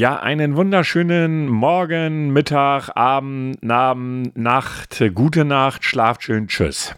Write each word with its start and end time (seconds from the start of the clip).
Ja, 0.00 0.16
einen 0.18 0.56
wunderschönen 0.56 1.46
Morgen, 1.46 2.30
Mittag, 2.30 2.88
Abend, 2.96 3.62
Abend, 3.70 4.34
Nacht, 4.34 5.04
gute 5.14 5.44
Nacht, 5.44 5.84
schlaft 5.84 6.22
schön, 6.22 6.48
tschüss. 6.48 6.96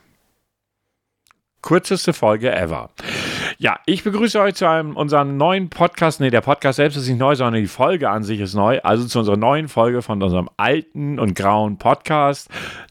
Kürzeste 1.62 2.12
Folge 2.12 2.54
ever. 2.54 2.90
Ja, 3.58 3.80
ich 3.86 4.04
begrüße 4.04 4.40
euch 4.40 4.54
zu 4.54 4.68
einem, 4.68 4.94
unserem 4.94 5.36
neuen 5.36 5.68
Podcast. 5.68 6.20
Ne, 6.20 6.30
der 6.30 6.42
Podcast 6.42 6.76
selbst 6.76 6.94
ist 6.94 7.08
nicht 7.08 7.18
neu, 7.18 7.34
sondern 7.34 7.60
die 7.60 7.66
Folge 7.66 8.08
an 8.08 8.22
sich 8.22 8.38
ist 8.38 8.54
neu. 8.54 8.78
Also 8.84 9.04
zu 9.08 9.18
unserer 9.18 9.36
neuen 9.36 9.66
Folge 9.66 10.00
von 10.00 10.22
unserem 10.22 10.48
alten 10.56 11.18
und 11.18 11.34
grauen 11.34 11.78
Podcast, 11.78 12.50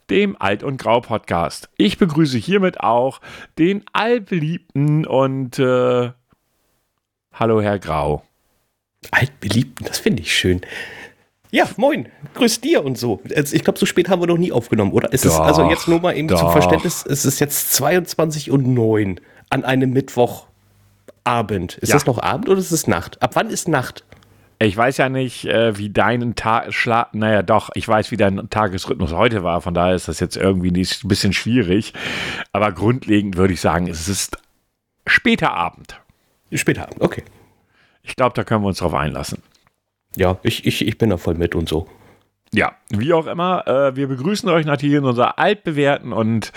dem 0.09 0.35
Alt- 0.41 0.63
und 0.63 0.75
Grau-Podcast. 0.75 1.69
Ich 1.77 1.97
begrüße 1.97 2.37
hiermit 2.37 2.81
auch 2.81 3.21
den 3.57 3.85
allbeliebten 3.93 5.05
und 5.05 5.57
äh, 5.57 6.11
Hallo, 7.31 7.61
Herr 7.61 7.79
Grau. 7.79 8.25
Altbeliebten, 9.09 9.85
das 9.85 9.97
finde 9.99 10.21
ich 10.21 10.33
schön. 10.35 10.61
Ja, 11.49 11.67
moin, 11.75 12.07
grüß 12.35 12.61
dir 12.61 12.85
und 12.85 12.97
so. 12.97 13.21
Ich 13.25 13.63
glaube, 13.63 13.77
so 13.77 13.85
spät 13.85 14.07
haben 14.07 14.21
wir 14.21 14.27
noch 14.27 14.37
nie 14.37 14.51
aufgenommen, 14.51 14.93
oder? 14.93 15.09
Es 15.11 15.21
Doch, 15.23 15.31
ist 15.31 15.39
also 15.39 15.69
jetzt 15.69 15.87
nur 15.87 15.99
mal 15.99 16.15
eben 16.15 16.27
doch. 16.29 16.39
zum 16.39 16.51
Verständnis, 16.51 17.05
es 17.05 17.25
ist 17.25 17.39
jetzt 17.39 17.73
22 17.73 18.51
und 18.51 18.67
9 18.67 19.19
an 19.49 19.65
einem 19.65 19.91
Mittwochabend. 19.91 21.77
Ist 21.79 21.89
Ja. 21.89 21.95
das 21.95 22.05
noch 22.05 22.19
Abend 22.19 22.47
oder 22.47 22.59
ist 22.59 22.71
es 22.71 22.87
Nacht? 22.87 23.21
Ab 23.21 23.31
wann 23.33 23.49
ist 23.49 23.67
Nacht? 23.67 24.05
Ich 24.59 24.77
weiß 24.77 24.97
ja 24.97 25.09
nicht, 25.09 25.45
äh, 25.45 25.77
wie 25.77 25.89
dein 25.89 26.35
Tag 26.35 26.69
naja 27.13 27.41
doch, 27.41 27.71
ich 27.73 27.87
weiß, 27.87 28.11
wie 28.11 28.17
dein 28.17 28.47
Tagesrhythmus 28.49 29.11
heute 29.11 29.43
war, 29.43 29.59
von 29.61 29.73
daher 29.73 29.95
ist 29.95 30.07
das 30.07 30.19
jetzt 30.19 30.37
irgendwie 30.37 30.71
nicht, 30.71 31.03
ein 31.03 31.07
bisschen 31.07 31.33
schwierig. 31.33 31.93
Aber 32.53 32.71
grundlegend 32.71 33.35
würde 33.37 33.53
ich 33.55 33.59
sagen, 33.61 33.87
es 33.87 34.07
ist 34.07 34.37
später 35.07 35.51
Abend. 35.53 35.99
Später 36.53 36.83
Abend, 36.83 37.01
okay. 37.01 37.23
Ich 38.03 38.15
glaube, 38.15 38.33
da 38.35 38.43
können 38.43 38.63
wir 38.63 38.67
uns 38.67 38.79
drauf 38.79 38.93
einlassen. 38.93 39.41
Ja, 40.15 40.39
ich, 40.43 40.65
ich, 40.65 40.85
ich 40.85 40.97
bin 40.97 41.09
da 41.09 41.17
voll 41.17 41.35
mit 41.35 41.55
und 41.55 41.69
so. 41.69 41.87
Ja, 42.53 42.73
wie 42.89 43.13
auch 43.13 43.27
immer, 43.27 43.65
äh, 43.65 43.95
wir 43.95 44.07
begrüßen 44.07 44.49
euch 44.49 44.65
natürlich 44.65 44.97
in 44.97 45.05
unserer 45.05 45.39
altbewährten 45.39 46.11
und 46.11 46.51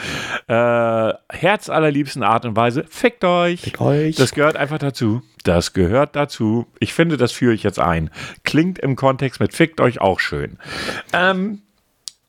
äh, 0.49 1.13
herzallerliebsten 1.31 2.25
Art 2.25 2.45
und 2.45 2.57
Weise. 2.57 2.85
Fickt 2.89 3.23
euch. 3.25 3.61
Fickt 3.61 3.81
euch. 3.81 4.17
Das 4.17 4.33
gehört 4.33 4.57
einfach 4.57 4.79
dazu. 4.79 5.23
Das 5.45 5.73
gehört 5.73 6.17
dazu. 6.17 6.67
Ich 6.81 6.93
finde, 6.93 7.17
das 7.17 7.31
führe 7.31 7.55
ich 7.55 7.63
jetzt 7.63 7.79
ein. 7.79 8.11
Klingt 8.43 8.81
im 8.81 8.97
Kontext 8.97 9.39
mit 9.39 9.55
Fickt 9.55 9.81
euch 9.81 10.01
auch 10.01 10.19
schön. 10.19 10.59
Ähm, 11.13 11.63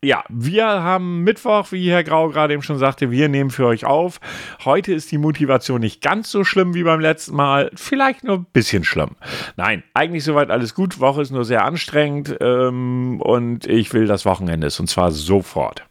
ja, 0.06 0.24
wir 0.30 0.66
haben 0.66 1.22
Mittwoch, 1.24 1.72
wie 1.72 1.90
Herr 1.90 2.04
Grau 2.04 2.30
gerade 2.30 2.54
eben 2.54 2.62
schon 2.62 2.78
sagte, 2.78 3.12
wir 3.12 3.28
nehmen 3.28 3.50
für 3.50 3.66
euch 3.66 3.86
auf. 3.86 4.20
Heute 4.64 4.94
ist 4.94 5.12
die 5.12 5.18
Motivation 5.18 5.82
nicht 5.82 6.02
ganz 6.02 6.30
so 6.30 6.44
schlimm 6.44 6.74
wie 6.76 6.84
beim 6.84 7.00
letzten 7.00 7.36
Mal, 7.36 7.72
vielleicht 7.76 8.24
nur 8.24 8.38
ein 8.38 8.46
bisschen 8.54 8.84
schlimm. 8.84 9.12
Nein, 9.58 9.84
eigentlich 9.94 10.24
soweit 10.24 10.52
alles 10.52 10.76
gut. 10.76 11.00
Woche 11.00 11.22
ist 11.22 11.32
nur 11.32 11.46
sehr 11.46 11.66
anstrengend 11.66 12.38
ähm, 12.40 13.20
und 13.22 13.66
ich 13.66 13.94
will 13.94 14.06
das 14.06 14.26
Wochenende 14.26 14.68
und 14.80 14.88
zwar 14.88 15.12
sofort. 15.12 15.84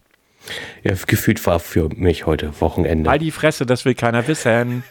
Ja, 0.82 0.92
gefühlt 1.06 1.44
war 1.46 1.58
für 1.58 1.88
mich 1.88 2.26
heute 2.26 2.60
Wochenende. 2.60 3.10
Halt 3.10 3.22
die 3.22 3.30
Fresse, 3.30 3.66
das 3.66 3.84
will 3.84 3.94
keiner 3.94 4.26
wissen. 4.28 4.84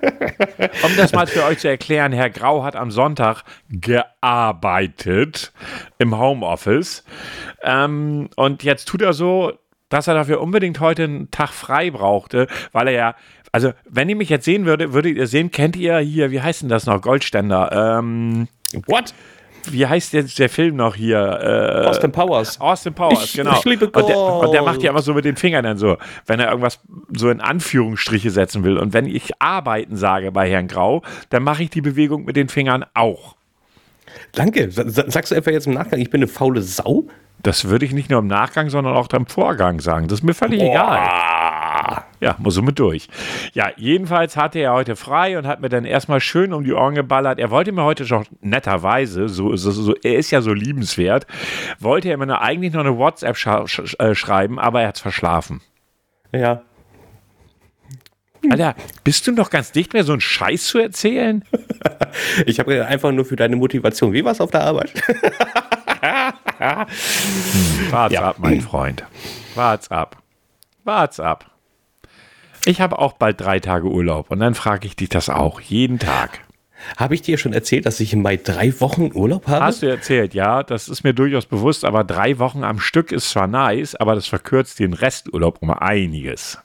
Um 0.84 0.96
das 0.96 1.12
mal 1.12 1.26
für 1.26 1.44
euch 1.44 1.58
zu 1.58 1.68
erklären, 1.68 2.12
Herr 2.12 2.30
Grau 2.30 2.62
hat 2.62 2.76
am 2.76 2.90
Sonntag 2.90 3.42
gearbeitet 3.70 5.52
im 5.98 6.18
Homeoffice. 6.18 7.04
Ähm, 7.62 8.28
und 8.36 8.62
jetzt 8.62 8.86
tut 8.86 9.02
er 9.02 9.12
so, 9.12 9.52
dass 9.88 10.06
er 10.06 10.14
dafür 10.14 10.40
unbedingt 10.40 10.80
heute 10.80 11.04
einen 11.04 11.30
Tag 11.30 11.50
frei 11.50 11.90
brauchte, 11.90 12.46
weil 12.72 12.88
er 12.88 12.94
ja, 12.94 13.14
also 13.52 13.72
wenn 13.88 14.08
ihr 14.08 14.16
mich 14.16 14.28
jetzt 14.28 14.44
sehen 14.44 14.66
würdet, 14.66 14.92
würdet 14.92 15.16
ihr 15.16 15.26
sehen, 15.26 15.50
kennt 15.50 15.76
ihr 15.76 15.98
hier, 15.98 16.30
wie 16.30 16.42
heißt 16.42 16.62
denn 16.62 16.68
das 16.68 16.86
noch, 16.86 17.00
Goldständer? 17.00 17.98
Ähm, 17.98 18.48
What? 18.86 19.14
Wie 19.70 19.86
heißt 19.86 20.12
jetzt 20.12 20.38
der 20.38 20.48
Film 20.48 20.76
noch 20.76 20.94
hier? 20.94 21.18
Äh, 21.18 21.86
Austin 21.86 22.12
Powers. 22.12 22.60
Austin 22.60 22.94
Powers, 22.94 23.24
Ich- 23.24 23.32
genau. 23.34 23.56
ich 23.58 23.64
liebe 23.64 23.88
und, 23.90 24.08
der, 24.08 24.16
und 24.18 24.52
der 24.52 24.62
macht 24.62 24.82
ja 24.82 24.90
immer 24.90 25.02
so 25.02 25.14
mit 25.14 25.24
den 25.24 25.36
Fingern 25.36 25.64
dann 25.64 25.76
so, 25.78 25.96
wenn 26.26 26.40
er 26.40 26.48
irgendwas 26.50 26.80
so 27.14 27.30
in 27.30 27.40
Anführungsstriche 27.40 28.30
setzen 28.30 28.64
will. 28.64 28.78
Und 28.78 28.92
wenn 28.92 29.06
ich 29.06 29.30
arbeiten 29.40 29.96
sage 29.96 30.32
bei 30.32 30.48
Herrn 30.50 30.68
Grau, 30.68 31.02
dann 31.30 31.42
mache 31.42 31.62
ich 31.62 31.70
die 31.70 31.80
Bewegung 31.80 32.24
mit 32.24 32.36
den 32.36 32.48
Fingern 32.48 32.84
auch. 32.94 33.36
Danke. 34.32 34.70
Sa- 34.70 34.88
sa- 34.88 35.10
Sagst 35.10 35.30
du 35.32 35.36
einfach 35.36 35.52
jetzt 35.52 35.66
im 35.66 35.74
Nachgang, 35.74 36.00
ich 36.00 36.10
bin 36.10 36.20
eine 36.20 36.28
faule 36.28 36.62
Sau? 36.62 37.04
Das 37.42 37.66
würde 37.68 37.84
ich 37.84 37.92
nicht 37.92 38.10
nur 38.10 38.18
im 38.18 38.26
Nachgang, 38.26 38.68
sondern 38.68 38.96
auch 38.96 39.08
im 39.12 39.26
Vorgang 39.26 39.78
sagen. 39.80 40.08
Das 40.08 40.18
ist 40.20 40.24
mir 40.24 40.34
völlig 40.34 40.60
egal. 40.60 40.98
Ah. 41.90 42.04
Ja, 42.20 42.36
muss 42.38 42.54
so 42.54 42.62
mit 42.62 42.78
durch. 42.78 43.08
Ja, 43.54 43.70
jedenfalls 43.76 44.36
hatte 44.36 44.58
er 44.58 44.72
heute 44.72 44.94
frei 44.94 45.38
und 45.38 45.46
hat 45.46 45.60
mir 45.60 45.68
dann 45.70 45.84
erstmal 45.84 46.20
schön 46.20 46.52
um 46.52 46.62
die 46.64 46.72
Ohren 46.72 46.94
geballert. 46.94 47.38
Er 47.38 47.50
wollte 47.50 47.72
mir 47.72 47.82
heute 47.84 48.04
schon 48.06 48.26
netterweise, 48.42 49.28
so, 49.28 49.56
so, 49.56 49.70
so, 49.70 49.94
er 50.02 50.16
ist 50.16 50.30
ja 50.30 50.40
so 50.42 50.52
liebenswert, 50.52 51.26
wollte 51.80 52.10
er 52.10 52.16
mir 52.18 52.26
nur 52.26 52.42
eigentlich 52.42 52.72
noch 52.74 52.80
eine 52.80 52.98
WhatsApp 52.98 53.36
sch 53.38 53.94
äh, 53.98 54.14
schreiben, 54.14 54.58
aber 54.58 54.82
er 54.82 54.88
hat 54.88 54.96
es 54.96 55.00
verschlafen. 55.00 55.62
Ja. 56.32 56.62
Alter, 58.50 58.74
bist 59.04 59.26
du 59.26 59.32
noch 59.32 59.50
ganz 59.50 59.72
dicht 59.72 59.94
mehr, 59.94 60.04
so 60.04 60.12
einen 60.12 60.20
Scheiß 60.20 60.64
zu 60.66 60.78
erzählen? 60.78 61.44
Ich 62.46 62.58
habe 62.58 62.86
einfach 62.86 63.12
nur 63.12 63.24
für 63.26 63.36
deine 63.36 63.54
Motivation. 63.56 64.12
Wie 64.12 64.24
war's 64.24 64.40
auf 64.40 64.50
der 64.50 64.62
Arbeit? 64.62 64.92
Wart's 67.90 68.14
Ja. 68.14 68.22
ab, 68.30 68.36
mein 68.38 68.60
Freund. 68.60 69.04
Wart's 69.54 69.90
ab. 69.90 70.16
Wart's 70.84 71.20
ab. 71.20 71.46
Ich 72.68 72.82
habe 72.82 72.98
auch 72.98 73.14
bald 73.14 73.40
drei 73.40 73.60
Tage 73.60 73.88
Urlaub 73.88 74.30
und 74.30 74.40
dann 74.40 74.54
frage 74.54 74.86
ich 74.86 74.94
dich 74.94 75.08
das 75.08 75.30
auch, 75.30 75.58
jeden 75.58 75.98
Tag. 75.98 76.40
Habe 76.98 77.14
ich 77.14 77.22
dir 77.22 77.38
schon 77.38 77.54
erzählt, 77.54 77.86
dass 77.86 77.98
ich 77.98 78.12
im 78.12 78.20
Mai 78.20 78.36
drei 78.36 78.78
Wochen 78.82 79.10
Urlaub 79.14 79.46
habe? 79.46 79.64
Hast 79.64 79.82
du 79.82 79.86
erzählt, 79.86 80.34
ja, 80.34 80.62
das 80.62 80.90
ist 80.90 81.02
mir 81.02 81.14
durchaus 81.14 81.46
bewusst, 81.46 81.86
aber 81.86 82.04
drei 82.04 82.38
Wochen 82.38 82.64
am 82.64 82.78
Stück 82.78 83.10
ist 83.10 83.30
zwar 83.30 83.46
nice, 83.46 83.94
aber 83.94 84.14
das 84.14 84.26
verkürzt 84.26 84.80
den 84.80 84.92
Resturlaub 84.92 85.62
um 85.62 85.70
einiges. 85.70 86.58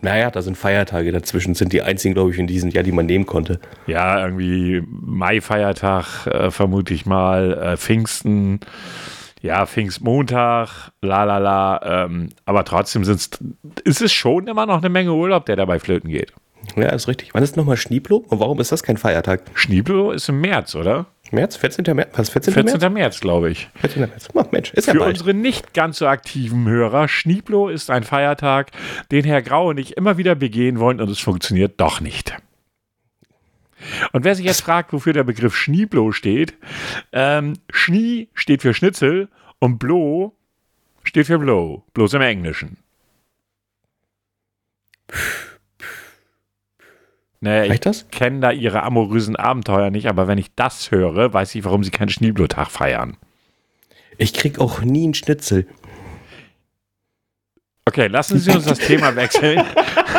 Naja, 0.00 0.30
da 0.30 0.40
sind 0.40 0.56
Feiertage 0.56 1.12
dazwischen, 1.12 1.54
sind 1.54 1.74
die 1.74 1.82
einzigen, 1.82 2.14
glaube 2.14 2.30
ich, 2.30 2.38
in 2.38 2.46
diesem 2.46 2.70
Jahr, 2.70 2.82
die 2.82 2.92
man 2.92 3.04
nehmen 3.04 3.26
konnte. 3.26 3.60
Ja, 3.86 4.24
irgendwie 4.24 4.82
Mai-Feiertag, 4.88 6.26
äh, 6.28 6.50
vermute 6.50 6.94
ich 6.94 7.04
mal, 7.04 7.52
äh, 7.52 7.76
Pfingsten, 7.76 8.60
ja, 9.42 9.66
Pfingstmontag, 9.66 10.92
la 11.02 11.24
la 11.24 11.38
la, 11.38 12.04
ähm, 12.04 12.28
aber 12.44 12.64
trotzdem 12.64 13.04
sind's, 13.04 13.30
ist 13.84 14.00
es 14.00 14.12
schon 14.12 14.46
immer 14.46 14.66
noch 14.66 14.78
eine 14.78 14.88
Menge 14.88 15.12
Urlaub, 15.12 15.46
der 15.46 15.56
dabei 15.56 15.78
flöten 15.78 16.10
geht. 16.10 16.32
Ja, 16.76 16.90
ist 16.90 17.08
richtig. 17.08 17.30
Wann 17.34 17.42
ist 17.42 17.56
nochmal 17.56 17.76
Schneeblo? 17.76 18.24
Und 18.28 18.38
warum 18.38 18.60
ist 18.60 18.70
das 18.70 18.84
kein 18.84 18.96
Feiertag? 18.96 19.42
Schnieblo 19.54 20.12
ist 20.12 20.28
im 20.28 20.40
März, 20.40 20.76
oder? 20.76 21.06
März? 21.32 21.56
14. 21.56 21.84
März? 21.96 22.10
Was, 22.16 22.30
14. 22.30 22.54
14. 22.54 22.78
März? 22.78 22.92
März, 22.92 23.20
glaube 23.20 23.50
ich. 23.50 23.68
14. 23.80 24.02
März. 24.02 24.28
Oh, 24.32 24.44
Mensch, 24.52 24.72
ist 24.72 24.86
ja 24.86 24.92
Für 24.92 25.00
bald. 25.00 25.10
unsere 25.18 25.34
nicht 25.34 25.74
ganz 25.74 25.98
so 25.98 26.06
aktiven 26.06 26.68
Hörer, 26.68 27.08
Schnieblo 27.08 27.68
ist 27.68 27.90
ein 27.90 28.04
Feiertag, 28.04 28.70
den 29.10 29.24
Herr 29.24 29.42
Grau 29.42 29.70
und 29.70 29.78
ich 29.78 29.96
immer 29.96 30.18
wieder 30.18 30.36
begehen 30.36 30.78
wollen 30.78 31.00
und 31.00 31.10
es 31.10 31.18
funktioniert 31.18 31.80
doch 31.80 32.00
nicht. 32.00 32.36
Und 34.12 34.24
wer 34.24 34.34
sich 34.34 34.44
jetzt 34.44 34.62
fragt, 34.62 34.92
wofür 34.92 35.12
der 35.12 35.24
Begriff 35.24 35.56
Schnieblo 35.56 36.12
steht, 36.12 36.54
ähm, 37.12 37.54
Schnie 37.70 38.28
steht 38.34 38.62
für 38.62 38.74
Schnitzel 38.74 39.28
und 39.58 39.78
Blo 39.78 40.36
steht 41.04 41.26
für 41.26 41.38
Blow, 41.38 41.84
bloß 41.94 42.14
im 42.14 42.22
Englischen. 42.22 42.78
Naja, 47.40 47.74
ich 47.74 48.10
kenne 48.10 48.38
da 48.38 48.52
ihre 48.52 48.84
amorösen 48.84 49.34
Abenteuer 49.34 49.90
nicht, 49.90 50.06
aber 50.06 50.28
wenn 50.28 50.38
ich 50.38 50.54
das 50.54 50.92
höre, 50.92 51.32
weiß 51.32 51.56
ich, 51.56 51.64
warum 51.64 51.82
sie 51.82 51.90
keinen 51.90 52.08
Schnieblo-Tag 52.08 52.70
feiern. 52.70 53.16
Ich 54.16 54.32
krieg 54.32 54.60
auch 54.60 54.80
nie 54.82 55.04
einen 55.04 55.14
Schnitzel. 55.14 55.66
Okay, 57.84 58.06
lassen 58.06 58.38
Sie 58.38 58.50
uns 58.52 58.64
das 58.64 58.78
Thema 58.78 59.16
wechseln. 59.16 59.64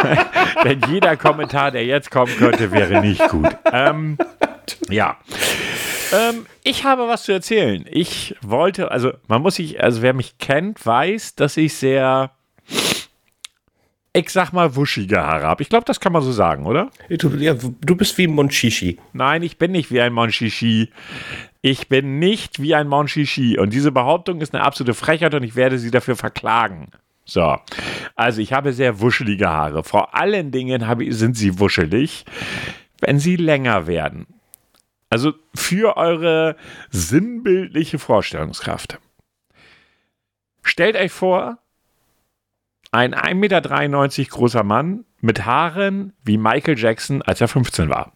Denn 0.66 0.82
jeder 0.90 1.16
Kommentar, 1.16 1.72
der 1.72 1.86
jetzt 1.86 2.12
kommen 2.12 2.36
könnte, 2.38 2.72
wäre 2.72 3.00
nicht 3.02 3.28
gut. 3.30 3.56
Ähm, 3.72 4.18
ja. 4.90 5.18
Ähm, 6.12 6.46
ich 6.64 6.84
habe 6.84 7.08
was 7.08 7.24
zu 7.24 7.32
erzählen. 7.32 7.86
Ich 7.90 8.36
wollte, 8.42 8.92
also 8.92 9.14
man 9.28 9.42
muss 9.42 9.56
sich, 9.56 9.82
also 9.82 10.02
wer 10.02 10.14
mich 10.14 10.38
kennt, 10.38 10.86
weiß, 10.86 11.36
dass 11.36 11.56
ich 11.56 11.74
sehr, 11.76 12.32
ich 14.12 14.30
sag 14.30 14.52
mal, 14.52 14.76
wuschige 14.76 15.22
Haare 15.22 15.46
habe. 15.46 15.64
Ich 15.64 15.70
glaube, 15.70 15.86
das 15.86 16.02
kann 16.02 16.12
man 16.12 16.22
so 16.22 16.34
sagen, 16.34 16.66
oder? 16.66 16.92
Du, 17.10 17.30
ja, 17.30 17.54
du 17.54 17.96
bist 17.96 18.18
wie 18.18 18.28
ein 18.28 18.36
Monchichi. 18.36 19.00
Nein, 19.14 19.42
ich 19.42 19.58
bin 19.58 19.72
nicht 19.72 19.90
wie 19.90 20.02
ein 20.02 20.14
Monchichi. 20.14 20.92
Ich 21.62 21.88
bin 21.88 22.20
nicht 22.20 22.62
wie 22.62 22.76
ein 22.76 22.90
Monchichi. 22.90 23.58
Und 23.58 23.72
diese 23.72 23.94
Behauptung 23.94 24.42
ist 24.42 24.54
eine 24.54 24.64
absolute 24.64 24.94
Frechheit 24.94 25.34
und 25.34 25.44
ich 25.44 25.56
werde 25.56 25.80
sie 25.80 25.92
dafür 25.92 26.18
verklagen. 26.18 26.90
So, 27.26 27.58
also 28.16 28.42
ich 28.42 28.52
habe 28.52 28.74
sehr 28.74 29.00
wuschelige 29.00 29.50
Haare. 29.50 29.84
Vor 29.84 30.14
allen 30.16 30.52
Dingen 30.52 30.88
habe, 30.88 31.12
sind 31.14 31.38
sie 31.38 31.60
wuschelig, 31.60 32.26
wenn 33.00 33.20
sie 33.20 33.38
länger 33.38 33.88
werden. 33.88 34.28
Also 35.10 35.34
für 35.54 35.96
eure 35.96 36.56
sinnbildliche 36.90 38.00
Vorstellungskraft. 38.00 39.00
Stellt 40.64 40.96
euch 40.96 41.12
vor, 41.12 41.60
ein 42.92 43.14
1,93 43.14 43.36
Meter 43.36 44.30
großer 44.30 44.64
Mann 44.64 45.06
mit 45.20 45.46
Haaren 45.46 46.14
wie 46.24 46.38
Michael 46.38 46.78
Jackson, 46.78 47.22
als 47.22 47.42
er 47.42 47.48
15 47.48 47.90
war. 47.90 48.14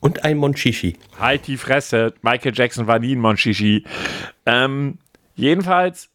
Und 0.00 0.24
ein 0.24 0.36
Monchichi. 0.36 0.96
Halt 1.18 1.46
die 1.46 1.56
Fresse. 1.56 2.14
Michael 2.22 2.52
Jackson 2.54 2.86
war 2.86 2.98
nie 2.98 3.14
ein 3.14 3.20
Monchichi. 3.20 3.84
Ähm, 4.46 4.98
jedenfalls, 5.34 6.11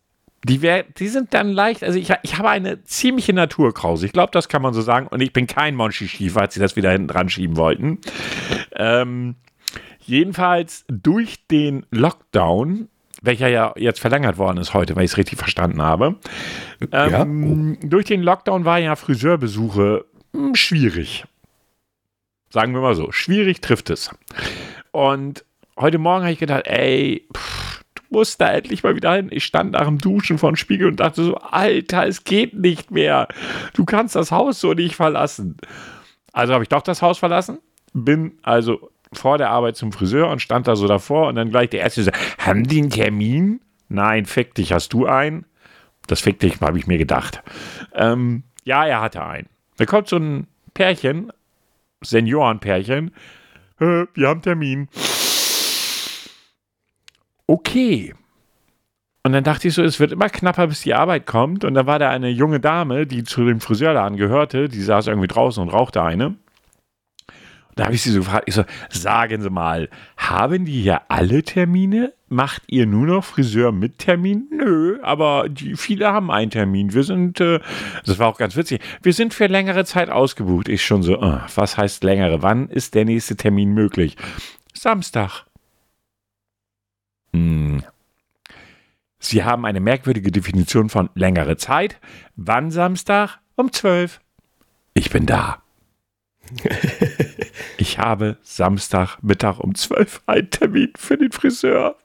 die, 0.47 0.61
wär, 0.61 0.83
die 0.83 1.07
sind 1.07 1.33
dann 1.33 1.51
leicht. 1.51 1.83
Also, 1.83 1.99
ich, 1.99 2.13
ich 2.23 2.37
habe 2.37 2.49
eine 2.49 2.83
ziemliche 2.83 3.33
Naturkrause. 3.33 4.05
Ich 4.05 4.13
glaube, 4.13 4.31
das 4.31 4.49
kann 4.49 4.61
man 4.61 4.73
so 4.73 4.81
sagen. 4.81 5.07
Und 5.07 5.21
ich 5.21 5.33
bin 5.33 5.47
kein 5.47 5.75
Monchichi, 5.75 6.29
falls 6.29 6.53
Sie 6.53 6.59
das 6.59 6.75
wieder 6.75 6.91
hinten 6.91 7.07
dran 7.07 7.29
schieben 7.29 7.57
wollten. 7.57 7.99
Ähm, 8.75 9.35
jedenfalls, 9.99 10.85
durch 10.87 11.45
den 11.47 11.85
Lockdown 11.91 12.89
welcher 13.21 13.47
ja 13.47 13.73
jetzt 13.77 13.99
verlängert 13.99 14.37
worden 14.37 14.57
ist 14.57 14.73
heute, 14.73 14.95
wenn 14.95 15.03
ich 15.03 15.11
es 15.11 15.17
richtig 15.17 15.37
verstanden 15.37 15.81
habe. 15.81 16.15
Ähm, 16.91 17.77
ja. 17.81 17.87
Durch 17.87 18.05
den 18.05 18.21
Lockdown 18.21 18.65
war 18.65 18.77
ja 18.79 18.95
Friseurbesuche 18.95 20.05
mh, 20.33 20.39
hm, 20.39 20.55
schwierig. 20.55 21.25
Sagen 22.49 22.73
wir 22.73 22.81
mal 22.81 22.95
so, 22.95 23.11
schwierig 23.11 23.61
trifft 23.61 23.89
es. 23.89 24.09
Und 24.91 25.43
heute 25.77 25.97
Morgen 25.97 26.23
habe 26.23 26.33
ich 26.33 26.39
gedacht, 26.39 26.67
ey, 26.67 27.27
pff, 27.35 27.66
du 28.09 28.17
musst 28.17 28.39
da 28.41 28.51
endlich 28.51 28.83
mal 28.83 28.95
wieder 28.95 29.15
hin. 29.15 29.29
Ich 29.31 29.45
stand 29.45 29.71
nach 29.71 29.85
dem 29.85 29.97
Duschen 29.97 30.37
vor 30.37 30.51
dem 30.51 30.55
Spiegel 30.55 30.87
und 30.87 30.99
dachte 30.99 31.23
so, 31.23 31.35
Alter, 31.35 32.07
es 32.07 32.23
geht 32.23 32.53
nicht 32.53 32.91
mehr. 32.91 33.27
Du 33.73 33.85
kannst 33.85 34.15
das 34.15 34.31
Haus 34.31 34.59
so 34.59 34.73
nicht 34.73 34.95
verlassen. 34.95 35.57
Also 36.33 36.53
habe 36.53 36.63
ich 36.63 36.69
doch 36.69 36.81
das 36.81 37.01
Haus 37.01 37.17
verlassen, 37.17 37.59
bin 37.93 38.37
also 38.43 38.91
vor 39.13 39.37
der 39.37 39.49
Arbeit 39.49 39.75
zum 39.75 39.91
Friseur 39.91 40.29
und 40.29 40.41
stand 40.41 40.67
da 40.67 40.75
so 40.75 40.87
davor 40.87 41.29
und 41.29 41.35
dann 41.35 41.49
gleich 41.49 41.69
der 41.69 41.79
Erste 41.81 42.03
so, 42.03 42.11
haben 42.37 42.67
die 42.67 42.79
einen 42.79 42.89
Termin? 42.89 43.61
Nein, 43.89 44.25
fick 44.25 44.53
dich, 44.53 44.73
hast 44.73 44.93
du 44.93 45.05
einen? 45.05 45.45
Das 46.07 46.21
fick 46.21 46.39
dich, 46.39 46.59
habe 46.61 46.77
ich 46.77 46.87
mir 46.87 46.97
gedacht. 46.97 47.41
Ähm, 47.93 48.43
ja, 48.65 48.85
er 48.85 49.01
hatte 49.01 49.25
einen. 49.25 49.47
Da 49.77 49.85
kommt 49.85 50.09
so 50.09 50.17
ein 50.17 50.47
Pärchen, 50.73 51.31
Seniorenpärchen, 52.01 53.11
wir 53.79 54.27
haben 54.27 54.41
Termin. 54.41 54.89
Okay. 57.47 58.13
Und 59.23 59.33
dann 59.33 59.43
dachte 59.43 59.67
ich 59.67 59.73
so, 59.73 59.83
es 59.83 59.99
wird 59.99 60.13
immer 60.13 60.29
knapper, 60.29 60.67
bis 60.67 60.81
die 60.81 60.93
Arbeit 60.93 61.25
kommt. 61.25 61.65
Und 61.65 61.73
da 61.73 61.85
war 61.85 61.99
da 61.99 62.09
eine 62.09 62.29
junge 62.29 62.59
Dame, 62.59 63.05
die 63.05 63.23
zu 63.23 63.45
dem 63.45 63.59
Friseurladen 63.59 64.17
gehörte, 64.17 64.69
die 64.69 64.81
saß 64.81 65.07
irgendwie 65.07 65.27
draußen 65.27 65.61
und 65.61 65.69
rauchte 65.69 66.01
eine. 66.01 66.35
Da 67.75 67.85
habe 67.85 67.95
ich 67.95 68.01
sie 68.01 68.11
so 68.11 68.19
gefragt, 68.19 68.45
ich 68.47 68.55
so, 68.55 68.63
sagen 68.89 69.41
Sie 69.41 69.49
mal, 69.49 69.89
haben 70.17 70.65
die 70.65 70.81
hier 70.81 71.01
alle 71.09 71.43
Termine? 71.43 72.13
Macht 72.27 72.63
ihr 72.67 72.87
nur 72.87 73.05
noch 73.05 73.23
Friseur 73.23 73.71
mit 73.71 73.99
Termin? 73.99 74.47
Nö, 74.51 74.99
aber 75.03 75.47
die, 75.47 75.75
viele 75.75 76.11
haben 76.11 76.31
einen 76.31 76.49
Termin. 76.49 76.93
Wir 76.93 77.03
sind, 77.03 77.39
äh, 77.39 77.59
das 78.05 78.19
war 78.19 78.27
auch 78.27 78.37
ganz 78.37 78.55
witzig, 78.55 78.81
wir 79.03 79.13
sind 79.13 79.33
für 79.33 79.47
längere 79.47 79.85
Zeit 79.85 80.09
ausgebucht. 80.09 80.67
Ich 80.69 80.85
schon 80.85 81.03
so, 81.03 81.21
äh, 81.21 81.39
was 81.55 81.77
heißt 81.77 82.03
längere? 82.03 82.41
Wann 82.41 82.67
ist 82.69 82.95
der 82.95 83.05
nächste 83.05 83.35
Termin 83.35 83.73
möglich? 83.73 84.17
Samstag. 84.73 85.46
Sie 89.27 89.43
haben 89.43 89.65
eine 89.65 89.81
merkwürdige 89.81 90.31
Definition 90.31 90.87
von 90.87 91.09
längere 91.13 91.57
Zeit. 91.57 91.99
Wann 92.37 92.71
Samstag? 92.71 93.39
Um 93.55 93.73
zwölf. 93.73 94.21
Ich 94.93 95.09
bin 95.09 95.25
da. 95.25 95.61
ich 97.77 97.99
habe 97.99 98.37
Samstagmittag 98.41 99.59
um 99.59 99.75
12 99.75 100.21
einen 100.27 100.49
Termin 100.49 100.93
für 100.95 101.17
den 101.17 101.33
Friseur. 101.33 101.97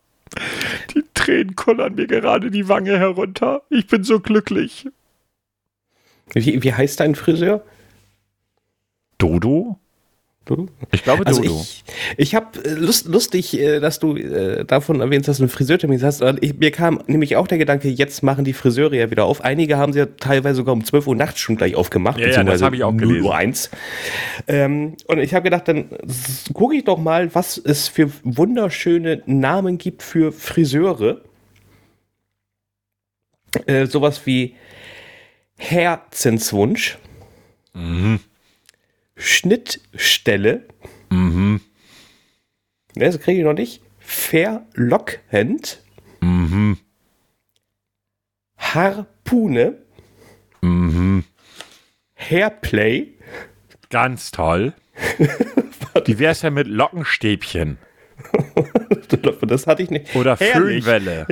Die 0.92 1.04
Tränen 1.14 1.54
kullern 1.54 1.94
mir 1.94 2.08
gerade 2.08 2.50
die 2.50 2.68
Wange 2.68 2.98
herunter. 2.98 3.62
Ich 3.70 3.86
bin 3.86 4.02
so 4.02 4.18
glücklich. 4.18 4.88
Wie, 6.32 6.60
wie 6.60 6.74
heißt 6.74 6.98
dein 6.98 7.14
Friseur? 7.14 7.64
Dodo? 9.18 9.78
Du? 10.44 10.66
Ich 10.90 11.04
glaube, 11.04 11.24
also 11.24 11.40
Dodo. 11.40 11.60
Ich, 11.60 11.84
ich 12.16 12.34
habe 12.34 12.58
äh, 12.64 12.74
Lust, 12.74 13.06
lustig, 13.06 13.58
äh, 13.58 13.78
dass 13.78 14.00
du 14.00 14.16
äh, 14.16 14.64
davon 14.64 15.00
erwähnst, 15.00 15.28
dass 15.28 15.36
du 15.36 15.44
einen 15.44 15.50
Friseurtermin 15.50 16.02
hast. 16.02 16.20
Ich, 16.40 16.58
mir 16.58 16.72
kam 16.72 17.00
nämlich 17.06 17.36
auch 17.36 17.46
der 17.46 17.58
Gedanke, 17.58 17.88
jetzt 17.88 18.24
machen 18.24 18.44
die 18.44 18.52
Friseure 18.52 18.94
ja 18.94 19.10
wieder 19.10 19.24
auf. 19.24 19.42
Einige 19.42 19.76
haben 19.78 19.92
sie 19.92 20.00
ja 20.00 20.06
teilweise 20.06 20.56
sogar 20.56 20.72
um 20.72 20.84
12 20.84 21.06
Uhr 21.06 21.14
nachts 21.14 21.38
schon 21.38 21.56
gleich 21.56 21.76
aufgemacht. 21.76 22.18
Ja, 22.18 22.28
ja 22.28 22.42
das 22.42 22.60
habe 22.60 22.74
ich 22.74 22.82
auch 22.82 22.96
gelesen. 22.96 23.24
Uhr 23.24 23.36
1. 23.36 23.70
Ähm, 24.48 24.96
und 25.06 25.18
ich 25.18 25.32
habe 25.32 25.44
gedacht, 25.44 25.68
dann 25.68 25.90
gucke 26.52 26.74
ich 26.74 26.84
doch 26.84 26.98
mal, 26.98 27.32
was 27.34 27.56
es 27.56 27.86
für 27.86 28.10
wunderschöne 28.24 29.22
Namen 29.26 29.78
gibt 29.78 30.02
für 30.02 30.32
Friseure. 30.32 31.20
Äh, 33.66 33.86
sowas 33.86 34.22
wie 34.24 34.56
Herzenswunsch. 35.56 36.98
Mhm. 37.74 38.18
Schnittstelle. 39.22 40.66
Mhm. 41.10 41.60
Das 42.94 43.20
kriege 43.20 43.38
ich 43.38 43.44
noch 43.44 43.54
nicht. 43.54 43.80
Verlockend. 44.00 45.82
Mhm. 46.20 46.78
Harpune. 48.58 49.78
Mhm. 50.60 51.24
Hairplay. 52.16 53.08
Ganz 53.90 54.30
toll. 54.32 54.74
Wie 56.04 56.18
wäre 56.18 56.32
es 56.32 56.42
ja 56.42 56.50
mit 56.50 56.66
Lockenstäbchen? 56.66 57.78
das 59.42 59.66
hatte 59.66 59.82
ich 59.82 59.90
nicht. 59.90 60.14
Oder 60.16 60.36
Herrlich. 60.36 60.84
Föhnwelle. 60.84 61.26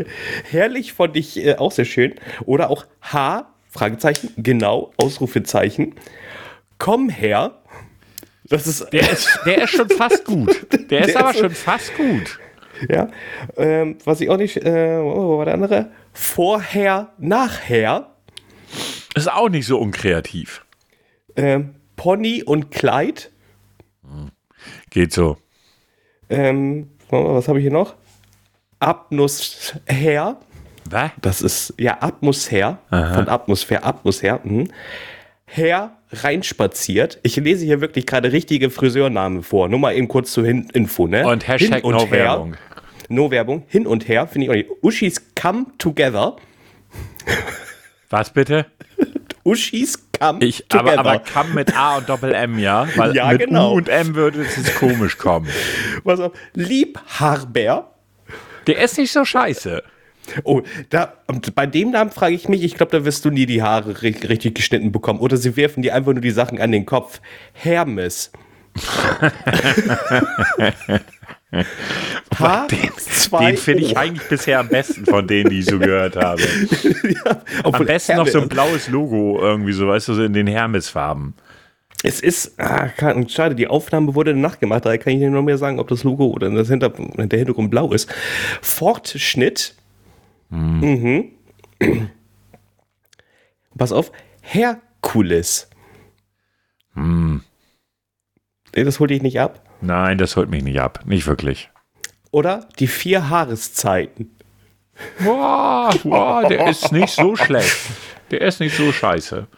Herrlich 0.51 0.93
fand 0.93 1.17
ich 1.17 1.45
äh, 1.45 1.57
auch 1.57 1.73
sehr 1.73 1.85
schön. 1.85 2.15
Oder 2.45 2.71
auch 2.71 2.87
H, 3.01 3.53
Fragezeichen, 3.69 4.31
genau, 4.37 4.93
Ausrufezeichen. 4.97 5.95
Komm 6.79 7.09
her. 7.09 7.60
Das 8.51 8.67
ist, 8.67 8.93
der, 8.93 9.09
ist, 9.09 9.29
der 9.47 9.63
ist 9.63 9.71
schon 9.71 9.89
fast 9.89 10.25
gut. 10.25 10.67
Der 10.91 11.03
ist 11.03 11.15
der 11.15 11.21
aber 11.21 11.31
ist 11.31 11.39
schon 11.39 11.51
fast 11.51 11.95
gut. 11.95 12.41
Ja. 12.89 13.09
Ähm, 13.57 13.97
was 14.05 14.21
ich 14.21 14.29
auch 14.29 14.37
nicht, 14.37 14.57
äh, 14.57 14.97
oh, 14.97 15.39
war 15.39 15.45
der 15.45 15.55
andere? 15.55 15.93
Vorher, 16.13 17.13
nachher. 17.17 18.11
Ist 19.15 19.31
auch 19.31 19.49
nicht 19.49 19.67
so 19.67 19.79
unkreativ. 19.79 20.65
Ähm, 21.37 21.77
Pony 21.95 22.43
und 22.43 22.73
Kleid. 22.73 23.31
Geht 24.91 25.13
so. 25.13 25.37
Ähm, 26.29 26.91
was 27.09 27.47
habe 27.47 27.61
ich 27.61 27.63
hier 27.63 27.73
noch? 27.73 27.95
Atmosphäre. 28.81 30.39
Was? 30.87 31.11
Das 31.21 31.41
ist, 31.41 31.75
ja, 31.79 31.99
Atmosphäre. 32.01 32.79
Von 32.89 33.29
Atmosphäre, 33.29 33.85
Atmosphäre. 33.85 34.41
Mhm. 34.43 34.73
Herr 35.45 36.00
reinspaziert. 36.13 37.19
Ich 37.23 37.37
lese 37.37 37.65
hier 37.65 37.81
wirklich 37.81 38.07
gerade 38.07 38.33
richtige 38.33 38.71
Friseurnamen 38.71 39.43
vor. 39.43 39.69
Nur 39.69 39.79
mal 39.79 39.95
eben 39.95 40.09
kurz 40.09 40.33
zur 40.33 40.45
Hin 40.45 40.69
Info. 40.73 41.07
Ne? 41.07 41.27
Und 41.27 41.47
Hashtag 41.47 41.85
und 41.85 41.95
No. 41.95 42.11
Werbung. 42.11 42.57
No 43.09 43.31
Werbung. 43.31 43.65
Hin 43.69 43.87
und 43.87 44.09
her, 44.09 44.27
finde 44.27 44.47
ich 44.47 44.51
auch 44.51 44.55
nicht. 44.55 44.71
Uschis 44.83 45.23
come 45.41 45.67
together. 45.79 46.37
Was 48.09 48.33
bitte? 48.33 48.67
Uschis 49.45 49.99
come 50.19 50.45
ich, 50.45 50.65
together. 50.69 50.99
Aber, 50.99 51.11
aber 51.11 51.23
come 51.33 51.55
mit 51.55 51.77
A 51.77 51.99
und 51.99 52.09
Doppel 52.09 52.35
M, 52.35 52.59
ja? 52.59 52.87
Weil 52.97 53.15
ja, 53.15 53.33
mit 53.33 53.47
genau. 53.47 53.73
U 53.73 53.77
und 53.77 53.89
M 53.89 54.15
würde 54.15 54.43
es 54.43 54.75
komisch 54.77 55.17
kommen. 55.17 55.49
Was 56.05 56.21
auf? 56.21 56.33
Liebhaber. 56.55 57.95
Der 58.67 58.79
ist 58.79 58.99
nicht 58.99 59.13
so 59.13 59.25
scheiße. 59.25 59.83
Oh, 60.45 60.63
da, 60.91 61.15
bei 61.55 61.67
dem 61.67 61.91
Namen 61.91 62.11
frage 62.11 62.35
ich 62.35 62.49
mich, 62.49 62.63
ich 62.63 62.75
glaube, 62.75 62.93
da 62.93 63.05
wirst 63.05 63.25
du 63.25 63.31
nie 63.31 63.47
die 63.47 63.63
Haare 63.63 64.03
richtig, 64.03 64.31
richtig 64.31 64.55
geschnitten 64.55 64.93
bekommen. 64.93 65.21
Oder 65.21 65.37
sie 65.37 65.57
werfen 65.57 65.83
dir 65.83 65.95
einfach 65.95 66.13
nur 66.13 66.23
die 66.23 66.31
Sachen 66.31 66.61
an 66.61 66.73
den 66.73 66.87
Kopf. 66.87 67.21
Hermes. 67.53 68.31
den, 71.51 72.91
den 73.41 73.57
finde 73.57 73.83
ich 73.83 73.97
eigentlich 73.97 74.29
bisher 74.29 74.61
am 74.61 74.69
besten 74.69 75.05
von 75.07 75.27
denen, 75.27 75.51
die 75.51 75.59
ich 75.61 75.67
so 75.67 75.79
gehört 75.79 76.17
habe. 76.17 76.43
ja, 77.25 77.43
am 77.65 77.85
besten 77.85 78.13
Hermes. 78.13 78.33
noch 78.33 78.41
so 78.41 78.41
ein 78.41 78.49
blaues 78.49 78.89
Logo 78.89 79.41
irgendwie 79.41 79.73
so, 79.73 79.89
weißt 79.89 80.09
du, 80.09 80.15
so 80.15 80.23
in 80.23 80.33
den 80.33 80.47
Hermes-Farben. 80.47 81.35
Es 82.03 82.21
ist, 82.21 82.59
ah, 82.59 82.89
schade, 83.29 83.55
die 83.55 83.67
Aufnahme 83.67 84.15
wurde 84.15 84.33
nachgemacht, 84.35 84.87
daher 84.87 84.99
kann 84.99 85.13
ich 85.13 85.19
dir 85.19 85.29
nur 85.29 85.43
mehr 85.43 85.59
sagen, 85.59 85.79
ob 85.79 85.89
das 85.89 86.03
Logo 86.03 86.29
oder 86.29 86.49
das 86.51 86.69
Hinter, 86.69 86.91
der 86.91 87.39
Hintergrund 87.39 87.71
blau 87.71 87.93
ist. 87.93 88.11
Fortschnitt 88.63 89.75
Mhm. 90.51 91.33
mhm. 91.81 92.11
Pass 93.77 93.93
auf, 93.93 94.13
Herkules. 94.43 95.71
Mhm. 96.95 97.43
Das 98.73 99.01
holt 99.01 99.11
dich 99.11 99.23
nicht 99.23 99.41
ab? 99.41 99.65
Nein, 99.81 100.19
das 100.19 100.37
holt 100.37 100.51
mich 100.51 100.63
nicht 100.63 100.81
ab. 100.81 101.07
Nicht 101.07 101.27
wirklich. 101.27 101.71
Oder 102.31 102.69
die 102.79 102.87
vier 102.87 103.29
Haareszeiten. 103.29 104.37
Boah, 105.25 105.95
boah, 106.03 106.47
der 106.47 106.69
ist 106.69 106.93
nicht 106.93 107.15
so 107.15 107.35
schlecht. 107.37 107.77
Der 108.31 108.43
ist 108.43 108.61
nicht 108.61 108.77
so 108.77 108.93
scheiße. 108.93 109.49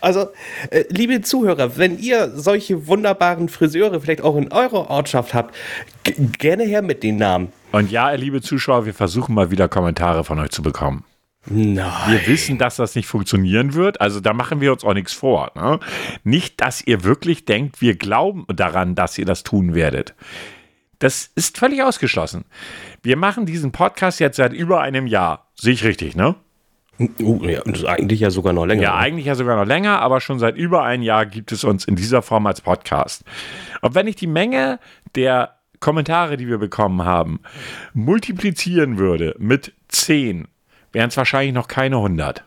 Also, 0.00 0.28
äh, 0.70 0.84
liebe 0.88 1.20
Zuhörer, 1.20 1.76
wenn 1.76 1.98
ihr 1.98 2.30
solche 2.34 2.86
wunderbaren 2.86 3.48
Friseure 3.48 4.00
vielleicht 4.00 4.22
auch 4.22 4.36
in 4.36 4.52
eurer 4.52 4.90
Ortschaft 4.90 5.34
habt, 5.34 5.54
gerne 6.38 6.64
her 6.64 6.82
mit 6.82 7.02
den 7.02 7.16
Namen. 7.16 7.52
Und 7.72 7.90
ja, 7.90 8.10
liebe 8.12 8.40
Zuschauer, 8.40 8.86
wir 8.86 8.94
versuchen 8.94 9.34
mal 9.34 9.50
wieder 9.50 9.68
Kommentare 9.68 10.24
von 10.24 10.38
euch 10.38 10.50
zu 10.50 10.62
bekommen. 10.62 11.04
Nein. 11.50 11.90
Wir 12.08 12.26
wissen, 12.26 12.58
dass 12.58 12.76
das 12.76 12.94
nicht 12.94 13.06
funktionieren 13.06 13.74
wird. 13.74 14.00
Also 14.00 14.20
da 14.20 14.32
machen 14.32 14.60
wir 14.60 14.72
uns 14.72 14.84
auch 14.84 14.94
nichts 14.94 15.12
vor. 15.12 15.52
Ne? 15.54 15.80
Nicht, 16.24 16.60
dass 16.60 16.86
ihr 16.86 17.04
wirklich 17.04 17.44
denkt, 17.44 17.80
wir 17.80 17.96
glauben 17.96 18.44
daran, 18.48 18.94
dass 18.94 19.16
ihr 19.16 19.24
das 19.24 19.44
tun 19.44 19.74
werdet. 19.74 20.14
Das 20.98 21.30
ist 21.36 21.58
völlig 21.58 21.82
ausgeschlossen. 21.82 22.44
Wir 23.02 23.16
machen 23.16 23.46
diesen 23.46 23.72
Podcast 23.72 24.20
jetzt 24.20 24.36
seit 24.36 24.52
über 24.52 24.80
einem 24.80 25.06
Jahr. 25.06 25.50
Sehe 25.54 25.72
ich 25.72 25.84
richtig, 25.84 26.16
ne? 26.16 26.34
Oh, 26.98 27.40
ja, 27.42 27.62
eigentlich 27.86 28.20
ja 28.20 28.30
sogar 28.30 28.52
noch 28.52 28.66
länger. 28.66 28.82
Ja, 28.82 28.96
eigentlich 28.96 29.26
ja 29.26 29.36
sogar 29.36 29.56
noch 29.56 29.66
länger, 29.66 30.00
aber 30.00 30.20
schon 30.20 30.38
seit 30.40 30.56
über 30.56 30.82
einem 30.82 31.04
Jahr 31.04 31.26
gibt 31.26 31.52
es 31.52 31.62
uns 31.62 31.84
in 31.84 31.94
dieser 31.94 32.22
Form 32.22 32.46
als 32.46 32.60
Podcast. 32.60 33.24
Und 33.82 33.94
wenn 33.94 34.08
ich 34.08 34.16
die 34.16 34.26
Menge 34.26 34.80
der 35.14 35.58
Kommentare, 35.78 36.36
die 36.36 36.48
wir 36.48 36.58
bekommen 36.58 37.04
haben, 37.04 37.40
multiplizieren 37.94 38.98
würde 38.98 39.36
mit 39.38 39.72
10, 39.88 40.48
wären 40.92 41.08
es 41.08 41.16
wahrscheinlich 41.16 41.54
noch 41.54 41.68
keine 41.68 41.96
100. 41.96 42.42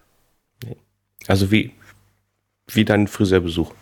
Also 1.28 1.50
wie, 1.52 1.72
wie 2.68 2.84
dein 2.84 3.08
Friseurbesuch 3.08 3.74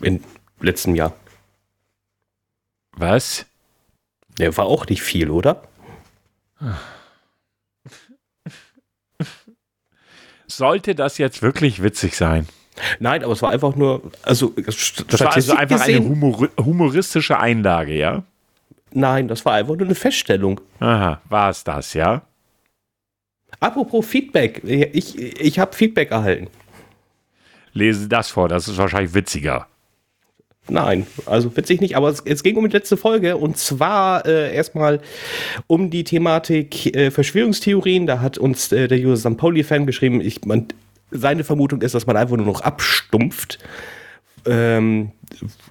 im 0.00 0.20
letzten 0.60 0.94
Jahr. 0.94 1.14
Was? 2.92 3.46
Der 4.38 4.56
war 4.56 4.66
auch 4.66 4.86
nicht 4.86 5.02
viel, 5.02 5.30
oder? 5.30 5.62
Sollte 10.56 10.94
das 10.94 11.18
jetzt 11.18 11.42
wirklich 11.42 11.82
witzig 11.82 12.14
sein? 12.14 12.46
Nein, 12.98 13.22
aber 13.22 13.32
es 13.32 13.42
war 13.42 13.50
einfach 13.50 13.76
nur, 13.76 14.10
also 14.22 14.52
Das 14.66 15.20
war 15.20 15.34
also 15.34 15.54
einfach 15.54 15.80
eine 15.80 16.00
humor 16.00 16.48
humoristische 16.58 17.38
Einlage, 17.38 17.94
ja? 17.94 18.24
Nein, 18.92 19.28
das 19.28 19.44
war 19.44 19.54
einfach 19.54 19.76
nur 19.76 19.86
eine 19.86 19.94
Feststellung. 19.94 20.60
Aha, 20.80 21.20
war 21.28 21.50
es 21.50 21.64
das, 21.64 21.94
ja? 21.94 22.22
Apropos 23.60 24.06
Feedback, 24.06 24.62
ich, 24.64 25.18
ich 25.18 25.58
habe 25.58 25.74
Feedback 25.74 26.10
erhalten. 26.10 26.48
Lese 27.72 28.08
das 28.08 28.30
vor, 28.30 28.48
das 28.48 28.68
ist 28.68 28.76
wahrscheinlich 28.76 29.14
witziger. 29.14 29.66
Nein, 30.68 31.06
also 31.26 31.54
witzig 31.56 31.80
nicht, 31.80 31.96
aber 31.96 32.08
es, 32.08 32.20
es 32.24 32.42
ging 32.42 32.56
um 32.56 32.66
die 32.66 32.74
letzte 32.74 32.96
Folge 32.96 33.36
und 33.36 33.58
zwar 33.58 34.24
äh, 34.24 34.54
erstmal 34.54 35.00
um 35.66 35.90
die 35.90 36.04
Thematik 36.04 36.96
äh, 36.96 37.10
Verschwörungstheorien. 37.10 38.06
Da 38.06 38.20
hat 38.20 38.38
uns 38.38 38.72
äh, 38.72 38.88
der 38.88 38.98
User 38.98 39.30
St. 39.30 39.36
Pauli-Fan 39.36 39.84
geschrieben, 39.84 40.20
ich, 40.22 40.44
man, 40.46 40.68
seine 41.10 41.44
Vermutung 41.44 41.82
ist, 41.82 41.94
dass 41.94 42.06
man 42.06 42.16
einfach 42.16 42.36
nur 42.36 42.46
noch 42.46 42.62
abstumpft 42.62 43.58
ähm, 44.46 45.12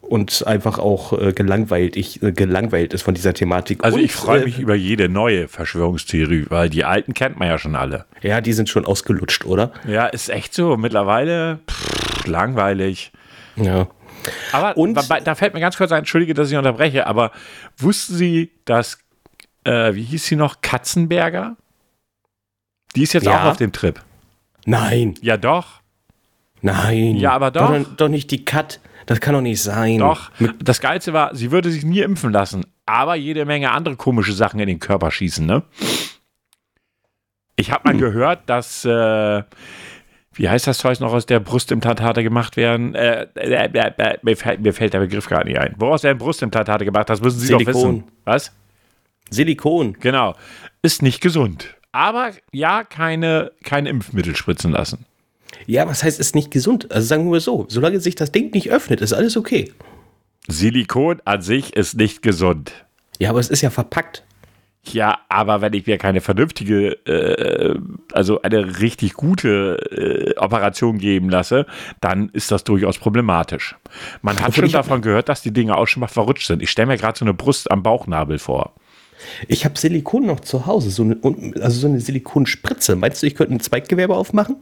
und 0.01 0.45
einfach 0.45 0.79
auch 0.79 1.13
äh, 1.19 1.33
gelangweilt, 1.33 1.95
ich, 1.95 2.21
äh, 2.21 2.31
gelangweilt 2.31 2.93
ist 2.93 3.01
von 3.01 3.13
dieser 3.13 3.33
Thematik. 3.33 3.83
Also 3.83 3.97
und, 3.97 4.03
ich 4.03 4.13
freue 4.13 4.41
äh, 4.41 4.45
mich 4.45 4.59
über 4.59 4.75
jede 4.75 5.09
neue 5.09 5.47
Verschwörungstheorie, 5.47 6.45
weil 6.49 6.69
die 6.69 6.83
alten 6.83 7.13
kennt 7.13 7.39
man 7.39 7.47
ja 7.47 7.57
schon 7.57 7.75
alle. 7.75 8.05
Ja, 8.21 8.41
die 8.41 8.53
sind 8.53 8.69
schon 8.69 8.85
ausgelutscht, 8.85 9.45
oder? 9.45 9.71
Ja, 9.87 10.05
ist 10.05 10.29
echt 10.29 10.53
so. 10.53 10.77
Mittlerweile 10.77 11.59
pff, 11.69 12.27
langweilig. 12.27 13.11
Ja. 13.55 13.87
Aber 14.51 14.77
Und- 14.77 14.95
da 14.95 15.35
fällt 15.35 15.53
mir 15.53 15.59
ganz 15.59 15.77
kurz 15.77 15.91
ein, 15.91 15.99
entschuldige, 15.99 16.33
dass 16.33 16.51
ich 16.51 16.57
unterbreche, 16.57 17.07
aber 17.07 17.31
wussten 17.77 18.15
Sie, 18.15 18.51
dass, 18.65 18.99
äh, 19.63 19.93
wie 19.95 20.03
hieß 20.03 20.25
sie 20.25 20.35
noch, 20.35 20.61
Katzenberger? 20.61 21.55
Die 22.95 23.03
ist 23.03 23.13
jetzt 23.13 23.25
Ja. 23.25 23.41
auch 23.41 23.45
auf 23.51 23.57
dem 23.57 23.71
Trip. 23.71 23.99
Nein, 24.65 25.15
Ja, 25.21 25.37
doch. 25.37 25.81
nein. 26.61 27.15
Ja, 27.17 27.31
aber 27.33 27.51
doch. 27.51 27.69
Doch, 27.75 27.95
doch 27.97 28.07
nicht 28.09 28.31
die 28.31 28.45
Cut. 28.45 28.79
Das 29.05 29.19
kann 29.19 29.33
doch 29.33 29.41
nicht 29.41 29.61
sein. 29.61 29.97
Doch. 29.99 30.31
Das 30.59 30.79
Geilste 30.79 31.11
war, 31.11 31.35
sie 31.35 31.51
würde 31.51 31.69
sich 31.69 31.83
nie 31.83 31.99
impfen 31.99 32.31
lassen, 32.31 32.65
aber 32.85 33.15
jede 33.15 33.43
Menge 33.45 33.71
andere 33.71 33.97
komische 33.97 34.31
Sachen 34.31 34.59
in 34.61 34.67
den 34.67 34.79
Körper 34.79 35.11
schießen, 35.11 35.45
ne? 35.45 35.63
Ich 37.55 37.71
habe 37.71 37.81
mal 37.91 37.97
gehört, 37.97 38.41
dass, 38.49 38.85
äh, 38.85 39.43
wie 40.33 40.49
heißt 40.49 40.67
das 40.67 40.77
Zeug 40.77 40.99
noch, 40.99 41.13
aus 41.13 41.25
der 41.25 41.39
Brustimplantate 41.39 42.23
gemacht 42.23 42.57
werden? 42.57 42.95
Äh, 42.95 43.27
äh, 43.35 43.69
äh, 43.73 43.91
äh, 43.97 44.17
mir, 44.21 44.37
fällt, 44.37 44.61
mir 44.61 44.73
fällt 44.73 44.93
der 44.93 44.99
Begriff 44.99 45.27
gar 45.27 45.43
nicht 45.43 45.57
ein. 45.57 45.75
Woraus 45.77 46.03
werden 46.03 46.17
Brustimplantate 46.17 46.85
gemacht? 46.85 47.09
Das 47.09 47.21
müssen 47.21 47.39
Sie 47.39 47.51
doch 47.51 47.59
Silikon. 47.59 47.95
wissen. 47.95 48.03
Was? 48.25 48.51
Silikon. 49.29 49.97
Genau. 49.99 50.35
Ist 50.81 51.01
nicht 51.01 51.21
gesund. 51.21 51.75
Aber 51.91 52.31
ja, 52.51 52.83
keine, 52.83 53.51
kein 53.63 53.85
Impfmittel 53.85 54.35
spritzen 54.35 54.71
lassen. 54.71 55.05
Ja, 55.67 55.87
was 55.87 56.03
heißt, 56.03 56.19
ist 56.19 56.35
nicht 56.35 56.51
gesund? 56.51 56.91
Also 56.91 57.07
sagen 57.07 57.31
wir 57.31 57.39
so, 57.39 57.65
solange 57.69 57.99
sich 57.99 58.15
das 58.15 58.31
Ding 58.31 58.51
nicht 58.53 58.71
öffnet, 58.71 59.01
ist 59.01 59.13
alles 59.13 59.37
okay. 59.37 59.71
Silikon 60.47 61.21
an 61.25 61.41
sich 61.41 61.75
ist 61.75 61.95
nicht 61.95 62.21
gesund. 62.21 62.73
Ja, 63.19 63.29
aber 63.29 63.39
es 63.39 63.49
ist 63.49 63.61
ja 63.61 63.69
verpackt. 63.69 64.23
Ja, 64.85 65.19
aber 65.29 65.61
wenn 65.61 65.71
ich 65.73 65.87
mir 65.87 65.97
keine 65.97 66.19
vernünftige, 66.19 66.91
äh, 67.07 67.79
also 68.11 68.41
eine 68.41 68.79
richtig 68.79 69.13
gute 69.13 69.77
äh, 69.91 70.37
Operation 70.37 70.97
geben 70.97 71.29
lasse, 71.29 71.65
dann 72.01 72.29
ist 72.29 72.51
das 72.51 72.65
durchaus 72.65 72.97
problematisch. 72.97 73.77
Man 74.21 74.41
hat 74.41 74.55
schon 74.55 74.69
davon 74.69 75.01
gehört, 75.01 75.29
dass 75.29 75.41
die 75.41 75.53
Dinge 75.53 75.77
auch 75.77 75.87
schon 75.87 76.01
mal 76.01 76.07
verrutscht 76.07 76.47
sind. 76.47 76.61
Ich 76.61 76.69
stelle 76.69 76.87
mir 76.87 76.97
gerade 76.97 77.17
so 77.17 77.23
eine 77.23 77.33
Brust 77.33 77.71
am 77.71 77.81
Bauchnabel 77.81 78.39
vor. 78.39 78.73
Ich 79.47 79.63
habe 79.63 79.77
Silikon 79.79 80.25
noch 80.25 80.41
zu 80.41 80.65
Hause, 80.65 80.89
so 80.89 81.03
eine, 81.03 81.17
also 81.61 81.79
so 81.79 81.87
eine 81.87 82.01
Silikonspritze. 82.01 82.97
Meinst 82.97 83.23
du, 83.23 83.27
ich 83.27 83.35
könnte 83.35 83.53
ein 83.53 83.61
Zweiggewerbe 83.61 84.15
aufmachen? 84.15 84.57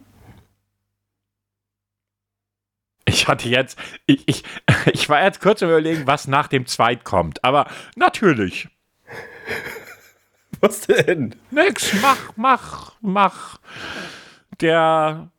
Ich 3.06 3.28
hatte 3.28 3.50
jetzt, 3.50 3.78
ich, 4.06 4.22
ich, 4.28 4.44
ich 4.94 5.10
war 5.10 5.24
jetzt 5.24 5.42
kurz 5.42 5.64
am 5.64 5.70
überlegen, 5.70 6.06
was 6.06 6.28
nach 6.28 6.48
dem 6.48 6.68
Zweit 6.68 7.04
kommt. 7.04 7.44
Aber 7.44 7.66
natürlich. 7.96 8.70
Was 10.68 10.82
denn? 10.82 11.36
Nix, 11.50 11.92
mach, 12.02 12.34
mach, 12.36 12.94
mach. 13.02 13.60
Der 14.60 15.30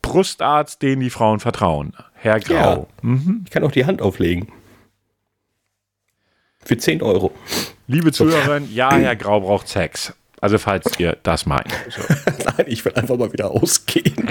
Brustarzt, 0.00 0.80
den 0.80 1.00
die 1.00 1.10
Frauen 1.10 1.40
vertrauen. 1.40 1.94
Herr 2.14 2.38
Grau. 2.38 2.88
Ich 3.44 3.50
kann 3.50 3.64
auch 3.64 3.72
die 3.72 3.84
Hand 3.84 4.00
auflegen. 4.00 4.52
Für 6.64 6.78
10 6.78 7.02
Euro. 7.02 7.32
Liebe 7.88 8.12
Zuhörerin, 8.12 8.72
ja, 8.72 8.94
Herr 8.94 9.16
Grau 9.16 9.40
braucht 9.40 9.68
Sex. 9.68 10.14
Also 10.40 10.58
falls 10.58 10.98
ihr 10.98 11.16
das 11.22 11.46
meint. 11.46 11.72
So. 11.88 12.02
Nein, 12.44 12.66
ich 12.66 12.84
will 12.84 12.92
einfach 12.94 13.16
mal 13.16 13.32
wieder 13.32 13.50
ausgehen. 13.50 14.28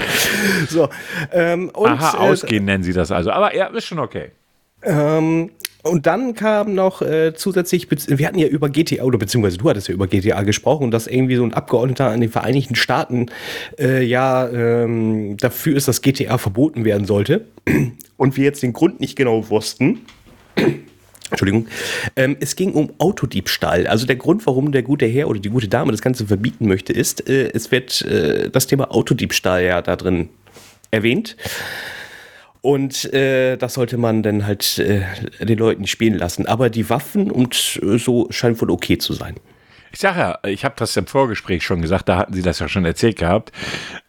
So, 0.70 0.90
ähm, 1.32 1.70
und, 1.70 1.90
Aha, 1.90 2.14
äh, 2.14 2.32
ausgehen 2.32 2.66
nennen 2.66 2.84
Sie 2.84 2.94
das 2.94 3.12
also. 3.12 3.32
Aber 3.32 3.56
ja, 3.56 3.68
ist 3.68 3.86
schon 3.86 4.00
okay. 4.00 4.32
Ähm, 4.84 5.52
und 5.84 6.08
dann 6.08 6.34
kam 6.34 6.74
noch 6.74 7.02
äh, 7.02 7.34
zusätzlich, 7.36 7.88
wir 7.92 8.28
hatten 8.28 8.40
ja 8.40 8.48
über 8.48 8.70
GTA, 8.70 9.04
oder 9.04 9.18
beziehungsweise 9.18 9.58
du 9.58 9.70
hattest 9.70 9.88
ja 9.90 9.94
über 9.94 10.08
GTA 10.08 10.44
gesprochen 10.44 10.92
dass 10.92 11.08
irgendwie 11.08 11.36
so 11.36 11.44
ein 11.44 11.54
Abgeordneter 11.54 12.10
an 12.10 12.22
den 12.22 12.32
Vereinigten 12.32 12.76
Staaten 12.76 13.28
äh, 13.78 14.04
ja 14.04 14.50
ähm, 14.50 15.38
dafür 15.38 15.76
ist, 15.76 15.88
dass 15.88 16.02
GTA 16.02 16.38
verboten 16.38 16.86
werden 16.86 17.06
sollte. 17.06 17.46
Und 18.18 18.38
wir 18.38 18.44
jetzt 18.46 18.64
den 18.64 18.74
Grund 18.74 19.00
nicht 19.00 19.16
genau 19.16 19.50
wussten. 19.50 20.02
Entschuldigung. 21.30 21.68
Ähm, 22.16 22.38
es 22.40 22.56
ging 22.56 22.74
um 22.74 22.92
Autodiebstahl. 23.00 23.88
Also 23.88 24.06
der 24.06 24.16
Grund, 24.16 24.46
warum 24.46 24.72
der 24.72 24.84
gute 24.84 25.08
Herr 25.08 25.28
oder 25.28 25.40
die 25.40 25.50
gute 25.50 25.68
Dame 25.68 25.92
das 25.92 26.02
Ganze 26.02 26.28
verbieten 26.28 26.68
möchte, 26.68 26.94
ist, 26.94 27.28
äh, 27.28 27.50
es 27.54 27.72
wird 27.72 28.04
äh, 28.04 28.50
das 28.50 28.68
Thema 28.68 28.92
Autodiebstahl 28.92 29.64
ja 29.64 29.82
da 29.82 29.96
drin 29.96 30.30
erwähnt. 30.92 31.36
Und 32.64 33.14
äh, 33.14 33.58
das 33.58 33.74
sollte 33.74 33.98
man 33.98 34.24
dann 34.24 34.48
halt 34.48 34.80
äh, 34.80 35.02
den 35.44 35.58
Leuten 35.58 35.86
spielen 35.86 36.18
lassen. 36.18 36.46
Aber 36.46 36.70
die 36.70 36.90
Waffen 36.90 37.30
und 37.30 37.78
äh, 37.84 37.98
so 37.98 38.28
scheint 38.30 38.62
wohl 38.62 38.72
okay 38.72 38.98
zu 38.98 39.12
sein. 39.12 39.36
Ich 39.92 40.00
sage 40.00 40.20
ja, 40.20 40.40
ich 40.46 40.64
habe 40.64 40.74
das 40.78 40.96
im 40.96 41.06
Vorgespräch 41.06 41.66
schon 41.66 41.82
gesagt, 41.82 42.08
da 42.08 42.18
hatten 42.18 42.34
Sie 42.34 42.42
das 42.42 42.60
ja 42.60 42.70
schon 42.70 42.86
erzählt 42.86 43.18
gehabt. 43.18 43.52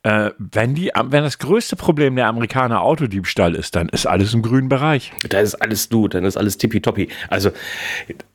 Äh, 0.04 0.30
wenn, 0.38 0.76
die, 0.76 0.92
wenn 0.94 1.24
das 1.24 1.38
größte 1.38 1.74
Problem 1.74 2.14
der 2.14 2.28
Amerikaner 2.28 2.82
Autodiebstahl 2.82 3.56
ist, 3.56 3.74
dann 3.74 3.88
ist 3.88 4.06
alles 4.06 4.32
im 4.32 4.42
grünen 4.42 4.68
Bereich. 4.68 5.12
Da 5.28 5.40
ist 5.40 5.56
alles 5.56 5.88
du, 5.88 6.06
dann 6.06 6.24
ist 6.24 6.36
alles 6.36 6.56
tippitoppi. 6.56 7.08
Also 7.28 7.50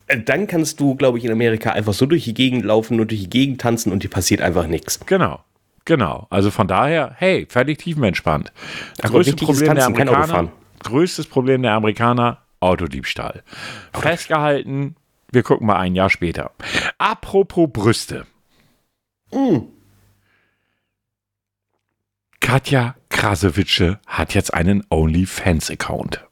äh, 0.06 0.18
dann 0.20 0.48
kannst 0.48 0.80
du, 0.80 0.96
glaube 0.96 1.16
ich, 1.16 1.24
in 1.24 1.32
Amerika 1.32 1.70
einfach 1.70 1.94
so 1.94 2.04
durch 2.04 2.24
die 2.24 2.34
Gegend 2.34 2.66
laufen 2.66 3.00
und 3.00 3.10
durch 3.10 3.22
die 3.22 3.30
Gegend 3.30 3.62
tanzen 3.62 3.90
und 3.90 4.02
dir 4.02 4.10
passiert 4.10 4.42
einfach 4.42 4.66
nichts. 4.66 5.00
Genau. 5.06 5.40
Genau. 5.90 6.28
Also 6.30 6.52
von 6.52 6.68
daher, 6.68 7.16
hey, 7.16 7.48
völlig 7.50 7.78
tiefenentspannt. 7.78 8.52
Das 8.96 9.06
Aber 9.06 9.14
größte 9.14 9.32
wichtig 9.32 9.48
ist 9.48 9.56
Problem 9.56 9.74
der 9.74 9.86
Amerikaner, 9.86 10.52
größtes 10.84 11.26
Problem 11.26 11.62
der 11.62 11.72
Amerikaner, 11.72 12.38
Autodiebstahl. 12.60 13.42
Festgehalten, 13.92 14.94
wir 15.32 15.42
gucken 15.42 15.66
mal 15.66 15.80
ein 15.80 15.96
Jahr 15.96 16.08
später. 16.08 16.52
Apropos 16.98 17.68
Brüste. 17.72 18.24
Mm. 19.32 19.62
Katja 22.38 22.94
Krasowitsche 23.08 23.98
hat 24.06 24.34
jetzt 24.34 24.54
einen 24.54 24.86
OnlyFans-Account. 24.90 26.24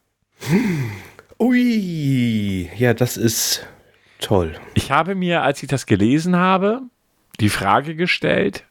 Ui, 1.41 2.71
ja, 2.77 2.95
das 2.95 3.17
ist 3.17 3.67
toll. 4.21 4.55
Ich 4.75 4.93
habe 4.93 5.17
mir, 5.17 5.43
als 5.43 5.65
ich 5.65 5.69
das 5.69 5.87
gelesen 5.87 6.37
habe, 6.37 6.83
die 7.41 7.49
Frage 7.49 7.97
gestellt, 7.97 8.65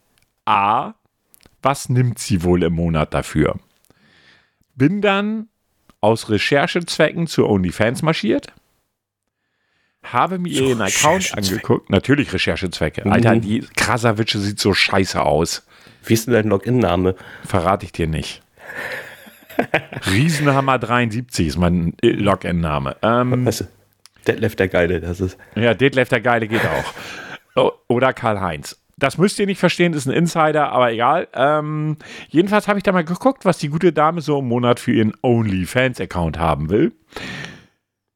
a, 0.48 0.96
was 1.62 1.90
nimmt 1.90 2.20
sie 2.20 2.44
wohl 2.44 2.64
im 2.64 2.74
Monat 2.74 3.14
dafür? 3.14 3.60
Bin 4.76 5.02
dann 5.02 5.50
aus 6.02 6.30
Recherchezwecken 6.30 7.28
zu 7.28 7.48
OnlyFans 7.48 8.02
marschiert, 8.04 8.54
habe 10.04 10.40
mir 10.40 10.54
Zu 10.54 10.64
ihren 10.64 10.82
Account 10.82 11.38
angeguckt, 11.38 11.90
natürlich 11.90 12.32
Recherchezwecke. 12.32 13.02
Mhm. 13.06 13.12
Alter, 13.12 13.36
die 13.38 13.60
Krasavitsche 13.76 14.40
sieht 14.40 14.60
so 14.60 14.74
scheiße 14.74 15.22
aus. 15.22 15.68
Wie 16.04 16.14
ist 16.14 16.28
denn 16.28 16.34
dein 16.34 16.48
Login-Name? 16.48 17.16
Verrate 17.46 17.86
ich 17.86 17.92
dir 17.92 18.08
nicht. 18.08 18.42
Riesenhammer 20.10 20.78
73 20.80 21.48
ist 21.48 21.58
mein 21.58 21.94
äh, 22.02 22.10
Login-Name. 22.10 22.96
Ähm, 23.02 23.46
Weißt 23.46 23.62
du, 23.62 23.68
Detlef 24.28 24.56
der 24.56 24.68
Geile, 24.70 25.02
das 25.02 25.20
ist. 25.20 25.38
ja, 25.56 25.74
Detlef 25.74 26.10
der 26.10 26.22
Geile 26.22 26.48
geht 26.48 26.62
auch. 27.56 27.74
Oder 27.88 28.14
Karl-Heinz. 28.14 28.80
Das 29.00 29.20
müsst 29.20 29.38
ihr 29.38 29.46
nicht 29.46 29.60
verstehen, 29.60 29.94
ist 29.94 30.08
ein 30.08 30.14
Insider, 30.14 30.72
aber 30.72 30.92
egal. 30.92 31.28
Ähm, 31.34 31.98
jedenfalls 32.30 32.68
habe 32.68 32.80
ich 32.80 32.84
da 32.84 32.92
mal 32.92 33.04
geguckt, 33.04 33.46
was 33.46 33.60
die 33.60 33.70
gute 33.70 33.94
Dame 33.94 34.22
so 34.22 34.40
im 34.40 34.48
Monat 34.48 34.80
für 34.80 34.92
ihren 34.92 35.14
OnlyFans-Account 35.22 36.40
haben 36.40 36.70
will. 36.72 36.94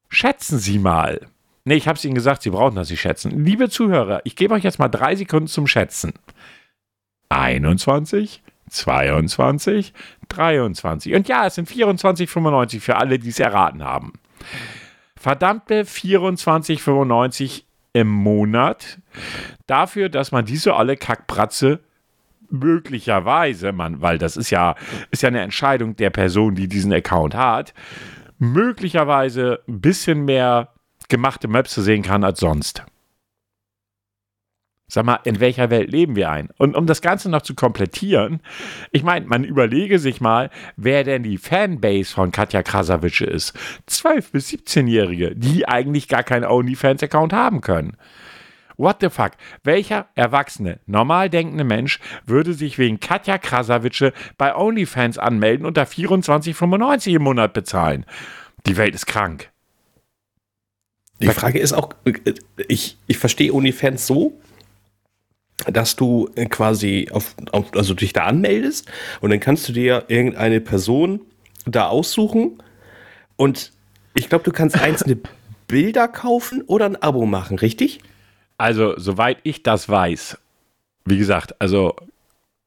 Schätzen 0.09 0.57
Sie 0.57 0.79
mal. 0.79 1.27
Nee, 1.65 1.75
ich 1.75 1.87
habe 1.87 1.97
es 1.97 2.05
Ihnen 2.05 2.15
gesagt, 2.15 2.41
Sie 2.41 2.49
brauchen 2.49 2.75
das 2.75 2.89
nicht 2.89 3.01
schätzen. 3.01 3.45
Liebe 3.45 3.69
Zuhörer, 3.69 4.21
ich 4.23 4.35
gebe 4.35 4.55
euch 4.55 4.63
jetzt 4.63 4.79
mal 4.79 4.89
drei 4.89 5.15
Sekunden 5.15 5.47
zum 5.47 5.67
Schätzen. 5.67 6.13
21, 7.29 8.41
22, 8.69 9.93
23. 10.29 11.13
Und 11.13 11.27
ja, 11.27 11.45
es 11.45 11.55
sind 11.55 11.69
24,95 11.69 12.79
für 12.79 12.97
alle, 12.97 13.19
die 13.19 13.29
es 13.29 13.39
erraten 13.39 13.83
haben. 13.83 14.13
Verdammte 15.15 15.83
24,95 15.83 17.63
im 17.93 18.07
Monat 18.07 18.97
dafür, 19.71 20.09
dass 20.09 20.31
man 20.31 20.45
diese 20.45 20.75
olle 20.75 20.97
Kackbratze 20.97 21.79
möglicherweise, 22.49 23.71
man, 23.71 24.01
weil 24.01 24.17
das 24.17 24.37
ist 24.37 24.49
ja, 24.49 24.75
ist 25.09 25.23
ja 25.23 25.29
eine 25.29 25.41
Entscheidung 25.41 25.95
der 25.95 26.09
Person, 26.09 26.55
die 26.55 26.67
diesen 26.67 26.93
Account 26.93 27.33
hat, 27.33 27.73
möglicherweise 28.37 29.61
ein 29.67 29.79
bisschen 29.79 30.25
mehr 30.25 30.69
gemachte 31.07 31.47
Möpse 31.47 31.81
sehen 31.81 32.03
kann 32.03 32.23
als 32.23 32.39
sonst. 32.39 32.83
Sag 34.87 35.05
mal, 35.05 35.19
in 35.23 35.39
welcher 35.39 35.69
Welt 35.69 35.89
leben 35.89 36.17
wir 36.17 36.29
ein? 36.29 36.49
Und 36.57 36.75
um 36.75 36.85
das 36.85 37.01
Ganze 37.01 37.29
noch 37.29 37.43
zu 37.43 37.55
komplettieren, 37.55 38.41
ich 38.91 39.03
meine, 39.03 39.25
man 39.25 39.45
überlege 39.45 39.99
sich 39.99 40.19
mal, 40.19 40.49
wer 40.75 41.05
denn 41.05 41.23
die 41.23 41.37
Fanbase 41.37 42.13
von 42.13 42.33
Katja 42.33 42.61
Krasavice 42.61 43.21
ist. 43.21 43.57
12- 43.87 44.33
bis 44.33 44.49
17-Jährige, 44.49 45.33
die 45.33 45.65
eigentlich 45.65 46.09
gar 46.09 46.23
keinen 46.23 46.43
OnlyFans-Account 46.43 47.31
haben 47.31 47.61
können. 47.61 47.95
What 48.81 48.97
the 49.01 49.11
fuck? 49.11 49.33
Welcher 49.63 50.07
erwachsene, 50.15 50.79
normal 50.87 51.29
denkende 51.29 51.63
Mensch 51.63 51.99
würde 52.25 52.55
sich 52.55 52.79
wegen 52.79 52.99
Katja 52.99 53.37
Krasavice 53.37 54.11
bei 54.39 54.55
OnlyFans 54.55 55.19
anmelden 55.19 55.67
und 55.67 55.77
da 55.77 55.83
24,95 55.83 57.15
im 57.15 57.21
Monat 57.21 57.53
bezahlen? 57.53 58.07
Die 58.65 58.77
Welt 58.77 58.95
ist 58.95 59.05
krank. 59.05 59.51
Die 61.19 61.27
Frage 61.27 61.59
ist 61.59 61.73
auch, 61.73 61.93
äh, 62.05 62.33
ich, 62.67 62.97
ich 63.05 63.19
verstehe 63.19 63.53
OnlyFans 63.53 64.07
so, 64.07 64.41
dass 65.67 65.95
du 65.95 66.31
äh, 66.33 66.47
quasi 66.47 67.07
auf, 67.11 67.35
auf, 67.51 67.75
also 67.75 67.93
dich 67.93 68.13
da 68.13 68.23
anmeldest 68.23 68.91
und 69.19 69.29
dann 69.29 69.39
kannst 69.39 69.69
du 69.69 69.73
dir 69.73 70.05
irgendeine 70.07 70.59
Person 70.59 71.21
da 71.65 71.87
aussuchen 71.87 72.63
und 73.35 73.73
ich 74.15 74.27
glaube, 74.27 74.43
du 74.43 74.51
kannst 74.51 74.75
einzelne 74.81 75.19
Bilder 75.67 76.07
kaufen 76.07 76.63
oder 76.63 76.85
ein 76.85 76.95
Abo 76.95 77.27
machen, 77.27 77.59
richtig? 77.59 78.01
Also, 78.61 78.93
soweit 78.95 79.39
ich 79.41 79.63
das 79.63 79.89
weiß, 79.89 80.37
wie 81.05 81.17
gesagt, 81.17 81.59
also 81.59 81.95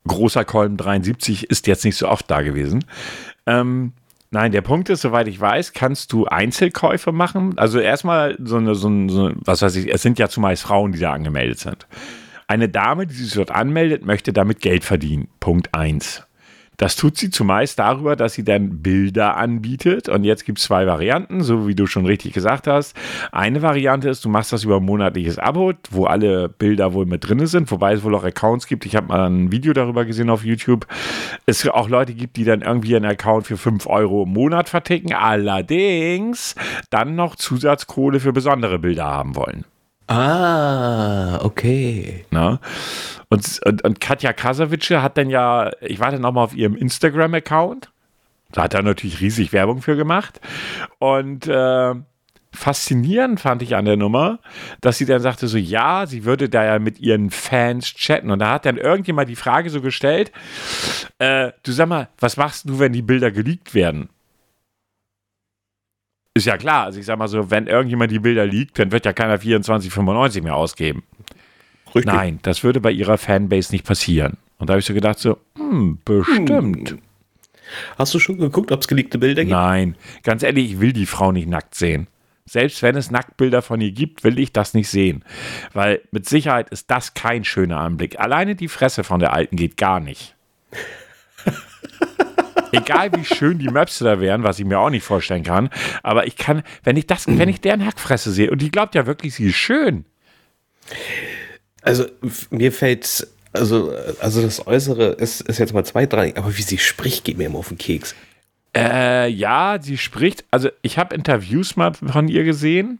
großer 0.08 0.44
Kolben 0.44 0.76
73 0.76 1.48
ist 1.50 1.68
jetzt 1.68 1.84
nicht 1.84 1.96
so 1.96 2.08
oft 2.08 2.28
da 2.28 2.42
gewesen. 2.42 2.84
Ähm, 3.46 3.92
nein, 4.32 4.50
der 4.50 4.62
Punkt 4.62 4.88
ist, 4.88 5.02
soweit 5.02 5.28
ich 5.28 5.40
weiß, 5.40 5.72
kannst 5.72 6.12
du 6.12 6.26
Einzelkäufe 6.26 7.12
machen. 7.12 7.56
Also 7.58 7.78
erstmal 7.78 8.36
so 8.42 8.56
eine, 8.56 8.74
so 8.74 8.88
eine, 8.88 9.08
so 9.08 9.30
was 9.36 9.62
weiß 9.62 9.76
ich, 9.76 9.88
es 9.88 10.02
sind 10.02 10.18
ja 10.18 10.28
zumeist 10.28 10.64
Frauen, 10.64 10.90
die 10.90 10.98
da 10.98 11.12
angemeldet 11.12 11.60
sind. 11.60 11.86
Eine 12.48 12.68
Dame, 12.68 13.06
die 13.06 13.14
sich 13.14 13.34
dort 13.34 13.52
anmeldet, 13.52 14.04
möchte 14.04 14.32
damit 14.32 14.60
Geld 14.62 14.82
verdienen. 14.82 15.28
Punkt 15.38 15.76
1. 15.76 16.26
Das 16.76 16.96
tut 16.96 17.16
sie 17.16 17.30
zumeist 17.30 17.78
darüber, 17.78 18.16
dass 18.16 18.34
sie 18.34 18.44
dann 18.44 18.82
Bilder 18.82 19.36
anbietet. 19.36 20.08
Und 20.08 20.24
jetzt 20.24 20.44
gibt 20.44 20.58
es 20.58 20.64
zwei 20.64 20.86
Varianten, 20.86 21.42
so 21.42 21.66
wie 21.66 21.74
du 21.74 21.86
schon 21.86 22.06
richtig 22.06 22.32
gesagt 22.32 22.66
hast. 22.66 22.96
Eine 23.32 23.62
Variante 23.62 24.08
ist, 24.08 24.24
du 24.24 24.28
machst 24.28 24.52
das 24.52 24.64
über 24.64 24.76
ein 24.76 24.84
monatliches 24.84 25.38
Abo, 25.38 25.72
wo 25.90 26.06
alle 26.06 26.48
Bilder 26.48 26.92
wohl 26.92 27.06
mit 27.06 27.28
drin 27.28 27.46
sind, 27.46 27.70
wobei 27.70 27.94
es 27.94 28.02
wohl 28.02 28.14
auch 28.14 28.24
Accounts 28.24 28.66
gibt. 28.66 28.86
Ich 28.86 28.96
habe 28.96 29.08
mal 29.08 29.28
ein 29.28 29.52
Video 29.52 29.72
darüber 29.72 30.04
gesehen 30.04 30.30
auf 30.30 30.44
YouTube. 30.44 30.86
Es 31.46 31.66
auch 31.68 31.88
Leute 31.88 32.14
gibt, 32.14 32.36
die 32.36 32.44
dann 32.44 32.62
irgendwie 32.62 32.96
einen 32.96 33.06
Account 33.06 33.46
für 33.46 33.56
5 33.56 33.86
Euro 33.86 34.24
im 34.24 34.32
Monat 34.32 34.68
verticken, 34.68 35.14
allerdings 35.14 36.54
dann 36.90 37.14
noch 37.14 37.36
Zusatzkohle 37.36 38.20
für 38.20 38.32
besondere 38.32 38.78
Bilder 38.78 39.04
haben 39.04 39.36
wollen. 39.36 39.64
Ah, 40.06 41.40
okay. 41.42 42.26
Ne? 42.30 42.60
Und, 43.28 43.60
und, 43.64 43.84
und 43.84 44.00
Katja 44.00 44.32
Krasavice 44.32 45.02
hat 45.02 45.16
dann 45.16 45.30
ja, 45.30 45.70
ich 45.80 45.98
warte 46.00 46.18
nochmal 46.18 46.44
auf 46.44 46.54
ihrem 46.54 46.76
Instagram-Account. 46.76 47.90
Da 48.52 48.64
hat 48.64 48.74
er 48.74 48.82
natürlich 48.82 49.20
riesig 49.20 49.52
Werbung 49.52 49.82
für 49.82 49.96
gemacht. 49.96 50.40
Und 50.98 51.48
äh, 51.48 51.94
faszinierend 52.52 53.40
fand 53.40 53.62
ich 53.62 53.74
an 53.76 53.84
der 53.84 53.96
Nummer, 53.96 54.38
dass 54.80 54.98
sie 54.98 55.06
dann 55.06 55.20
sagte 55.20 55.48
so, 55.48 55.58
ja, 55.58 56.06
sie 56.06 56.24
würde 56.24 56.48
da 56.48 56.64
ja 56.64 56.78
mit 56.78 57.00
ihren 57.00 57.30
Fans 57.30 57.86
chatten. 57.94 58.30
Und 58.30 58.38
da 58.38 58.52
hat 58.52 58.66
dann 58.66 58.76
irgendjemand 58.76 59.28
die 59.28 59.36
Frage 59.36 59.70
so 59.70 59.80
gestellt, 59.80 60.30
äh, 61.18 61.52
du 61.64 61.72
sag 61.72 61.88
mal, 61.88 62.08
was 62.18 62.36
machst 62.36 62.68
du, 62.68 62.78
wenn 62.78 62.92
die 62.92 63.02
Bilder 63.02 63.30
geleakt 63.30 63.74
werden? 63.74 64.08
Ist 66.36 66.46
ja 66.46 66.56
klar, 66.56 66.86
also 66.86 66.98
ich 66.98 67.06
sag 67.06 67.16
mal 67.16 67.28
so, 67.28 67.50
wenn 67.50 67.68
irgendjemand 67.68 68.10
die 68.10 68.18
Bilder 68.18 68.44
liegt, 68.44 68.78
dann 68.78 68.90
wird 68.90 69.06
ja 69.06 69.12
keiner 69.12 69.36
24,95 69.36 70.42
mehr 70.42 70.56
ausgeben. 70.56 71.04
Richtig. 71.86 72.06
Nein, 72.06 72.40
das 72.42 72.64
würde 72.64 72.80
bei 72.80 72.90
ihrer 72.90 73.18
Fanbase 73.18 73.72
nicht 73.72 73.86
passieren. 73.86 74.36
Und 74.58 74.68
da 74.68 74.72
habe 74.72 74.80
ich 74.80 74.86
so 74.86 74.94
gedacht, 74.94 75.20
so, 75.20 75.38
hm, 75.56 75.98
bestimmt. 76.04 76.96
Hast 77.96 78.12
du 78.14 78.18
schon 78.18 78.38
geguckt, 78.38 78.72
ob 78.72 78.80
es 78.80 78.88
geleakte 78.88 79.18
Bilder 79.18 79.42
gibt? 79.42 79.52
Nein, 79.52 79.96
ganz 80.24 80.42
ehrlich, 80.42 80.72
ich 80.72 80.80
will 80.80 80.92
die 80.92 81.06
Frau 81.06 81.30
nicht 81.30 81.48
nackt 81.48 81.76
sehen. 81.76 82.08
Selbst 82.46 82.82
wenn 82.82 82.96
es 82.96 83.10
Nacktbilder 83.10 83.62
von 83.62 83.80
ihr 83.80 83.92
gibt, 83.92 84.22
will 84.22 84.38
ich 84.38 84.52
das 84.52 84.74
nicht 84.74 84.88
sehen. 84.90 85.24
Weil 85.72 86.02
mit 86.10 86.28
Sicherheit 86.28 86.68
ist 86.70 86.90
das 86.90 87.14
kein 87.14 87.44
schöner 87.44 87.78
Anblick. 87.78 88.20
Alleine 88.20 88.54
die 88.54 88.68
Fresse 88.68 89.02
von 89.02 89.20
der 89.20 89.32
Alten 89.32 89.56
geht 89.56 89.76
gar 89.76 90.00
nicht. 90.00 90.34
Egal 92.74 93.12
wie 93.14 93.24
schön 93.24 93.58
die 93.58 93.68
Möpse 93.68 94.04
da 94.04 94.20
wären, 94.20 94.42
was 94.42 94.58
ich 94.58 94.64
mir 94.64 94.78
auch 94.78 94.90
nicht 94.90 95.04
vorstellen 95.04 95.42
kann, 95.42 95.70
aber 96.02 96.26
ich 96.26 96.36
kann, 96.36 96.62
wenn 96.82 96.96
ich 96.96 97.06
das, 97.06 97.26
wenn 97.26 97.48
ich 97.48 97.60
deren 97.60 97.84
Hackfresse 97.84 98.32
sehe, 98.32 98.50
und 98.50 98.60
die 98.60 98.70
glaubt 98.70 98.94
ja 98.94 99.06
wirklich, 99.06 99.34
sie 99.34 99.46
ist 99.46 99.56
schön. 99.56 100.04
Also 101.82 102.06
mir 102.50 102.72
fällt, 102.72 103.26
also, 103.52 103.92
also 104.20 104.42
das 104.42 104.66
Äußere 104.66 105.12
ist, 105.12 105.42
ist 105.42 105.58
jetzt 105.58 105.74
mal 105.74 105.84
zweitrangig, 105.84 106.36
aber 106.36 106.56
wie 106.56 106.62
sie 106.62 106.78
spricht, 106.78 107.24
geht 107.24 107.38
mir 107.38 107.46
immer 107.46 107.58
auf 107.58 107.68
den 107.68 107.78
Keks. 107.78 108.14
Äh, 108.76 109.28
ja, 109.28 109.78
sie 109.80 109.98
spricht, 109.98 110.44
also 110.50 110.68
ich 110.82 110.98
habe 110.98 111.14
Interviews 111.14 111.76
mal 111.76 111.94
von 111.94 112.28
ihr 112.28 112.44
gesehen. 112.44 112.98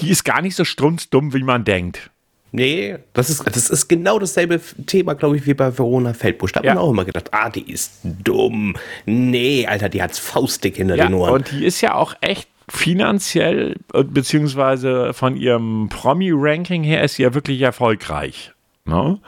Die 0.00 0.10
ist 0.10 0.24
gar 0.24 0.42
nicht 0.42 0.56
so 0.56 0.64
strunzdumm, 0.64 1.32
wie 1.34 1.44
man 1.44 1.64
denkt. 1.64 2.10
Nee, 2.56 2.98
das 3.14 3.30
ist, 3.30 3.44
das 3.46 3.68
ist 3.68 3.88
genau 3.88 4.20
dasselbe 4.20 4.60
Thema, 4.86 5.14
glaube 5.14 5.36
ich, 5.36 5.44
wie 5.44 5.54
bei 5.54 5.76
Verona 5.76 6.14
Feldbusch. 6.14 6.52
Da 6.52 6.58
hat 6.60 6.64
Ja. 6.64 6.74
man 6.74 6.84
auch 6.84 6.90
immer 6.90 7.04
gedacht, 7.04 7.30
ah, 7.34 7.50
die 7.50 7.68
ist 7.68 7.98
dumm. 8.04 8.76
Nee, 9.06 9.66
Alter, 9.66 9.88
die 9.88 10.00
hat's 10.00 10.20
faustdick 10.20 10.76
hinter 10.76 10.94
Ja, 10.94 11.06
den 11.06 11.14
Ohren. 11.14 11.32
und 11.32 11.50
die 11.50 11.64
ist 11.64 11.80
ja 11.80 11.94
auch 11.94 12.14
echt 12.20 12.48
finanziell, 12.68 13.74
äh, 13.92 14.04
beziehungsweise 14.04 15.12
von 15.14 15.36
ihrem 15.36 15.88
Promi-Ranking 15.88 16.84
her 16.84 17.02
ist 17.02 17.16
sie 17.16 17.24
ja 17.24 17.34
wirklich 17.34 17.60
erfolgreich. 17.60 18.52
Ne? 18.84 19.18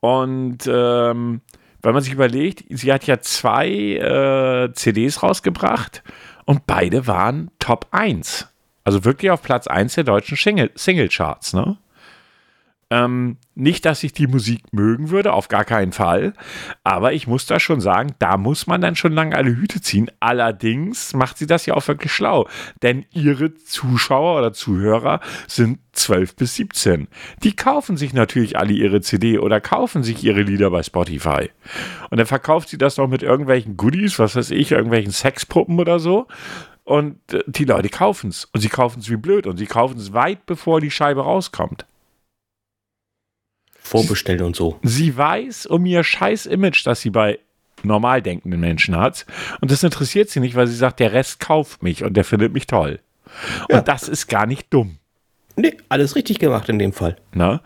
Und 0.00 0.58
ähm, 0.66 1.40
wenn 1.82 1.92
man 1.92 2.02
sich 2.02 2.12
überlegt, 2.14 2.64
sie 2.70 2.92
hat 2.92 3.06
ja 3.06 3.20
zwei 3.20 3.68
äh, 3.68 4.72
CDs 4.72 5.22
rausgebracht 5.22 6.02
und 6.46 6.66
beide 6.66 7.06
waren 7.06 7.50
Top 7.58 7.86
1. 7.90 8.48
Also 8.84 9.04
wirklich 9.04 9.30
auf 9.30 9.42
Platz 9.42 9.66
1 9.66 9.96
der 9.96 10.04
deutschen 10.04 10.36
Single- 10.38 10.70
Singlecharts. 10.74 11.52
Ne? 11.52 11.76
Ähm, 12.90 13.36
nicht, 13.54 13.84
dass 13.84 14.02
ich 14.02 14.14
die 14.14 14.26
Musik 14.26 14.62
mögen 14.72 15.10
würde, 15.10 15.34
auf 15.34 15.48
gar 15.48 15.66
keinen 15.66 15.92
Fall. 15.92 16.32
Aber 16.84 17.12
ich 17.12 17.26
muss 17.26 17.44
da 17.44 17.60
schon 17.60 17.82
sagen, 17.82 18.14
da 18.18 18.38
muss 18.38 18.66
man 18.66 18.80
dann 18.80 18.96
schon 18.96 19.12
lange 19.12 19.36
alle 19.36 19.50
Hüte 19.50 19.82
ziehen. 19.82 20.10
Allerdings 20.20 21.12
macht 21.12 21.36
sie 21.36 21.46
das 21.46 21.66
ja 21.66 21.74
auch 21.74 21.86
wirklich 21.86 22.12
schlau. 22.12 22.48
Denn 22.82 23.04
ihre 23.12 23.54
Zuschauer 23.54 24.38
oder 24.38 24.54
Zuhörer 24.54 25.20
sind 25.46 25.80
12 25.92 26.36
bis 26.36 26.54
17. 26.54 27.08
Die 27.42 27.54
kaufen 27.54 27.98
sich 27.98 28.14
natürlich 28.14 28.56
alle 28.56 28.72
ihre 28.72 29.02
CD 29.02 29.38
oder 29.38 29.60
kaufen 29.60 30.02
sich 30.02 30.24
ihre 30.24 30.40
Lieder 30.40 30.70
bei 30.70 30.82
Spotify. 30.82 31.50
Und 32.08 32.18
dann 32.18 32.26
verkauft 32.26 32.70
sie 32.70 32.78
das 32.78 32.96
noch 32.96 33.08
mit 33.08 33.22
irgendwelchen 33.22 33.76
Goodies, 33.76 34.18
was 34.18 34.34
weiß 34.34 34.50
ich, 34.52 34.72
irgendwelchen 34.72 35.12
Sexpuppen 35.12 35.78
oder 35.78 35.98
so. 35.98 36.26
Und 36.84 37.18
äh, 37.34 37.42
die 37.46 37.66
Leute 37.66 37.90
kaufen 37.90 38.30
es. 38.30 38.46
Und 38.46 38.62
sie 38.62 38.70
kaufen 38.70 39.00
es 39.00 39.10
wie 39.10 39.16
blöd. 39.16 39.46
Und 39.46 39.58
sie 39.58 39.66
kaufen 39.66 39.98
es 39.98 40.14
weit 40.14 40.46
bevor 40.46 40.80
die 40.80 40.90
Scheibe 40.90 41.20
rauskommt. 41.20 41.84
Vorbestellen 43.88 44.42
und 44.42 44.56
so. 44.56 44.78
Sie 44.82 45.16
weiß 45.16 45.66
um 45.66 45.86
ihr 45.86 46.04
scheiß 46.04 46.46
Image, 46.46 46.86
das 46.86 47.00
sie 47.00 47.10
bei 47.10 47.38
normal 47.82 48.22
denkenden 48.22 48.60
Menschen 48.60 48.96
hat. 48.96 49.26
Und 49.60 49.70
das 49.70 49.82
interessiert 49.82 50.30
sie 50.30 50.40
nicht, 50.40 50.56
weil 50.56 50.66
sie 50.66 50.76
sagt, 50.76 51.00
der 51.00 51.12
Rest 51.12 51.40
kauft 51.40 51.82
mich 51.82 52.04
und 52.04 52.16
der 52.16 52.24
findet 52.24 52.52
mich 52.52 52.66
toll. 52.66 53.00
Ja. 53.68 53.78
Und 53.78 53.88
das 53.88 54.08
ist 54.08 54.26
gar 54.26 54.46
nicht 54.46 54.72
dumm. 54.72 54.98
Nee, 55.56 55.76
alles 55.88 56.14
richtig 56.14 56.38
gemacht 56.38 56.68
in 56.68 56.78
dem 56.78 56.92
Fall. 56.92 57.16
Ne? 57.34 57.60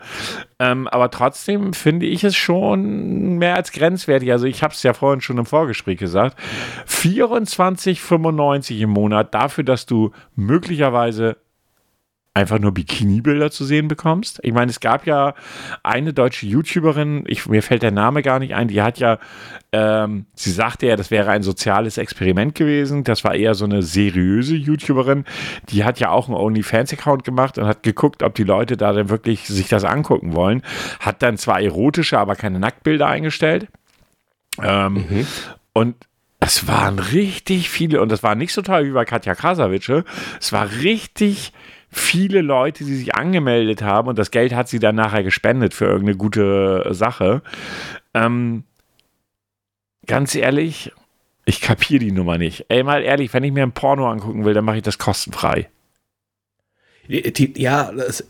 Ähm, 0.57 0.87
aber 0.87 1.11
trotzdem 1.11 1.73
finde 1.73 2.07
ich 2.07 2.23
es 2.23 2.35
schon 2.35 3.37
mehr 3.37 3.55
als 3.55 3.71
grenzwertig. 3.71 4.31
Also 4.31 4.47
ich 4.47 4.63
habe 4.63 4.73
es 4.73 4.81
ja 4.81 4.93
vorhin 4.93 5.21
schon 5.21 5.37
im 5.37 5.45
Vorgespräch 5.45 5.99
gesagt. 5.99 6.35
24,95 6.87 8.79
im 8.79 8.89
Monat 8.89 9.35
dafür, 9.35 9.63
dass 9.63 9.85
du 9.85 10.11
möglicherweise 10.35 11.37
einfach 12.35 12.57
nur 12.57 12.73
Bikini-Bilder 12.73 13.51
zu 13.51 13.63
sehen 13.63 13.87
bekommst. 13.87 14.39
Ich 14.41 14.53
meine, 14.53 14.71
es 14.71 14.79
gab 14.79 15.05
ja 15.05 15.35
eine 15.83 16.13
deutsche 16.13 16.47
YouTuberin, 16.47 17.25
ich, 17.27 17.45
mir 17.45 17.61
fällt 17.61 17.83
der 17.83 17.91
Name 17.91 18.23
gar 18.23 18.39
nicht 18.39 18.55
ein, 18.55 18.67
die 18.67 18.81
hat 18.81 18.97
ja, 18.97 19.19
ähm, 19.71 20.25
sie 20.33 20.51
sagte 20.51 20.87
ja, 20.87 20.95
das 20.95 21.11
wäre 21.11 21.29
ein 21.29 21.43
soziales 21.43 21.99
Experiment 21.99 22.55
gewesen. 22.55 23.03
Das 23.03 23.23
war 23.23 23.35
eher 23.35 23.53
so 23.53 23.65
eine 23.65 23.83
seriöse 23.83 24.55
YouTuberin. 24.55 25.25
Die 25.69 25.83
hat 25.83 25.99
ja 25.99 26.09
auch 26.09 26.27
einen 26.27 26.37
OnlyFans-Account 26.37 27.23
gemacht 27.23 27.59
und 27.59 27.67
hat 27.67 27.83
geguckt, 27.83 28.23
ob 28.23 28.33
die 28.33 28.43
Leute 28.43 28.77
da 28.77 28.93
dann 28.93 29.09
wirklich 29.09 29.47
sich 29.47 29.67
das 29.67 29.83
angucken 29.83 30.33
wollen. 30.33 30.63
Hat 30.99 31.21
dann 31.21 31.37
zwar 31.37 31.61
erotische, 31.61 32.17
aber 32.17 32.35
keine 32.35 32.59
Nacktbilder 32.59 33.07
eingestellt. 33.07 33.67
Ähm, 34.59 34.93
mhm. 34.93 35.27
Und 35.73 35.95
es 36.39 36.67
waren 36.67 36.97
richtig 36.97 37.69
viele, 37.69 38.01
und 38.01 38.11
das 38.11 38.23
war 38.23 38.35
nicht 38.35 38.53
so 38.53 38.63
toll 38.63 38.85
wie 38.85 38.91
bei 38.91 39.05
Katja 39.05 39.35
Krasavice. 39.35 40.03
Es 40.39 40.51
war 40.51 40.69
richtig 40.81 41.53
viele 41.93 42.41
Leute, 42.41 42.83
die 42.83 42.95
sich 42.95 43.15
angemeldet 43.15 43.81
haben 43.81 44.07
und 44.07 44.19
das 44.19 44.31
Geld 44.31 44.53
hat 44.53 44.67
sie 44.67 44.79
dann 44.79 44.95
nachher 44.95 45.23
gespendet 45.23 45.73
für 45.73 45.85
irgendeine 45.85 46.17
gute 46.17 46.87
Sache. 46.91 47.41
Ähm, 48.13 48.63
ganz 50.05 50.35
ehrlich, 50.35 50.91
ich 51.45 51.61
kapiere 51.61 51.99
die 51.99 52.11
Nummer 52.11 52.37
nicht. 52.37 52.65
Ey, 52.69 52.83
mal 52.83 53.03
ehrlich, 53.03 53.33
wenn 53.33 53.43
ich 53.43 53.51
mir 53.51 53.63
ein 53.63 53.73
Porno 53.73 54.09
angucken 54.09 54.45
will, 54.45 54.53
dann 54.53 54.65
mache 54.65 54.77
ich 54.77 54.83
das 54.83 54.97
kostenfrei. 54.97 55.69
Ja, 57.07 57.91
das, 57.91 58.25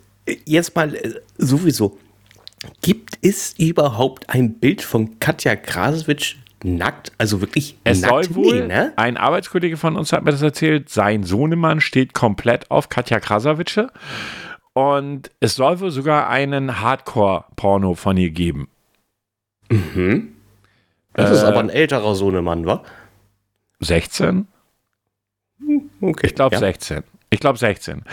jetzt 0.46 0.76
mal 0.76 0.96
äh, 0.96 1.22
sowieso. 1.38 2.00
Gibt 2.82 3.18
es 3.22 3.54
überhaupt 3.58 4.30
ein 4.30 4.60
Bild 4.60 4.82
von 4.82 5.20
Katja 5.20 5.56
Krasowitsch 5.56 6.38
nackt, 6.64 7.12
also 7.18 7.42
wirklich 7.42 7.78
es 7.84 8.02
nackt. 8.02 8.26
soll 8.26 8.36
wohl, 8.36 8.62
nee, 8.62 8.68
ne? 8.68 8.94
ein 8.96 9.18
Arbeitskollege 9.18 9.78
von 9.78 9.96
uns 9.96 10.14
hat 10.14 10.24
mir 10.24 10.32
das 10.32 10.42
erzählt, 10.42 10.90
sein 10.90 11.24
Sohnemann 11.24 11.82
steht 11.82 12.14
komplett 12.14 12.72
auf 12.72 12.90
Katja 12.90 13.20
Krasavice 13.20 13.88
und 14.74 15.30
es 15.40 15.56
soll 15.56 15.80
wohl 15.80 15.92
sogar 15.92 16.30
einen 16.30 16.82
Hardcore-Porno 16.82 17.96
von 17.96 18.18
ihr 18.18 18.32
geben. 18.32 18.68
Mhm. 19.70 20.34
Das 21.14 21.30
äh, 21.30 21.34
ist 21.34 21.44
aber 21.44 21.60
ein 21.60 21.70
älterer 21.70 22.16
Sohnemann, 22.16 22.66
wa? 22.66 22.84
16? 23.80 24.48
Hm, 25.60 25.90
okay. 26.02 26.28
Ich 26.28 26.36
glaube 26.36 26.56
ja. 26.56 26.60
16. 26.60 27.04
Ich 27.30 27.40
glaube 27.40 27.58
16. 27.58 28.04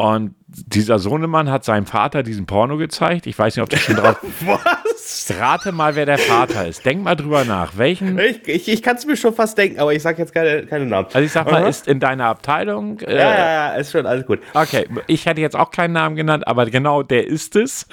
Und 0.00 0.34
dieser 0.48 0.98
Sohnemann 0.98 1.50
hat 1.50 1.62
seinem 1.62 1.84
Vater 1.84 2.22
diesen 2.22 2.46
Porno 2.46 2.78
gezeigt. 2.78 3.26
Ich 3.26 3.38
weiß 3.38 3.54
nicht, 3.54 3.62
ob 3.62 3.68
das 3.68 3.80
schon 3.80 3.96
drauf. 3.96 4.16
Was? 4.40 5.30
Rate 5.38 5.72
mal, 5.72 5.94
wer 5.94 6.06
der 6.06 6.16
Vater 6.16 6.66
ist. 6.66 6.86
Denk 6.86 7.02
mal 7.02 7.16
drüber 7.16 7.44
nach. 7.44 7.76
Welchen. 7.76 8.18
Ich, 8.18 8.48
ich, 8.48 8.68
ich 8.68 8.82
kann 8.82 8.96
es 8.96 9.04
mir 9.04 9.18
schon 9.18 9.34
fast 9.34 9.58
denken, 9.58 9.78
aber 9.78 9.92
ich 9.92 10.00
sage 10.00 10.16
jetzt 10.16 10.32
keine, 10.32 10.64
keine 10.64 10.86
Namen. 10.86 11.08
Also 11.12 11.20
ich 11.20 11.32
sag 11.32 11.50
mal, 11.50 11.60
Aha. 11.60 11.68
ist 11.68 11.86
in 11.86 12.00
deiner 12.00 12.26
Abteilung. 12.26 12.98
Äh, 13.00 13.14
ja, 13.14 13.20
ja, 13.20 13.52
ja, 13.52 13.68
ist 13.74 13.92
schon 13.92 14.06
alles 14.06 14.24
gut. 14.24 14.38
Okay, 14.54 14.88
ich 15.06 15.26
hätte 15.26 15.42
jetzt 15.42 15.54
auch 15.54 15.70
keinen 15.70 15.92
Namen 15.92 16.16
genannt, 16.16 16.48
aber 16.48 16.64
genau 16.64 17.02
der 17.02 17.26
ist 17.26 17.54
es. 17.54 17.86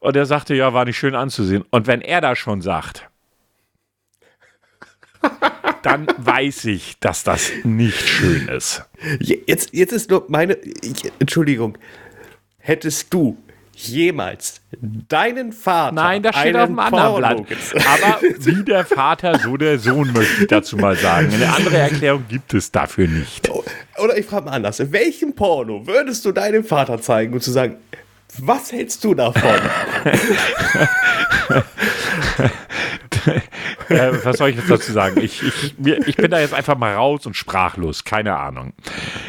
Und 0.00 0.16
er 0.16 0.24
sagte, 0.24 0.54
ja, 0.54 0.72
war 0.72 0.86
nicht 0.86 0.96
schön 0.96 1.14
anzusehen. 1.14 1.62
Und 1.70 1.86
wenn 1.86 2.00
er 2.00 2.22
da 2.22 2.36
schon 2.36 2.62
sagt, 2.62 3.06
dann 5.82 6.06
weiß 6.16 6.66
ich, 6.66 6.98
dass 7.00 7.24
das 7.24 7.50
nicht 7.64 8.08
schön 8.08 8.48
ist. 8.48 8.84
Jetzt, 9.20 9.70
jetzt 9.72 9.92
ist 9.92 10.10
nur 10.10 10.24
meine. 10.28 10.54
Ich, 10.54 11.10
Entschuldigung. 11.18 11.78
Hättest 12.58 13.12
du 13.14 13.38
jemals 13.86 14.60
deinen 14.80 15.52
Vater. 15.52 15.94
Nein, 15.94 16.22
das 16.22 16.36
steht 16.36 16.56
auf 16.56 16.66
dem 16.66 16.78
anderen 16.78 17.16
Blatt. 17.16 17.40
Aber 17.74 18.20
wie 18.38 18.64
der 18.64 18.84
Vater, 18.84 19.38
so 19.38 19.56
der 19.56 19.78
Sohn, 19.78 20.12
möchte 20.12 20.42
ich 20.42 20.48
dazu 20.48 20.76
mal 20.76 20.96
sagen. 20.96 21.32
Eine 21.32 21.52
andere 21.52 21.78
Erklärung 21.78 22.24
gibt 22.28 22.52
es 22.54 22.72
dafür 22.72 23.06
nicht. 23.06 23.48
Oder 23.98 24.18
ich 24.18 24.26
frage 24.26 24.46
mal 24.46 24.52
anders. 24.52 24.80
In 24.80 24.92
welchem 24.92 25.34
Porno 25.34 25.86
würdest 25.86 26.24
du 26.24 26.32
deinem 26.32 26.64
Vater 26.64 27.00
zeigen 27.00 27.34
und 27.34 27.42
zu 27.42 27.52
sagen, 27.52 27.76
was 28.38 28.72
hältst 28.72 29.04
du 29.04 29.14
davon? 29.14 29.42
äh, 33.88 34.12
was 34.24 34.38
soll 34.38 34.50
ich 34.50 34.56
jetzt 34.56 34.70
dazu 34.70 34.92
sagen? 34.92 35.20
Ich, 35.20 35.42
ich, 35.42 35.78
mir, 35.78 36.06
ich 36.06 36.16
bin 36.16 36.30
da 36.30 36.40
jetzt 36.40 36.54
einfach 36.54 36.76
mal 36.76 36.94
raus 36.94 37.26
und 37.26 37.36
sprachlos, 37.36 38.04
keine 38.04 38.36
Ahnung. 38.36 38.72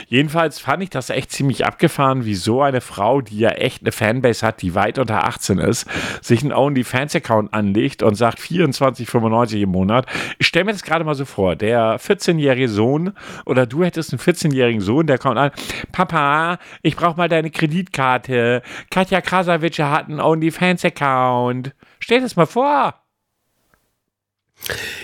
Jedenfalls 0.08 0.60
fand 0.60 0.84
ich 0.84 0.90
das 0.90 1.10
echt 1.10 1.32
ziemlich 1.32 1.66
abgefahren, 1.66 2.26
wie 2.26 2.36
so 2.36 2.62
eine 2.62 2.82
Frau, 2.82 3.22
die 3.22 3.40
ja 3.40 3.50
echt 3.50 3.82
eine 3.82 3.92
Fanbase 3.92 4.46
hat, 4.46 4.62
die 4.62 4.76
weit 4.76 5.00
unter 5.00 5.26
18 5.26 5.60
ist, 5.60 5.88
sich 6.22 6.42
einen 6.42 6.54
OnlyFans-Account 6.54 7.54
anlegt 7.54 8.04
und 8.04 8.16
sagt 8.16 8.40
24,95 8.40 9.62
im 9.62 9.70
Monat. 9.70 10.06
Ich 10.38 10.48
stelle 10.48 10.66
mir 10.66 10.74
das 10.74 10.84
gerade 10.84 11.04
mal 11.04 11.16
so 11.16 11.26
vor, 11.26 11.56
der 11.56 12.00
14-jährige 12.00 12.70
Sohn 12.70 13.14
oder 13.46 13.66
du 13.66 13.84
hättest 13.84 14.14
einen 14.14 14.20
14-jährigen 14.20 14.82
Sohn, 14.82 15.08
der 15.08 15.18
kommt 15.18 15.38
an, 15.38 15.52
Papa, 15.92 16.60
ich 16.82 16.96
brauche 16.96 17.18
mal 17.18 17.30
deine 17.30 17.52
Kreditkarte. 17.52 18.62
Katja 18.90 19.22
Krasavice 19.22 19.80
hat 19.80 20.08
einen 20.08 20.20
OnlyFans-Account. 20.20 21.74
Stell 22.00 22.22
das 22.22 22.36
mal 22.36 22.46
vor. 22.46 22.96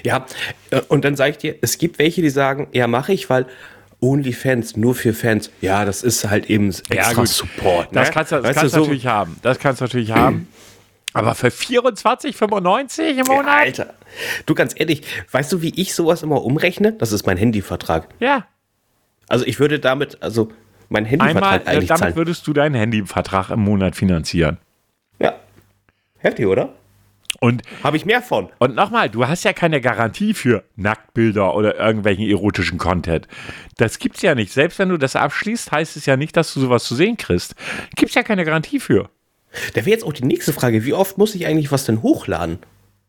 Ja, 0.03 0.25
äh, 0.71 0.81
und 0.87 1.05
dann 1.05 1.15
sage 1.15 1.31
ich 1.31 1.37
dir, 1.37 1.55
es 1.61 1.77
gibt 1.77 1.99
welche, 1.99 2.21
die 2.21 2.29
sagen, 2.29 2.67
ja, 2.71 2.87
mache 2.87 3.13
ich, 3.13 3.29
weil 3.29 3.45
OnlyFans, 4.01 4.77
nur 4.77 4.95
für 4.95 5.13
Fans, 5.13 5.49
ja, 5.61 5.85
das 5.85 6.03
ist 6.03 6.29
halt 6.29 6.49
eben 6.49 6.69
extra 6.89 7.21
ja, 7.21 7.25
Support. 7.25 7.91
Ne? 7.91 8.01
Das 8.01 8.11
kannst, 8.11 8.31
du, 8.31 8.41
das 8.41 8.55
kannst 8.55 8.75
du 8.75 8.79
natürlich 8.79 9.07
haben. 9.07 9.37
Das 9.41 9.59
kannst 9.59 9.81
du 9.81 9.85
natürlich 9.85 10.11
haben. 10.11 10.47
Aber 11.13 11.33
für 11.33 11.47
24,95 11.47 13.01
im 13.01 13.25
Monat? 13.27 13.45
Ja, 13.45 13.53
Alter, 13.53 13.93
du 14.45 14.53
ganz 14.53 14.73
ehrlich, 14.75 15.01
weißt 15.31 15.51
du, 15.53 15.61
wie 15.61 15.73
ich 15.79 15.95
sowas 15.95 16.23
immer 16.23 16.43
umrechne? 16.43 16.91
Das 16.91 17.13
ist 17.13 17.25
mein 17.25 17.37
Handyvertrag. 17.37 18.09
Ja. 18.19 18.45
Also 19.29 19.45
ich 19.45 19.59
würde 19.59 19.79
damit, 19.79 20.21
also 20.21 20.51
mein 20.89 21.05
Handyvertrag 21.05 21.43
Einmal, 21.43 21.61
äh, 21.61 21.77
eigentlich 21.77 21.87
damit 21.87 21.99
zahlen. 21.99 22.15
würdest 22.17 22.45
du 22.47 22.53
deinen 22.53 22.75
Handyvertrag 22.75 23.49
im 23.49 23.61
Monat 23.61 23.95
finanzieren. 23.95 24.57
Ja. 25.19 25.35
Heftig, 26.17 26.47
oder? 26.47 26.73
Und 27.39 27.63
habe 27.83 27.97
ich 27.97 28.05
mehr 28.05 28.21
von. 28.21 28.49
Und 28.59 28.75
nochmal, 28.75 29.09
du 29.09 29.27
hast 29.27 29.43
ja 29.43 29.53
keine 29.53 29.81
Garantie 29.81 30.33
für 30.33 30.63
Nacktbilder 30.75 31.55
oder 31.55 31.77
irgendwelchen 31.77 32.27
erotischen 32.27 32.77
Content. 32.77 33.27
Das 33.77 33.99
gibt's 33.99 34.21
ja 34.21 34.35
nicht. 34.35 34.51
Selbst 34.51 34.79
wenn 34.79 34.89
du 34.89 34.97
das 34.97 35.15
abschließt, 35.15 35.71
heißt 35.71 35.97
es 35.97 36.05
ja 36.05 36.17
nicht, 36.17 36.37
dass 36.37 36.53
du 36.53 36.59
sowas 36.59 36.85
zu 36.85 36.95
sehen 36.95 37.17
kriegst. 37.17 37.55
Gibt's 37.95 38.15
ja 38.15 38.23
keine 38.23 38.45
Garantie 38.45 38.79
für. 38.79 39.09
Da 39.73 39.81
wäre 39.81 39.91
jetzt 39.91 40.03
auch 40.03 40.13
die 40.13 40.25
nächste 40.25 40.53
Frage: 40.53 40.85
Wie 40.85 40.93
oft 40.93 41.17
muss 41.17 41.35
ich 41.35 41.45
eigentlich 41.45 41.71
was 41.71 41.85
denn 41.85 42.01
hochladen? 42.01 42.59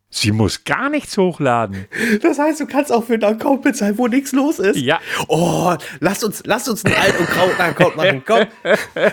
Sie 0.09 0.31
muss 0.31 0.63
gar 0.65 0.89
nichts 0.89 1.19
hochladen. 1.19 1.87
Das 2.23 2.39
heißt, 2.39 2.61
du 2.61 2.67
kannst 2.67 2.93
auch 2.93 3.05
für 3.05 3.15
einen 3.15 3.25
Account 3.25 3.63
bezahlen, 3.63 3.99
wo 3.99 4.07
nichts 4.07 4.33
los 4.33 4.61
ist. 4.61 4.77
Ja. 4.77 5.01
Oh, 5.27 5.75
lass 6.01 6.23
uns, 6.23 6.43
lass 6.47 6.69
uns 6.69 6.85
einen 6.85 6.95
Alt- 6.95 7.19
und 7.19 7.27
Kraut-Account 7.27 7.97
machen. 7.97 8.23
Komm, 8.25 8.47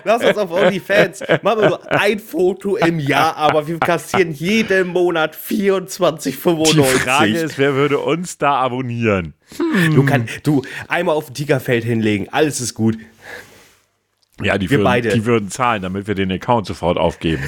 lass 0.03 0.23
uns 0.23 0.37
auf 0.37 0.51
OnlyFans. 0.51 1.21
Machen 1.41 1.61
wir 1.61 1.69
nur 1.69 1.91
ein 1.91 2.19
Foto 2.19 2.77
im 2.77 2.99
Jahr, 2.99 3.35
aber 3.37 3.67
wir 3.67 3.79
kassieren 3.79 4.31
jeden 4.33 4.87
Monat 4.87 5.35
24,95. 5.35 6.73
Die 6.73 6.99
Frage 6.99 7.37
ist, 7.37 7.57
wer 7.57 7.73
würde 7.73 7.97
uns 7.99 8.37
da 8.37 8.53
abonnieren? 8.53 9.33
Hm. 9.57 9.95
Du 9.95 10.05
kannst, 10.05 10.45
du, 10.47 10.61
einmal 10.87 11.15
auf 11.15 11.29
ein 11.29 11.33
Tigerfeld 11.33 11.83
hinlegen, 11.83 12.29
alles 12.31 12.61
ist 12.61 12.75
gut. 12.75 12.97
Ja, 14.41 14.57
die, 14.57 14.69
wir 14.69 14.77
würden, 14.77 14.83
beide. 14.85 15.09
die 15.09 15.25
würden 15.25 15.49
zahlen, 15.49 15.81
damit 15.81 16.07
wir 16.07 16.15
den 16.15 16.31
Account 16.31 16.67
sofort 16.67 16.97
aufgeben. 16.97 17.43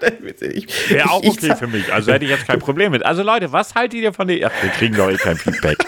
Wäre 0.00 1.10
auch 1.10 1.24
okay 1.24 1.54
für 1.56 1.66
mich. 1.66 1.92
Also 1.92 2.12
hätte 2.12 2.24
ich 2.24 2.30
jetzt 2.30 2.46
kein 2.46 2.58
Problem 2.58 2.92
mit. 2.92 3.04
Also 3.04 3.22
Leute, 3.22 3.52
was 3.52 3.74
haltet 3.74 4.00
ihr 4.00 4.12
von 4.12 4.28
der... 4.28 4.50
Ach, 4.50 4.62
wir 4.62 4.70
kriegen 4.70 4.94
doch 4.94 5.10
eh 5.10 5.16
kein 5.16 5.36
Feedback. 5.36 5.78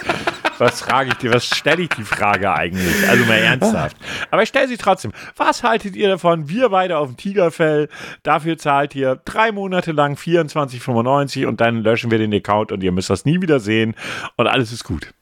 Was 0.58 0.82
frage 0.82 1.08
ich 1.08 1.14
dir? 1.14 1.32
Was 1.32 1.46
stelle 1.46 1.82
ich 1.82 1.88
die 1.88 2.04
Frage 2.04 2.52
eigentlich? 2.52 3.08
Also 3.08 3.24
mal 3.24 3.38
ernsthaft. 3.38 3.96
Aber 4.30 4.42
ich 4.42 4.50
stelle 4.50 4.68
sie 4.68 4.76
trotzdem. 4.76 5.10
Was 5.36 5.62
haltet 5.62 5.96
ihr 5.96 6.08
davon? 6.08 6.50
Wir 6.50 6.68
beide 6.68 6.98
auf 6.98 7.08
dem 7.08 7.16
Tigerfell. 7.16 7.88
Dafür 8.22 8.58
zahlt 8.58 8.94
ihr 8.94 9.16
drei 9.24 9.52
Monate 9.52 9.92
lang 9.92 10.16
24,95 10.16 11.46
und 11.46 11.62
dann 11.62 11.82
löschen 11.82 12.10
wir 12.10 12.18
den 12.18 12.34
Account 12.34 12.72
und 12.72 12.82
ihr 12.82 12.92
müsst 12.92 13.08
das 13.08 13.24
nie 13.24 13.40
wieder 13.40 13.58
sehen 13.58 13.94
und 14.36 14.48
alles 14.48 14.70
ist 14.70 14.84
gut. 14.84 15.14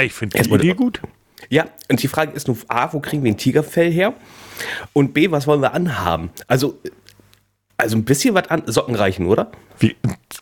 Ich 0.00 0.14
finde 0.14 0.42
die 0.42 0.50
Idee 0.50 0.72
gut. 0.72 1.02
Ja, 1.50 1.66
und 1.90 2.02
die 2.02 2.08
Frage 2.08 2.32
ist 2.32 2.48
nur 2.48 2.56
A, 2.68 2.92
wo 2.94 3.00
kriegen 3.00 3.22
wir 3.22 3.32
ein 3.32 3.36
Tigerfell 3.36 3.92
her? 3.92 4.14
Und 4.94 5.12
B, 5.12 5.30
was 5.30 5.46
wollen 5.46 5.60
wir 5.60 5.74
anhaben? 5.74 6.30
Also 6.46 6.78
also 7.80 7.96
ein 7.96 8.04
bisschen 8.04 8.34
was 8.34 8.48
an 8.48 8.62
Socken 8.66 8.94
reichen, 8.94 9.26
oder? 9.26 9.50
Wie 9.78 9.96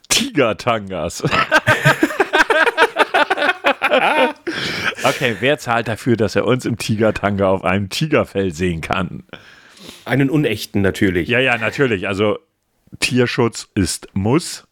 Tigertangas. 0.09 1.22
okay, 5.05 5.37
wer 5.40 5.59
zahlt 5.59 5.88
dafür, 5.88 6.16
dass 6.16 6.37
er 6.37 6.46
uns 6.46 6.64
im 6.64 6.79
Tigertanga 6.79 7.48
auf 7.48 7.64
einem 7.64 7.88
Tigerfell 7.88 8.53
sehen 8.53 8.81
kann? 8.81 9.24
Einen 10.05 10.31
unechten 10.31 10.83
natürlich. 10.83 11.29
Ja, 11.29 11.38
ja, 11.38 11.59
natürlich. 11.59 12.09
Also 12.09 12.38
Tierschutz 13.01 13.68
ist 13.74 14.09
Muss. 14.14 14.66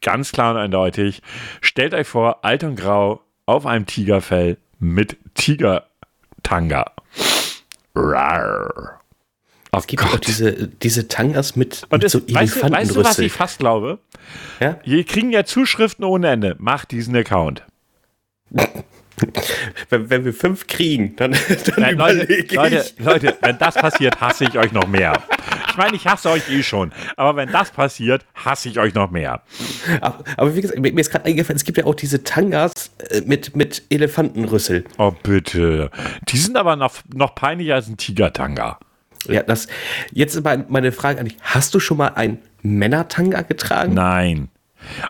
Ganz 0.00 0.32
klar 0.32 0.54
und 0.54 0.60
eindeutig. 0.60 1.22
Stellt 1.60 1.94
euch 1.94 2.06
vor, 2.06 2.44
alt 2.44 2.62
und 2.64 2.76
grau 2.76 3.22
auf 3.46 3.66
einem 3.66 3.86
Tigerfell 3.86 4.58
mit 4.78 5.16
Tigertanga. 5.34 6.92
Rar. 7.94 9.00
Es 9.76 9.86
gibt 9.86 10.02
auch 10.02 10.18
diese, 10.18 10.68
diese 10.68 11.08
Tangas 11.08 11.56
mit, 11.56 11.86
Und 11.90 12.02
mit 12.02 12.10
so 12.10 12.20
weißt, 12.20 12.62
du, 12.62 12.70
weißt 12.70 12.96
du, 12.96 13.04
was 13.04 13.18
ich 13.18 13.32
fast 13.32 13.58
glaube? 13.58 13.98
Ja? 14.60 14.80
Wir 14.84 15.04
kriegen 15.04 15.30
ja 15.30 15.44
Zuschriften 15.44 16.04
ohne 16.04 16.28
Ende. 16.28 16.56
Mach 16.58 16.84
diesen 16.84 17.16
Account. 17.16 17.64
Wenn, 19.90 20.10
wenn 20.10 20.24
wir 20.24 20.32
fünf 20.32 20.68
kriegen, 20.68 21.16
dann, 21.16 21.32
dann 21.32 21.74
Nein, 21.78 21.96
Leute, 21.96 22.22
überlege 22.22 22.54
Leute, 22.54 22.84
ich. 22.96 23.04
Leute, 23.04 23.36
wenn 23.40 23.58
das 23.58 23.74
passiert, 23.74 24.20
hasse 24.20 24.44
ich 24.44 24.56
euch 24.56 24.70
noch 24.70 24.86
mehr. 24.86 25.24
Ich 25.68 25.76
meine, 25.76 25.96
ich 25.96 26.06
hasse 26.06 26.30
euch 26.30 26.48
eh 26.50 26.62
schon. 26.62 26.92
Aber 27.16 27.36
wenn 27.36 27.50
das 27.50 27.70
passiert, 27.72 28.24
hasse 28.34 28.68
ich 28.68 28.78
euch 28.78 28.94
noch 28.94 29.10
mehr. 29.10 29.42
Aber, 30.00 30.22
aber 30.36 30.54
wie 30.54 30.60
gesagt, 30.60 30.78
mir 30.78 30.92
mir 30.92 31.00
ist 31.00 31.10
gerade 31.10 31.24
eingefallen, 31.24 31.56
es 31.56 31.64
gibt 31.64 31.78
ja 31.78 31.84
auch 31.84 31.96
diese 31.96 32.22
Tangas 32.22 32.92
äh, 33.10 33.22
mit, 33.22 33.56
mit 33.56 33.82
Elefantenrüssel. 33.90 34.84
Oh, 34.98 35.12
bitte. 35.22 35.90
Die 36.28 36.38
sind 36.38 36.56
aber 36.56 36.76
noch, 36.76 36.94
noch 37.12 37.34
peinlicher 37.34 37.74
als 37.74 37.88
ein 37.88 37.96
Tigertanga. 37.96 38.78
Ja, 39.26 39.42
das. 39.42 39.66
Jetzt 40.12 40.40
meine 40.68 40.92
Frage 40.92 41.20
an 41.20 41.26
dich: 41.26 41.36
Hast 41.40 41.74
du 41.74 41.80
schon 41.80 41.96
mal 41.96 42.08
ein 42.08 42.38
Männertanga 42.62 43.42
getragen? 43.42 43.94
Nein. 43.94 44.48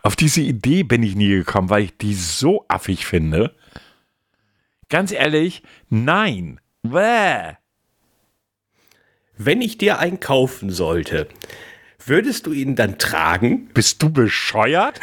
Auf 0.02 0.16
diese 0.16 0.40
Idee 0.40 0.82
bin 0.82 1.02
ich 1.02 1.14
nie 1.14 1.28
gekommen, 1.28 1.70
weil 1.70 1.84
ich 1.84 1.96
die 1.96 2.14
so 2.14 2.64
affig 2.68 3.06
finde. 3.06 3.54
Ganz 4.88 5.12
ehrlich, 5.12 5.62
nein. 5.90 6.60
Bäh. 6.82 7.56
Wenn 9.36 9.60
ich 9.60 9.78
dir 9.78 9.98
einen 9.98 10.20
kaufen 10.20 10.70
sollte, 10.70 11.28
würdest 12.04 12.46
du 12.46 12.52
ihn 12.52 12.74
dann 12.74 12.98
tragen? 12.98 13.68
Bist 13.74 14.02
du 14.02 14.10
bescheuert? 14.10 15.00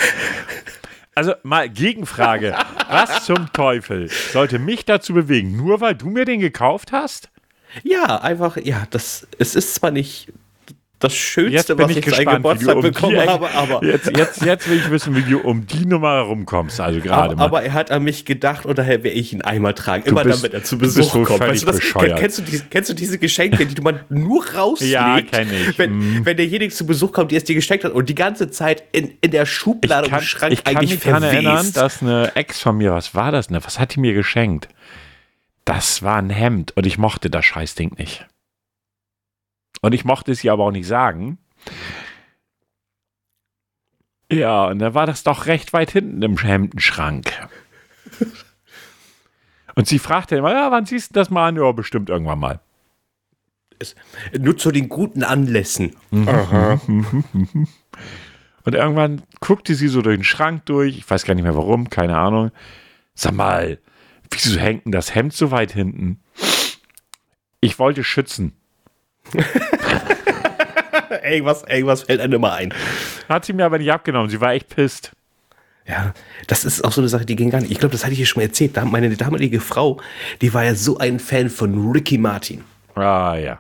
Also 1.13 1.33
mal 1.43 1.69
Gegenfrage. 1.69 2.57
Was 2.89 3.25
zum 3.25 3.53
Teufel 3.53 4.09
sollte 4.09 4.59
mich 4.59 4.83
dazu 4.83 5.13
bewegen? 5.13 5.55
Nur 5.55 5.79
weil 5.79 5.95
du 5.95 6.09
mir 6.09 6.25
den 6.25 6.41
gekauft 6.41 6.91
hast? 6.91 7.29
Ja, 7.83 8.21
einfach, 8.21 8.57
ja, 8.57 8.87
das, 8.89 9.27
es 9.37 9.55
ist 9.55 9.75
zwar 9.75 9.91
nicht 9.91 10.31
das 10.99 11.13
Schönste, 11.13 11.77
was 11.77 11.91
ich 11.91 12.01
gespannt, 12.01 12.27
du 12.27 12.35
Geburtstag 12.37 12.75
um 12.77 12.81
bekommen 12.81 13.19
die, 13.19 13.27
habe, 13.27 13.49
aber, 13.51 13.83
jetzt, 13.83 14.15
jetzt, 14.15 14.41
jetzt 14.43 14.69
will 14.69 14.77
ich 14.77 14.89
wissen, 14.89 15.13
wie 15.15 15.21
du 15.23 15.39
um 15.39 15.67
die 15.67 15.85
Nummer 15.85 16.15
herumkommst. 16.15 16.79
Also 16.79 17.01
gerade 17.01 17.31
aber, 17.31 17.35
mal. 17.35 17.43
aber 17.43 17.63
er 17.63 17.73
hat 17.73 17.91
an 17.91 18.03
mich 18.03 18.23
gedacht 18.23 18.65
und 18.65 18.77
daher 18.77 19.03
werde 19.03 19.17
ich 19.17 19.33
ihn 19.33 19.41
einmal 19.41 19.73
tragen. 19.73 20.05
Immer 20.05 20.23
bist- 20.23 20.41
wenn 20.43 20.53
er 20.53 20.63
zu 20.63 20.77
du 20.77 20.85
Besuch 20.85 21.13
wohl 21.13 21.25
kommt. 21.25 21.41
Weißt 21.41 21.63
du, 21.63 21.65
das, 21.67 21.79
kennst, 21.81 22.37
du 22.37 22.41
die, 22.43 22.59
kennst 22.69 22.89
du 22.89 22.93
diese 22.93 23.17
Geschenke, 23.19 23.65
die 23.65 23.81
man 23.81 23.99
nur 24.09 24.45
rauslegt? 24.53 24.93
Ja, 24.93 25.19
kenn 25.21 25.49
ich. 25.53 25.77
Wenn, 25.77 26.25
wenn 26.25 26.37
derjenige 26.37 26.73
zu 26.73 26.85
Besuch 26.85 27.11
kommt, 27.11 27.31
der 27.31 27.37
es 27.39 27.43
dir 27.43 27.55
geschenkt 27.55 27.83
hat 27.83 27.91
und 27.91 28.07
die 28.07 28.15
ganze 28.15 28.49
Zeit 28.49 28.83
in, 28.93 29.11
in 29.19 29.31
der 29.31 29.45
Schublade 29.45 30.07
kann, 30.07 30.19
und 30.19 30.21
im 30.21 30.27
Schrank 30.27 30.53
ich 30.53 30.63
kann 30.63 30.77
eigentlich 30.77 30.91
mich 30.91 30.99
daran 31.01 31.23
erinnern, 31.23 31.73
dass 31.73 32.01
eine 32.01 32.35
Ex 32.35 32.61
von 32.61 32.77
mir, 32.77 32.93
was 32.93 33.13
war 33.13 33.31
das 33.33 33.47
denn? 33.47 33.59
Was 33.63 33.79
hat 33.79 33.95
die 33.95 33.99
mir 33.99 34.13
geschenkt? 34.13 34.69
Das 35.65 36.03
war 36.03 36.17
ein 36.17 36.29
Hemd 36.29 36.77
und 36.77 36.85
ich 36.85 36.97
mochte 36.97 37.29
das 37.29 37.43
Scheißding 37.45 37.95
nicht. 37.97 38.27
Und 39.81 39.93
ich 39.93 40.05
mochte 40.05 40.31
es 40.31 40.43
ihr 40.43 40.53
aber 40.53 40.65
auch 40.65 40.71
nicht 40.71 40.87
sagen. 40.87 41.37
Ja, 44.31 44.65
und 44.65 44.79
da 44.79 44.93
war 44.93 45.05
das 45.05 45.23
doch 45.23 45.45
recht 45.45 45.73
weit 45.73 45.91
hinten 45.91 46.21
im 46.21 46.37
Hemdenschrank. 46.37 47.31
Und 49.75 49.87
sie 49.87 49.99
fragte 49.99 50.37
immer, 50.37 50.51
ja, 50.51 50.71
wann 50.71 50.85
siehst 50.85 51.11
du 51.11 51.13
das 51.15 51.29
mal 51.29 51.49
an? 51.49 51.57
Ja, 51.57 51.71
bestimmt 51.71 52.09
irgendwann 52.09 52.39
mal. 52.39 52.59
Nur 54.37 54.57
zu 54.57 54.71
den 54.71 54.87
guten 54.87 55.23
Anlässen. 55.23 55.95
Und 56.11 57.67
irgendwann 58.73 59.21
guckte 59.41 59.75
sie 59.75 59.89
so 59.89 60.01
durch 60.01 60.17
den 60.17 60.23
Schrank 60.23 60.65
durch. 60.65 60.97
Ich 60.97 61.09
weiß 61.09 61.25
gar 61.25 61.35
nicht 61.35 61.43
mehr 61.43 61.55
warum, 61.55 61.89
keine 61.89 62.17
Ahnung. 62.17 62.51
Sag 63.13 63.33
mal, 63.33 63.79
wieso 64.43 64.59
hängt 64.59 64.85
denn 64.85 64.91
das 64.91 65.13
Hemd 65.15 65.33
so 65.33 65.51
weit 65.51 65.71
hinten? 65.71 66.19
Ich 67.61 67.79
wollte 67.79 68.03
schützen. 68.03 68.53
Irgendwas, 71.23 71.63
irgendwas 71.67 72.03
fällt 72.03 72.21
einem 72.21 72.33
immer 72.33 72.53
ein. 72.53 72.73
Hat 73.29 73.45
sie 73.45 73.53
mir 73.53 73.65
aber 73.65 73.77
nicht 73.79 73.91
abgenommen. 73.91 74.29
Sie 74.29 74.39
war 74.41 74.53
echt 74.53 74.69
pisst. 74.69 75.11
Ja, 75.87 76.13
das 76.47 76.65
ist 76.65 76.83
auch 76.83 76.91
so 76.91 77.01
eine 77.01 77.09
Sache, 77.09 77.25
die 77.25 77.35
ging 77.35 77.49
gar 77.51 77.61
nicht. 77.61 77.71
Ich 77.71 77.79
glaube, 77.79 77.91
das 77.93 78.03
hatte 78.03 78.13
ich 78.13 78.17
hier 78.19 78.25
schon 78.25 78.41
mal 78.41 78.47
erzählt. 78.47 78.75
Da- 78.77 78.85
Meine 78.85 79.15
damalige 79.15 79.59
Frau, 79.59 79.99
die 80.41 80.53
war 80.53 80.63
ja 80.63 80.75
so 80.75 80.97
ein 80.97 81.19
Fan 81.19 81.49
von 81.49 81.91
Ricky 81.91 82.17
Martin. 82.17 82.63
Ah, 82.95 83.35
ja. 83.35 83.59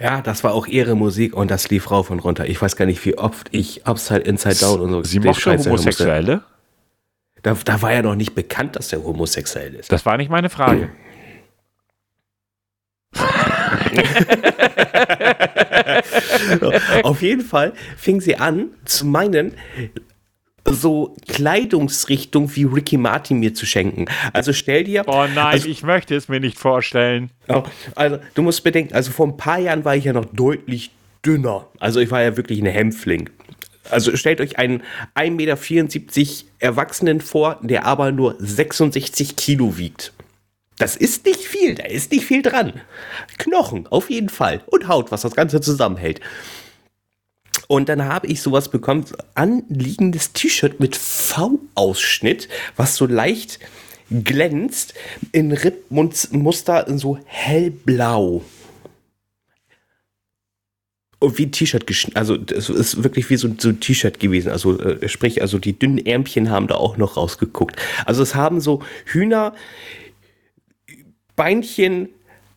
Ja, 0.00 0.20
das 0.22 0.42
war 0.44 0.52
auch 0.52 0.66
ihre 0.66 0.96
Musik 0.96 1.34
und 1.34 1.50
das 1.50 1.68
lief 1.70 1.90
rauf 1.90 2.10
und 2.10 2.20
runter. 2.20 2.46
Ich 2.46 2.60
weiß 2.60 2.76
gar 2.76 2.86
nicht, 2.86 3.04
wie 3.04 3.16
oft 3.16 3.48
ich 3.52 3.86
Upside, 3.86 4.20
Inside 4.20 4.56
Down 4.56 4.80
und 4.80 4.90
so. 4.90 5.02
Sie 5.04 5.20
mochte 5.20 5.50
hören 5.50 5.58
musste. 5.70 6.44
Da, 7.44 7.56
da 7.62 7.80
war 7.82 7.92
ja 7.92 8.02
noch 8.02 8.16
nicht 8.16 8.34
bekannt, 8.34 8.74
dass 8.74 8.88
der 8.88 9.04
homosexuell 9.04 9.74
ist. 9.74 9.92
Das 9.92 10.06
war 10.06 10.16
nicht 10.16 10.30
meine 10.30 10.48
Frage. 10.48 10.88
Auf 17.02 17.20
jeden 17.20 17.42
Fall 17.42 17.74
fing 17.98 18.22
sie 18.22 18.36
an 18.36 18.70
zu 18.86 19.04
meinen, 19.06 19.52
so 20.64 21.14
Kleidungsrichtung 21.28 22.56
wie 22.56 22.64
Ricky 22.64 22.96
Martin 22.96 23.40
mir 23.40 23.52
zu 23.52 23.66
schenken. 23.66 24.06
Also 24.32 24.54
stell 24.54 24.84
dir. 24.84 25.04
Oh 25.06 25.26
nein, 25.26 25.36
also, 25.36 25.68
ich 25.68 25.82
möchte 25.82 26.16
es 26.16 26.30
mir 26.30 26.40
nicht 26.40 26.58
vorstellen. 26.58 27.30
Also, 27.94 28.20
du 28.32 28.40
musst 28.40 28.64
bedenken, 28.64 28.94
also 28.94 29.12
vor 29.12 29.26
ein 29.26 29.36
paar 29.36 29.58
Jahren 29.58 29.84
war 29.84 29.94
ich 29.94 30.04
ja 30.04 30.14
noch 30.14 30.24
deutlich 30.24 30.92
dünner. 31.24 31.66
Also, 31.78 32.00
ich 32.00 32.10
war 32.10 32.22
ja 32.22 32.38
wirklich 32.38 32.58
ein 32.60 32.66
Hämpfling. 32.66 33.28
Also, 33.90 34.16
stellt 34.16 34.40
euch 34.40 34.58
einen 34.58 34.82
1,74 35.14 35.30
Meter 35.30 36.48
Erwachsenen 36.58 37.20
vor, 37.20 37.58
der 37.62 37.84
aber 37.84 38.12
nur 38.12 38.36
66 38.38 39.36
Kilo 39.36 39.76
wiegt. 39.76 40.12
Das 40.78 40.96
ist 40.96 41.24
nicht 41.24 41.40
viel, 41.40 41.74
da 41.74 41.84
ist 41.84 42.10
nicht 42.10 42.24
viel 42.24 42.42
dran. 42.42 42.80
Knochen, 43.38 43.86
auf 43.86 44.10
jeden 44.10 44.28
Fall. 44.28 44.62
Und 44.66 44.88
Haut, 44.88 45.12
was 45.12 45.22
das 45.22 45.36
Ganze 45.36 45.60
zusammenhält. 45.60 46.20
Und 47.68 47.88
dann 47.88 48.04
habe 48.04 48.26
ich 48.26 48.42
sowas 48.42 48.68
bekommen, 48.68 49.04
anliegendes 49.34 50.32
T-Shirt 50.32 50.80
mit 50.80 50.96
V-Ausschnitt, 50.96 52.48
was 52.76 52.96
so 52.96 53.06
leicht 53.06 53.60
glänzt, 54.10 54.94
in 55.32 55.52
Rippmuster 55.52 56.86
so 56.98 57.18
hellblau. 57.24 58.42
Und 61.24 61.38
wie 61.38 61.46
ein 61.46 61.52
T-Shirt 61.52 61.86
geschnitten, 61.86 62.18
also 62.18 62.36
es 62.36 62.68
ist 62.68 63.02
wirklich 63.02 63.30
wie 63.30 63.36
so, 63.36 63.48
so 63.56 63.70
ein 63.70 63.80
T-Shirt 63.80 64.20
gewesen. 64.20 64.50
Also 64.50 64.78
äh, 64.78 65.08
sprich, 65.08 65.40
also 65.40 65.58
die 65.58 65.78
dünnen 65.78 66.04
Ärmchen 66.04 66.50
haben 66.50 66.66
da 66.66 66.74
auch 66.74 66.96
noch 66.96 67.16
rausgeguckt. 67.16 67.76
Also 68.04 68.22
es 68.22 68.34
haben 68.34 68.60
so 68.60 68.82
Hühner 69.06 69.54
Beinchen 71.36 72.08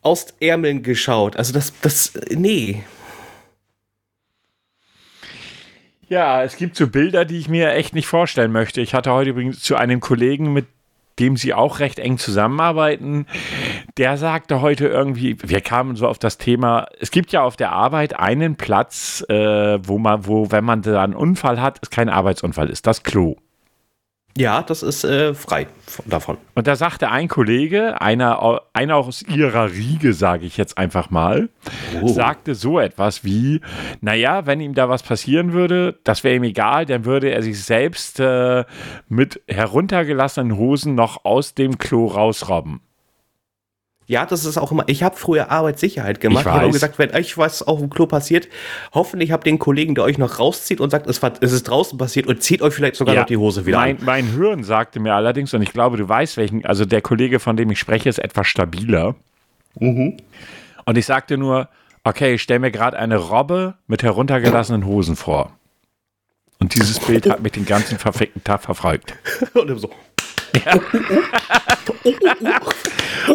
aus 0.02 0.26
Ärmeln 0.40 0.82
geschaut. 0.82 1.36
Also 1.36 1.52
das, 1.52 1.72
das, 1.80 2.12
nee. 2.30 2.84
Ja, 6.08 6.42
es 6.42 6.56
gibt 6.56 6.76
so 6.76 6.86
Bilder, 6.86 7.24
die 7.24 7.38
ich 7.38 7.48
mir 7.48 7.72
echt 7.72 7.94
nicht 7.94 8.06
vorstellen 8.06 8.52
möchte. 8.52 8.80
Ich 8.80 8.94
hatte 8.94 9.12
heute 9.12 9.30
übrigens 9.30 9.60
zu 9.60 9.76
einem 9.76 10.00
Kollegen, 10.00 10.52
mit 10.52 10.66
dem 11.18 11.36
sie 11.36 11.52
auch 11.52 11.80
recht 11.80 11.98
eng 11.98 12.18
zusammenarbeiten, 12.18 13.26
der 13.98 14.16
sagte 14.16 14.60
heute 14.62 14.86
irgendwie, 14.86 15.36
wir 15.42 15.60
kamen 15.60 15.96
so 15.96 16.06
auf 16.08 16.18
das 16.18 16.38
Thema, 16.38 16.86
es 17.00 17.10
gibt 17.10 17.32
ja 17.32 17.42
auf 17.42 17.56
der 17.56 17.72
Arbeit 17.72 18.18
einen 18.18 18.56
Platz, 18.56 19.24
äh, 19.28 19.78
wo 19.86 19.98
man, 19.98 20.26
wo, 20.26 20.50
wenn 20.50 20.64
man 20.64 20.82
da 20.82 21.02
einen 21.02 21.14
Unfall 21.14 21.60
hat, 21.60 21.78
es 21.82 21.90
kein 21.90 22.08
Arbeitsunfall 22.08 22.70
ist, 22.70 22.86
das 22.86 23.02
Klo. 23.02 23.36
Ja, 24.36 24.62
das 24.62 24.84
ist 24.84 25.02
äh, 25.02 25.34
frei 25.34 25.66
von- 25.86 26.08
davon. 26.08 26.36
Und 26.54 26.68
da 26.68 26.76
sagte 26.76 27.10
ein 27.10 27.26
Kollege, 27.26 28.00
einer, 28.00 28.60
einer 28.72 28.94
aus 28.96 29.22
ihrer 29.22 29.72
Riege, 29.72 30.12
sage 30.12 30.46
ich 30.46 30.56
jetzt 30.56 30.78
einfach 30.78 31.10
mal, 31.10 31.48
Oh. 32.00 32.06
sagte 32.06 32.54
so 32.54 32.78
etwas 32.78 33.24
wie, 33.24 33.60
naja, 34.00 34.46
wenn 34.46 34.60
ihm 34.60 34.74
da 34.74 34.88
was 34.88 35.02
passieren 35.02 35.52
würde, 35.54 35.98
das 36.04 36.22
wäre 36.22 36.36
ihm 36.36 36.44
egal, 36.44 36.86
dann 36.86 37.04
würde 37.04 37.30
er 37.32 37.42
sich 37.42 37.60
selbst 37.64 38.20
äh, 38.20 38.64
mit 39.08 39.42
heruntergelassenen 39.48 40.56
Hosen 40.56 40.94
noch 40.94 41.24
aus 41.24 41.54
dem 41.54 41.78
Klo 41.78 42.06
rausrobben. 42.06 42.80
Ja, 44.08 44.24
das 44.24 44.46
ist 44.46 44.56
auch 44.56 44.72
immer. 44.72 44.84
Ich 44.86 45.02
habe 45.02 45.16
früher 45.16 45.50
Arbeitssicherheit 45.50 46.18
gemacht. 46.18 46.46
Ich 46.46 46.46
Ich 46.46 46.52
habe 46.52 46.66
weiß. 46.68 46.72
gesagt, 46.72 46.98
wenn 46.98 47.14
euch 47.14 47.36
was 47.36 47.62
auf 47.62 47.78
dem 47.78 47.90
Klo 47.90 48.06
passiert, 48.06 48.48
hoffentlich 48.94 49.32
habt 49.32 49.46
ihr 49.46 49.50
einen 49.50 49.58
Kollegen, 49.58 49.94
der 49.94 50.04
euch 50.04 50.16
noch 50.16 50.38
rauszieht 50.38 50.80
und 50.80 50.88
sagt, 50.88 51.06
es, 51.06 51.22
war, 51.22 51.34
es 51.42 51.52
ist 51.52 51.64
draußen 51.64 51.98
passiert 51.98 52.26
und 52.26 52.42
zieht 52.42 52.62
euch 52.62 52.72
vielleicht 52.72 52.96
sogar 52.96 53.14
noch 53.14 53.26
die 53.26 53.36
Hose 53.36 53.66
wieder 53.66 53.76
mein, 53.76 53.98
an. 53.98 54.04
mein 54.06 54.26
Hirn 54.32 54.64
sagte 54.64 54.98
mir 54.98 55.12
allerdings, 55.12 55.52
und 55.52 55.60
ich 55.60 55.74
glaube, 55.74 55.98
du 55.98 56.08
weißt 56.08 56.38
welchen, 56.38 56.64
also 56.64 56.86
der 56.86 57.02
Kollege, 57.02 57.38
von 57.38 57.58
dem 57.58 57.70
ich 57.70 57.78
spreche, 57.78 58.08
ist 58.08 58.18
etwas 58.18 58.46
stabiler. 58.46 59.14
Mhm. 59.78 60.16
Und 60.86 60.96
ich 60.96 61.04
sagte 61.04 61.36
nur, 61.36 61.68
okay, 62.02 62.32
ich 62.34 62.42
stelle 62.42 62.60
mir 62.60 62.70
gerade 62.70 62.98
eine 62.98 63.16
Robbe 63.16 63.74
mit 63.88 64.02
heruntergelassenen 64.02 64.86
Hosen 64.86 65.16
vor. 65.16 65.52
Und 66.60 66.74
dieses 66.74 66.98
Bild 66.98 67.28
hat 67.28 67.42
mich 67.42 67.52
den 67.52 67.66
ganzen 67.66 67.98
verfickten 67.98 68.42
Tag 68.42 68.62
verfolgt. 68.62 69.14
Und 69.54 69.68
dann 69.68 69.78
so. 71.86 71.92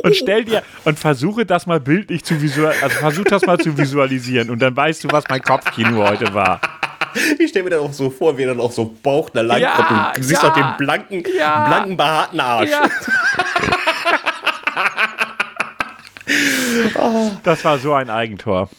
Und 0.02 0.16
stell 0.16 0.46
dir 0.46 0.64
und 0.86 0.98
versuche 1.00 1.46
das 1.46 1.66
mal 1.66 1.80
bildlich 1.80 2.24
zu 2.24 2.42
visualisieren, 2.42 2.84
also 2.84 3.00
versuch 3.00 3.26
das 3.26 3.46
mal 3.46 3.58
zu 3.58 3.78
visualisieren 3.78 4.50
und 4.50 4.60
dann 4.60 4.76
weißt 4.76 5.04
du, 5.04 5.08
was 5.12 5.24
mein 5.30 5.42
Kopfkino 5.42 6.08
heute 6.08 6.34
war. 6.34 6.60
Ich 7.38 7.50
stelle 7.50 7.66
mir 7.66 7.70
dann 7.72 7.82
auch 7.82 7.94
so 7.94 8.10
vor, 8.10 8.38
wie 8.38 8.44
er 8.44 8.50
dann 8.50 8.60
auch 8.60 8.72
so 8.72 8.96
Bauch 9.04 9.30
da 9.30 9.42
lang 9.42 9.62
Ja, 9.62 10.12
du 10.16 10.24
siehst 10.24 10.42
ja, 10.42 10.50
auch 10.50 10.54
den 10.54 10.66
blanken, 10.78 11.24
ja. 11.38 11.68
blanken, 11.68 11.98
behaarten 11.98 12.40
Arsch. 12.40 12.72
Ja. 12.72 12.90
Das 17.44 17.64
war 17.66 17.78
so 17.78 17.94
ein 17.94 18.10
Eigentor. 18.10 18.70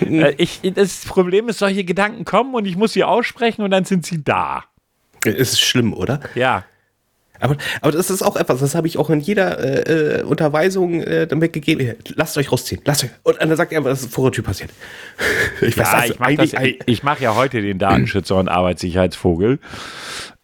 Äh, 0.00 0.34
ich, 0.38 0.60
das 0.74 1.04
Problem 1.04 1.48
ist, 1.48 1.58
solche 1.58 1.84
Gedanken 1.84 2.24
kommen 2.24 2.54
und 2.54 2.64
ich 2.64 2.76
muss 2.76 2.92
sie 2.92 3.04
aussprechen 3.04 3.62
und 3.62 3.70
dann 3.70 3.84
sind 3.84 4.06
sie 4.06 4.22
da. 4.22 4.64
Es 5.24 5.52
ist 5.52 5.60
schlimm, 5.60 5.92
oder? 5.92 6.20
Ja. 6.34 6.64
Aber, 7.40 7.56
aber 7.80 7.92
das 7.92 8.10
ist 8.10 8.22
auch 8.22 8.36
etwas, 8.36 8.60
das 8.60 8.74
habe 8.74 8.86
ich 8.86 8.98
auch 8.98 9.10
in 9.10 9.20
jeder 9.20 9.58
äh, 9.58 10.20
äh 10.20 10.22
Unterweisung 10.22 11.02
äh, 11.02 11.26
damit 11.26 11.52
gegeben. 11.52 11.94
Lasst 12.14 12.36
euch 12.36 12.50
rausziehen, 12.50 12.80
lasst 12.84 13.04
euch. 13.04 13.10
Und 13.22 13.40
dann 13.40 13.54
sagt 13.56 13.72
er 13.72 13.80
das 13.82 14.02
ist 14.02 14.12
vor 14.12 14.24
der 14.24 14.32
Tür 14.32 14.44
passiert. 14.44 14.70
Ich, 15.60 15.74
ja, 15.74 15.92
weiß, 15.92 16.10
ich 16.10 16.18
mache 16.18 16.66
ich, 16.66 16.78
ich 16.86 17.02
mach 17.02 17.20
ja 17.20 17.34
heute 17.34 17.60
den 17.60 17.78
Datenschützer 17.78 18.36
und 18.36 18.48
Arbeitssicherheitsvogel. 18.48 19.58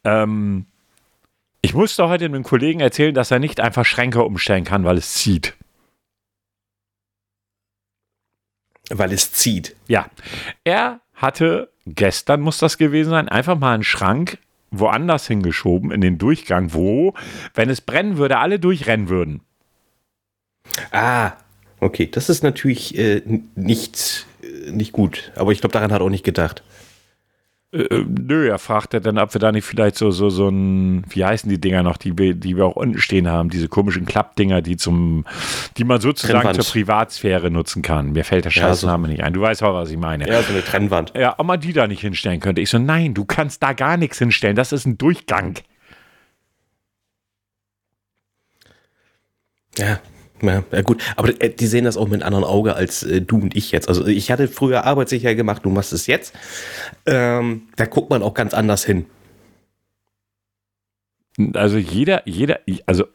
Ähm, 0.02 0.66
ich 1.62 1.72
musste 1.72 2.09
heute 2.09 2.26
einem 2.26 2.42
Kollegen 2.42 2.80
erzählen, 2.80 3.14
dass 3.14 3.30
er 3.30 3.38
nicht 3.38 3.61
einfach 3.61 3.85
Schränke 3.85 4.22
umstellen 4.22 4.64
kann, 4.64 4.85
weil 4.85 4.98
es 4.98 5.14
zieht. 5.14 5.54
Weil 8.90 9.12
es 9.12 9.33
zieht. 9.33 9.74
Ja. 9.87 10.07
Er 10.64 11.00
hatte 11.14 11.70
gestern, 11.87 12.40
muss 12.40 12.59
das 12.59 12.76
gewesen 12.76 13.11
sein, 13.11 13.28
einfach 13.28 13.59
mal 13.59 13.74
einen 13.74 13.85
Schrank 13.85 14.38
woanders 14.79 15.27
hingeschoben, 15.27 15.91
in 15.91 16.01
den 16.01 16.19
Durchgang, 16.19 16.73
wo, 16.73 17.15
wenn 17.55 17.71
es 17.71 17.81
brennen 17.81 18.17
würde, 18.17 18.39
alle 18.39 18.59
durchrennen 18.59 19.09
würden. 19.09 19.41
Ah, 20.91 21.33
okay. 21.81 22.09
Das 22.11 22.29
ist 22.29 22.43
natürlich 22.43 22.97
äh, 22.99 23.23
nicht, 23.55 24.27
äh, 24.43 24.71
nicht 24.71 24.93
gut. 24.93 25.33
Aber 25.37 25.53
ich 25.53 25.61
glaube, 25.61 25.73
daran 25.73 25.93
hat 25.93 26.01
er 26.01 26.05
auch 26.05 26.11
nicht 26.11 26.25
gedacht. 26.25 26.63
Äh, 27.75 27.83
äh, 27.83 28.05
nö, 28.07 28.49
er 28.49 28.59
fragte 28.59 29.01
dann, 29.01 29.19
ob 29.19 29.35
wir 29.35 29.41
da 29.41 29.51
nicht 29.51 29.65
vielleicht 29.65 29.97
so, 29.97 30.11
so, 30.13 30.31
so 30.31 30.49
ein, 30.49 31.05
wie 31.09 31.25
heißen 31.25 31.51
die 31.51 31.61
Dinger 31.61 31.83
noch, 31.83 31.97
die 31.97 32.17
wir, 32.17 32.35
die 32.35 32.57
wir 32.57 32.67
auch 32.67 32.77
unten 32.77 32.99
stehen 32.99 33.29
haben, 33.29 33.51
diese 33.51 33.69
komischen 33.69 34.07
Klappdinger, 34.07 34.63
die 34.63 34.77
zum, 34.77 35.25
die 35.77 35.85
man 35.85 36.01
sozusagen 36.01 36.41
Trennwand. 36.41 36.63
zur 36.63 36.73
Privatsphäre 36.73 37.51
nutzen 37.51 37.83
kann. 37.83 38.13
Mir 38.13 38.25
fällt 38.25 38.45
der 38.45 38.51
Scheißname 38.51 39.03
ja, 39.03 39.09
so, 39.09 39.13
nicht 39.13 39.25
ein. 39.25 39.33
Du 39.33 39.41
weißt 39.41 39.63
auch, 39.65 39.75
was 39.75 39.91
ich 39.91 39.99
meine. 39.99 40.29
Ja, 40.29 40.43
so 40.43 40.53
eine 40.53 40.65
Trennwand. 40.65 41.13
Ja, 41.17 41.35
ob 41.37 41.47
man 41.47 41.61
die 41.61 41.73
da 41.73 41.87
nicht 41.89 42.01
hinstellen 42.01 42.41
könnte. 42.41 42.61
Ich 42.61 42.71
so, 42.71 42.79
nein, 42.79 43.13
du 43.15 43.25
kannst 43.25 43.63
da 43.63 43.73
gar 43.73 43.97
nichts 43.97 44.19
hinstellen. 44.19 44.55
Das 44.55 44.73
ist 44.73 44.87
ein 44.87 44.97
Durchgang. 44.97 45.59
Ja, 49.77 49.99
ja, 50.42 50.64
ja, 50.70 50.83
gut, 50.83 51.03
aber 51.16 51.40
äh, 51.40 51.51
die 51.51 51.66
sehen 51.66 51.85
das 51.85 51.97
auch 51.97 52.09
mit 52.09 52.23
einem 52.23 52.35
anderen 52.35 52.44
Auge 52.44 52.75
als 52.75 53.03
äh, 53.03 53.20
du 53.20 53.37
und 53.37 53.57
ich 53.57 53.73
jetzt. 53.73 53.88
Also 53.88 54.07
ich 54.07 54.31
hatte 54.31 54.49
früher 54.49 54.85
arbeitssicher 54.85 55.35
gemacht, 55.35 55.64
du 55.64 55.70
machst 55.70 55.92
es 55.92 56.07
jetzt. 56.07 56.35
Ähm, 57.07 57.68
da 57.77 57.87
guckt 57.87 58.11
man 58.11 58.23
auch 58.23 58.35
ganz 58.35 58.55
anders 58.55 58.85
hin. 58.85 59.07
Also 61.55 61.79
jeder, 61.79 62.27
jeder, 62.29 62.61
also 62.87 63.07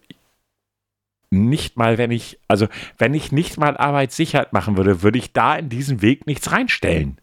nicht 1.31 1.77
mal, 1.77 1.97
wenn 1.97 2.11
ich, 2.11 2.39
also 2.47 2.67
wenn 2.97 3.13
ich 3.13 3.31
nicht 3.31 3.57
mal 3.57 3.77
Arbeitssicherheit 3.77 4.51
machen 4.51 4.77
würde, 4.77 5.03
würde 5.03 5.19
ich 5.19 5.31
da 5.31 5.55
in 5.55 5.69
diesen 5.69 6.01
Weg 6.01 6.25
nichts 6.25 6.51
reinstellen. 6.51 7.17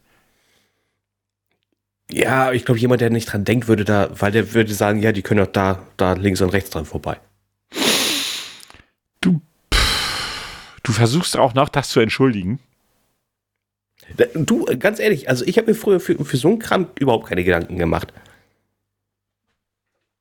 Ja, 2.11 2.53
ich 2.53 2.65
glaube, 2.65 2.79
jemand, 2.79 3.01
der 3.01 3.11
nicht 3.11 3.33
dran 3.33 3.45
denkt, 3.45 3.67
würde 3.67 3.85
da, 3.85 4.09
weil 4.21 4.31
der 4.31 4.55
würde 4.55 4.73
sagen, 4.73 5.01
ja, 5.01 5.11
die 5.11 5.23
können 5.23 5.45
doch 5.45 5.53
da, 5.53 5.83
da 5.97 6.13
links 6.13 6.41
und 6.41 6.51
rechts 6.51 6.71
dran 6.71 6.85
vorbei. 6.85 7.19
Du 9.21 9.41
versuchst 10.93 11.37
auch 11.37 11.55
noch, 11.55 11.69
das 11.69 11.89
zu 11.89 12.01
entschuldigen. 12.01 12.59
Du, 14.35 14.67
ganz 14.79 15.01
ehrlich, 15.01 15.29
also 15.29 15.45
ich 15.45 15.59
habe 15.59 15.69
mir 15.69 15.75
früher 15.75 16.01
für, 16.01 16.25
für 16.25 16.37
so 16.37 16.49
einen 16.49 16.59
Kram 16.59 16.87
überhaupt 16.99 17.29
keine 17.29 17.45
Gedanken 17.45 17.77
gemacht. 17.77 18.13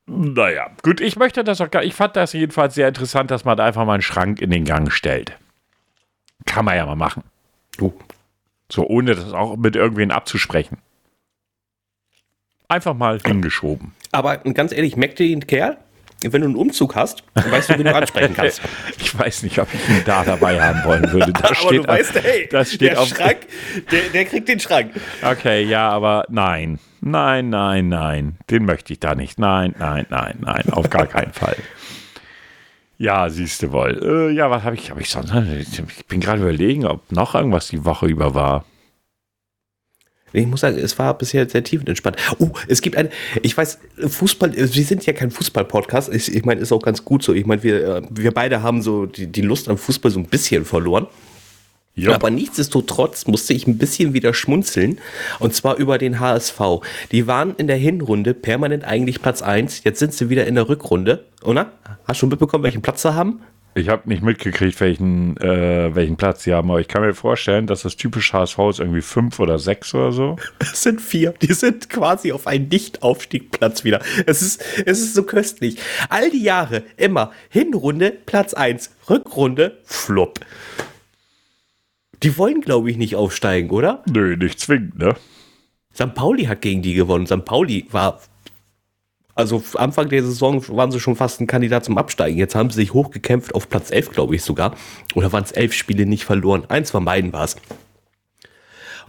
Naja, 0.07 0.69
gut, 0.83 1.01
ich 1.01 1.15
möchte 1.15 1.43
das 1.43 1.61
auch 1.61 1.71
gar 1.71 1.83
Ich 1.83 1.95
fand 1.95 2.15
das 2.15 2.33
jedenfalls 2.33 2.75
sehr 2.75 2.87
interessant, 2.87 3.31
dass 3.31 3.43
man 3.43 3.59
einfach 3.59 3.85
mal 3.85 3.93
einen 3.93 4.01
Schrank 4.01 4.41
in 4.41 4.51
den 4.51 4.65
Gang 4.65 4.91
stellt. 4.91 5.37
Kann 6.45 6.65
man 6.65 6.75
ja 6.75 6.85
mal 6.85 6.95
machen. 6.95 7.23
Du. 7.77 7.93
So, 8.71 8.87
ohne 8.87 9.15
das 9.15 9.33
auch 9.33 9.57
mit 9.57 9.75
irgendwen 9.75 10.11
abzusprechen. 10.11 10.77
Einfach 12.67 12.95
mal 12.95 13.19
hingeschoben. 13.19 13.93
Aber 14.11 14.37
ganz 14.37 14.71
ehrlich, 14.71 14.95
merkt 14.95 15.19
ihr 15.19 15.27
den 15.27 15.45
Kerl? 15.45 15.77
Wenn 16.33 16.41
du 16.41 16.47
einen 16.47 16.55
Umzug 16.55 16.95
hast, 16.95 17.23
dann 17.33 17.51
weißt 17.51 17.69
du, 17.69 17.79
wie 17.79 17.83
du 17.83 17.95
ansprechen 17.95 18.33
kannst. 18.35 18.61
Ich 18.99 19.17
weiß 19.17 19.43
nicht, 19.43 19.59
ob 19.59 19.67
ich 19.73 19.89
ihn 19.89 20.03
da 20.05 20.23
dabei 20.23 20.61
haben 20.61 20.83
wollen 20.83 21.11
würde. 21.11 21.33
Das 21.41 21.51
aber 21.51 21.55
steht 21.55 21.83
du 21.83 21.87
weißt, 21.87 22.15
hey, 22.23 22.49
das 22.51 22.73
steht 22.73 22.91
der 22.91 23.01
auf 23.01 23.09
Schrank, 23.09 23.37
der, 23.91 24.01
der 24.13 24.25
kriegt 24.25 24.47
den 24.47 24.59
Schrank. 24.59 24.91
Okay, 25.23 25.63
ja, 25.63 25.89
aber 25.89 26.25
nein. 26.29 26.79
Nein, 27.01 27.49
nein, 27.49 27.89
nein. 27.89 28.37
Den 28.49 28.65
möchte 28.65 28.93
ich 28.93 28.99
da 28.99 29.13
nicht. 29.13 29.37
Nein, 29.37 29.75
nein, 29.77 30.07
nein, 30.09 30.37
nein. 30.41 30.63
Auf 30.71 30.89
gar 30.89 31.05
keinen 31.05 31.33
Fall. 31.33 31.55
Ja, 32.97 33.29
siehst 33.29 33.61
du 33.61 33.71
wohl. 33.71 34.29
Äh, 34.31 34.33
ja, 34.33 34.49
was 34.49 34.63
habe 34.63 34.75
ich, 34.75 34.89
hab 34.89 34.99
ich 34.99 35.09
sonst? 35.09 35.31
Ich 35.77 36.05
bin 36.07 36.21
gerade 36.21 36.41
überlegen, 36.41 36.85
ob 36.85 37.11
noch 37.11 37.35
irgendwas 37.35 37.67
die 37.67 37.83
Woche 37.85 38.07
über 38.07 38.33
war. 38.33 38.65
Ich 40.35 40.47
muss 40.47 40.61
sagen, 40.61 40.77
es 40.77 40.97
war 40.99 41.17
bisher 41.17 41.49
sehr 41.49 41.63
tiefenentspannt. 41.63 42.17
Oh, 42.39 42.49
es 42.67 42.81
gibt 42.81 42.97
ein, 42.97 43.09
ich 43.41 43.55
weiß, 43.55 43.79
Fußball, 44.07 44.53
wir 44.55 44.83
sind 44.83 45.05
ja 45.05 45.13
kein 45.13 45.31
Fußball-Podcast. 45.31 46.13
Ich, 46.13 46.33
ich 46.33 46.45
meine, 46.45 46.61
ist 46.61 46.71
auch 46.71 46.81
ganz 46.81 47.05
gut 47.05 47.23
so. 47.23 47.33
Ich 47.33 47.45
meine, 47.45 47.63
wir, 47.63 48.03
wir 48.09 48.31
beide 48.31 48.61
haben 48.61 48.81
so 48.81 49.05
die, 49.05 49.27
die 49.27 49.41
Lust 49.41 49.69
am 49.69 49.77
Fußball 49.77 50.11
so 50.11 50.19
ein 50.19 50.25
bisschen 50.25 50.65
verloren. 50.65 51.07
Ja. 51.95 52.13
Aber 52.13 52.29
nichtsdestotrotz 52.29 53.25
musste 53.25 53.53
ich 53.53 53.67
ein 53.67 53.77
bisschen 53.77 54.13
wieder 54.13 54.33
schmunzeln. 54.33 54.99
Und 55.39 55.53
zwar 55.53 55.77
über 55.77 55.97
den 55.97 56.19
HSV. 56.19 56.59
Die 57.11 57.25
waren 57.25 57.55
in 57.55 57.67
der 57.67 57.77
Hinrunde 57.77 58.33
permanent 58.33 58.83
eigentlich 58.83 59.21
Platz 59.21 59.41
1. 59.41 59.83
Jetzt 59.85 59.99
sind 59.99 60.13
sie 60.13 60.29
wieder 60.29 60.45
in 60.45 60.55
der 60.55 60.67
Rückrunde. 60.67 61.25
Oder? 61.43 61.71
Hast 62.05 62.17
du 62.17 62.21
schon 62.21 62.29
mitbekommen, 62.29 62.63
welchen 62.63 62.81
Platz 62.81 63.01
sie 63.01 63.15
haben? 63.15 63.41
Ich 63.77 63.89
habe 63.89 64.07
nicht 64.07 64.23
mitgekriegt, 64.23 64.79
welchen, 64.79 65.35
äh, 65.35 65.93
welchen 65.93 66.15
Platz 66.15 66.43
sie 66.43 66.53
haben, 66.53 66.71
aber 66.71 66.79
ich 66.79 66.87
kann 66.87 67.01
mir 67.01 67.13
vorstellen, 67.13 67.67
dass 67.67 67.81
das 67.81 67.97
typisch 67.97 68.31
HSV 68.31 68.57
ist 68.69 68.79
irgendwie 68.79 69.01
fünf 69.01 69.37
oder 69.41 69.59
sechs 69.59 69.93
oder 69.93 70.13
so. 70.13 70.37
Es 70.59 70.81
sind 70.81 71.01
vier. 71.01 71.33
Die 71.41 71.51
sind 71.51 71.89
quasi 71.89 72.31
auf 72.31 72.47
einen 72.47 72.69
Nicht-Aufstiegplatz 72.69 73.83
wieder. 73.83 74.01
Es 74.25 74.41
ist, 74.41 74.63
es 74.85 75.01
ist 75.01 75.13
so 75.13 75.23
köstlich. 75.23 75.77
All 76.07 76.31
die 76.31 76.41
Jahre 76.41 76.83
immer 76.95 77.31
Hinrunde 77.49 78.11
Platz 78.11 78.53
eins, 78.53 78.91
Rückrunde 79.09 79.77
Flop. 79.83 80.39
Die 82.23 82.37
wollen, 82.37 82.61
glaube 82.61 82.89
ich, 82.89 82.95
nicht 82.95 83.17
aufsteigen, 83.17 83.71
oder? 83.71 84.03
Nö, 84.09 84.37
nicht 84.37 84.59
zwingend, 84.61 84.97
ne? 84.97 85.15
St. 85.93 86.13
Pauli 86.13 86.45
hat 86.45 86.61
gegen 86.61 86.81
die 86.81 86.93
gewonnen. 86.93 87.27
St. 87.27 87.43
Pauli 87.43 87.87
war 87.91 88.21
also 89.35 89.61
Anfang 89.75 90.07
der 90.07 90.23
Saison 90.23 90.65
waren 90.69 90.91
sie 90.91 90.99
schon 90.99 91.17
fast 91.17 91.41
ein 91.41 91.47
Kandidat 91.47 91.83
zum 91.83 91.97
Absteigen. 91.97 92.37
Jetzt 92.37 92.55
haben 92.55 92.69
sie 92.69 92.77
sich 92.77 92.93
hochgekämpft 92.93 93.53
auf 93.53 93.69
Platz 93.69 93.91
11, 93.91 94.11
glaube 94.11 94.35
ich 94.35 94.43
sogar. 94.43 94.75
Oder 95.13 95.31
waren 95.33 95.43
es 95.43 95.51
elf 95.51 95.73
Spiele 95.73 96.05
nicht 96.05 96.23
verloren? 96.23 96.63
Eins 96.69 96.91
von 96.91 97.03
beiden 97.03 97.33
war 97.33 97.43
es. 97.43 97.57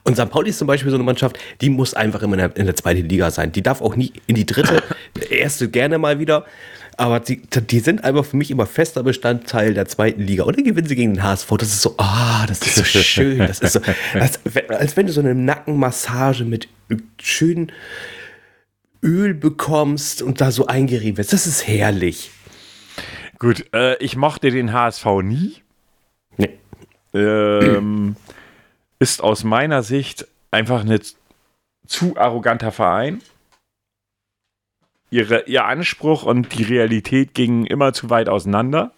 Und 0.02 0.16
St. 0.16 0.28
Pauli 0.28 0.50
ist 0.50 0.58
zum 0.58 0.66
Beispiel 0.66 0.90
so 0.90 0.96
eine 0.96 1.04
Mannschaft, 1.04 1.38
die 1.60 1.70
muss 1.70 1.94
einfach 1.94 2.22
immer 2.22 2.34
in 2.34 2.38
der, 2.38 2.56
in 2.56 2.66
der 2.66 2.76
zweiten 2.76 3.08
Liga 3.08 3.30
sein. 3.30 3.52
Die 3.52 3.62
darf 3.62 3.80
auch 3.80 3.96
nie 3.96 4.12
in 4.26 4.34
die 4.34 4.46
dritte, 4.46 4.82
erste 5.30 5.68
gerne 5.68 5.98
mal 5.98 6.18
wieder. 6.18 6.44
Aber 6.96 7.20
die, 7.20 7.42
die 7.42 7.80
sind 7.80 8.04
einfach 8.04 8.24
für 8.24 8.36
mich 8.36 8.50
immer 8.50 8.66
fester 8.66 9.02
Bestandteil 9.02 9.74
der 9.74 9.86
zweiten 9.86 10.22
Liga. 10.22 10.44
Und 10.44 10.56
dann 10.56 10.64
gewinnen 10.64 10.88
sie 10.88 10.96
gegen 10.96 11.14
den 11.14 11.22
HSV. 11.22 11.48
Das 11.58 11.68
ist 11.68 11.82
so, 11.82 11.94
ah, 11.98 12.42
oh, 12.42 12.46
das 12.48 12.62
ist 12.62 12.76
so 12.76 12.84
schön. 12.84 13.38
Das 13.38 13.60
ist 13.60 13.74
so, 13.74 13.80
als, 14.14 14.40
als 14.68 14.96
wenn 14.96 15.06
du 15.06 15.12
so 15.12 15.20
eine 15.20 15.34
Nackenmassage 15.34 16.44
mit 16.44 16.68
schönen 17.20 17.70
Öl 19.02 19.34
bekommst 19.34 20.22
und 20.22 20.40
da 20.40 20.50
so 20.50 20.66
eingerieben 20.66 21.18
wirst. 21.18 21.32
Das 21.32 21.46
ist 21.46 21.66
herrlich. 21.66 22.30
Gut, 23.38 23.66
äh, 23.74 23.96
ich 24.02 24.16
mochte 24.16 24.50
den 24.50 24.72
HSV 24.72 25.06
nie. 25.22 25.56
Nee. 26.36 26.58
Ähm, 27.14 28.16
ist 28.98 29.22
aus 29.22 29.44
meiner 29.44 29.82
Sicht 29.82 30.26
einfach 30.50 30.84
ein 30.84 31.00
zu 31.86 32.16
arroganter 32.16 32.72
Verein. 32.72 33.22
Ihre, 35.10 35.42
ihr 35.42 35.64
Anspruch 35.66 36.24
und 36.24 36.58
die 36.58 36.64
Realität 36.64 37.34
gingen 37.34 37.66
immer 37.66 37.92
zu 37.92 38.10
weit 38.10 38.28
auseinander. 38.28 38.92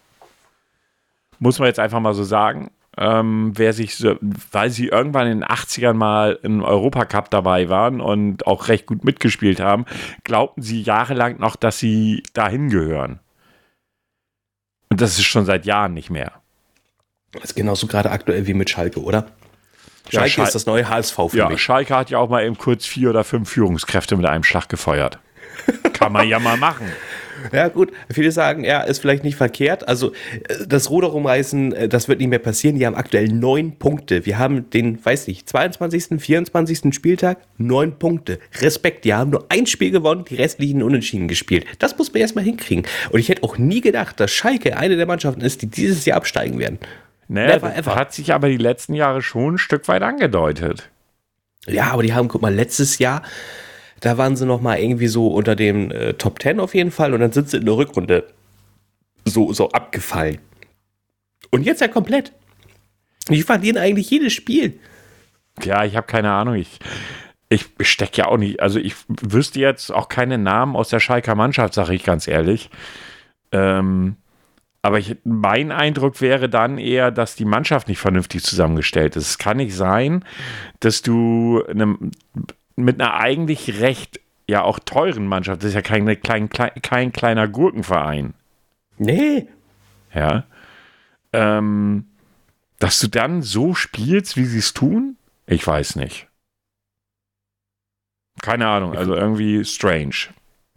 Muss 1.37 1.59
man 1.59 1.67
jetzt 1.67 1.79
einfach 1.79 1.99
mal 1.99 2.13
so 2.13 2.23
sagen 2.23 2.71
ähm, 2.99 3.53
wer 3.55 3.71
sich, 3.71 3.95
so, 3.95 4.17
weil 4.51 4.69
sie 4.69 4.87
irgendwann 4.87 5.27
in 5.27 5.39
den 5.39 5.49
80ern 5.49 5.93
mal 5.93 6.37
im 6.43 6.61
Europacup 6.61 7.29
dabei 7.29 7.69
waren 7.69 8.01
und 8.01 8.45
auch 8.45 8.67
recht 8.67 8.85
gut 8.85 9.05
mitgespielt 9.05 9.61
haben, 9.61 9.85
glaubten 10.25 10.61
sie 10.61 10.81
jahrelang 10.81 11.39
noch, 11.39 11.55
dass 11.55 11.79
sie 11.79 12.23
dahin 12.33 12.69
gehören. 12.69 13.19
Und 14.89 14.99
das 14.99 15.17
ist 15.17 15.25
schon 15.25 15.45
seit 15.45 15.65
Jahren 15.65 15.93
nicht 15.93 16.09
mehr. 16.09 16.33
Das 17.31 17.45
ist 17.45 17.55
genauso 17.55 17.87
gerade 17.87 18.11
aktuell 18.11 18.47
wie 18.47 18.53
mit 18.53 18.69
Schalke, 18.69 19.01
oder? 19.01 19.27
Schalke 20.09 20.27
ja, 20.27 20.27
Schal 20.27 20.47
ist 20.47 20.55
das 20.55 20.65
neue 20.65 20.89
HSV 20.89 21.15
für 21.29 21.37
ja, 21.37 21.49
mich. 21.49 21.61
Schalke 21.61 21.95
hat 21.95 22.09
ja 22.09 22.17
auch 22.17 22.29
mal 22.29 22.43
eben 22.43 22.57
kurz 22.57 22.85
vier 22.85 23.11
oder 23.11 23.23
fünf 23.23 23.49
Führungskräfte 23.49 24.17
mit 24.17 24.25
einem 24.25 24.43
Schlag 24.43 24.67
gefeuert. 24.67 25.19
Kann 25.93 26.11
man 26.11 26.27
ja 26.27 26.39
mal 26.39 26.57
machen. 26.57 26.91
Ja, 27.51 27.67
gut. 27.67 27.91
Viele 28.11 28.31
sagen, 28.31 28.63
ja, 28.63 28.81
ist 28.81 28.99
vielleicht 28.99 29.23
nicht 29.23 29.35
verkehrt. 29.35 29.87
Also, 29.87 30.11
äh, 30.47 30.65
das 30.67 30.89
Ruder 30.89 31.07
rumreißen, 31.07 31.73
äh, 31.73 31.89
das 31.89 32.07
wird 32.07 32.19
nicht 32.19 32.29
mehr 32.29 32.39
passieren. 32.39 32.77
Die 32.77 32.85
haben 32.85 32.95
aktuell 32.95 33.27
neun 33.27 33.77
Punkte. 33.77 34.25
Wir 34.25 34.37
haben 34.37 34.69
den, 34.69 35.03
weiß 35.03 35.27
ich, 35.27 35.45
22., 35.45 36.19
24. 36.21 36.93
Spieltag, 36.93 37.39
neun 37.57 37.97
Punkte. 37.99 38.39
Respekt. 38.61 39.05
Die 39.05 39.13
haben 39.13 39.31
nur 39.31 39.45
ein 39.49 39.65
Spiel 39.65 39.91
gewonnen, 39.91 40.25
die 40.29 40.35
restlichen 40.35 40.83
unentschieden 40.83 41.27
gespielt. 41.27 41.65
Das 41.79 41.97
muss 41.97 42.13
man 42.13 42.21
erstmal 42.21 42.43
hinkriegen. 42.43 42.85
Und 43.11 43.19
ich 43.19 43.29
hätte 43.29 43.43
auch 43.43 43.57
nie 43.57 43.81
gedacht, 43.81 44.19
dass 44.19 44.31
Schalke 44.31 44.77
eine 44.77 44.95
der 44.95 45.05
Mannschaften 45.05 45.41
ist, 45.41 45.61
die 45.61 45.67
dieses 45.67 46.05
Jahr 46.05 46.17
absteigen 46.17 46.59
werden. 46.59 46.79
Naja, 47.27 47.55
Never 47.55 47.75
ever. 47.75 47.95
hat 47.95 48.11
sich 48.13 48.33
aber 48.33 48.49
die 48.49 48.57
letzten 48.57 48.95
Jahre 48.95 49.21
schon 49.21 49.55
ein 49.55 49.57
Stück 49.59 49.87
weit 49.87 50.01
angedeutet. 50.01 50.89
Ja, 51.67 51.91
aber 51.91 52.03
die 52.03 52.13
haben, 52.13 52.27
guck 52.27 52.41
mal, 52.41 52.53
letztes 52.53 52.97
Jahr, 52.97 53.21
da 54.01 54.17
waren 54.17 54.35
sie 54.35 54.45
noch 54.45 54.61
mal 54.61 54.79
irgendwie 54.79 55.07
so 55.07 55.27
unter 55.27 55.55
dem 55.55 55.91
äh, 55.91 56.13
Top 56.13 56.41
10 56.41 56.59
auf 56.59 56.75
jeden 56.75 56.91
Fall 56.91 57.13
und 57.13 57.19
dann 57.19 57.31
sind 57.31 57.49
sie 57.49 57.57
in 57.57 57.65
der 57.65 57.77
Rückrunde 57.77 58.25
so, 59.25 59.53
so 59.53 59.69
abgefallen. 59.69 60.39
Und 61.51 61.63
jetzt 61.63 61.81
ja 61.81 61.87
komplett. 61.87 62.31
Die 63.29 63.43
verlieren 63.43 63.77
eigentlich 63.77 64.09
jedes 64.09 64.33
Spiel. 64.33 64.79
Ja, 65.63 65.83
ich 65.83 65.95
habe 65.95 66.07
keine 66.07 66.31
Ahnung. 66.31 66.55
Ich, 66.55 66.79
ich 67.49 67.65
stecke 67.81 68.17
ja 68.17 68.27
auch 68.27 68.37
nicht. 68.37 68.61
Also 68.61 68.79
ich 68.79 68.95
wüsste 69.07 69.59
jetzt 69.59 69.91
auch 69.91 70.09
keine 70.09 70.37
Namen 70.37 70.75
aus 70.75 70.89
der 70.89 70.99
Schalker 70.99 71.35
Mannschaft, 71.35 71.73
sage 71.73 71.93
ich 71.93 72.03
ganz 72.03 72.27
ehrlich. 72.27 72.69
Ähm, 73.51 74.15
aber 74.81 74.99
ich, 74.99 75.17
mein 75.25 75.71
Eindruck 75.71 76.21
wäre 76.21 76.47
dann 76.47 76.77
eher, 76.77 77.11
dass 77.11 77.35
die 77.35 77.45
Mannschaft 77.45 77.89
nicht 77.89 77.99
vernünftig 77.99 78.43
zusammengestellt 78.43 79.15
ist. 79.15 79.29
Es 79.29 79.37
kann 79.37 79.57
nicht 79.57 79.75
sein, 79.75 80.23
dass 80.79 81.01
du 81.01 81.63
eine, 81.67 81.97
mit 82.83 82.99
einer 82.99 83.13
eigentlich 83.15 83.79
recht, 83.81 84.19
ja 84.47 84.63
auch 84.63 84.79
teuren 84.79 85.27
Mannschaft, 85.27 85.61
das 85.61 85.69
ist 85.69 85.75
ja 85.75 85.81
kein, 85.81 86.21
kein, 86.21 86.49
kein 86.49 87.11
kleiner 87.11 87.47
Gurkenverein. 87.47 88.33
Nee. 88.97 89.47
Ja. 90.13 90.45
Ähm, 91.33 92.05
dass 92.79 92.99
du 92.99 93.07
dann 93.07 93.41
so 93.41 93.73
spielst, 93.73 94.37
wie 94.37 94.45
sie 94.45 94.59
es 94.59 94.73
tun? 94.73 95.17
Ich 95.45 95.65
weiß 95.65 95.95
nicht. 95.97 96.27
Keine 98.41 98.67
Ahnung, 98.67 98.95
also 98.95 99.15
irgendwie 99.15 99.63
strange. 99.65 100.29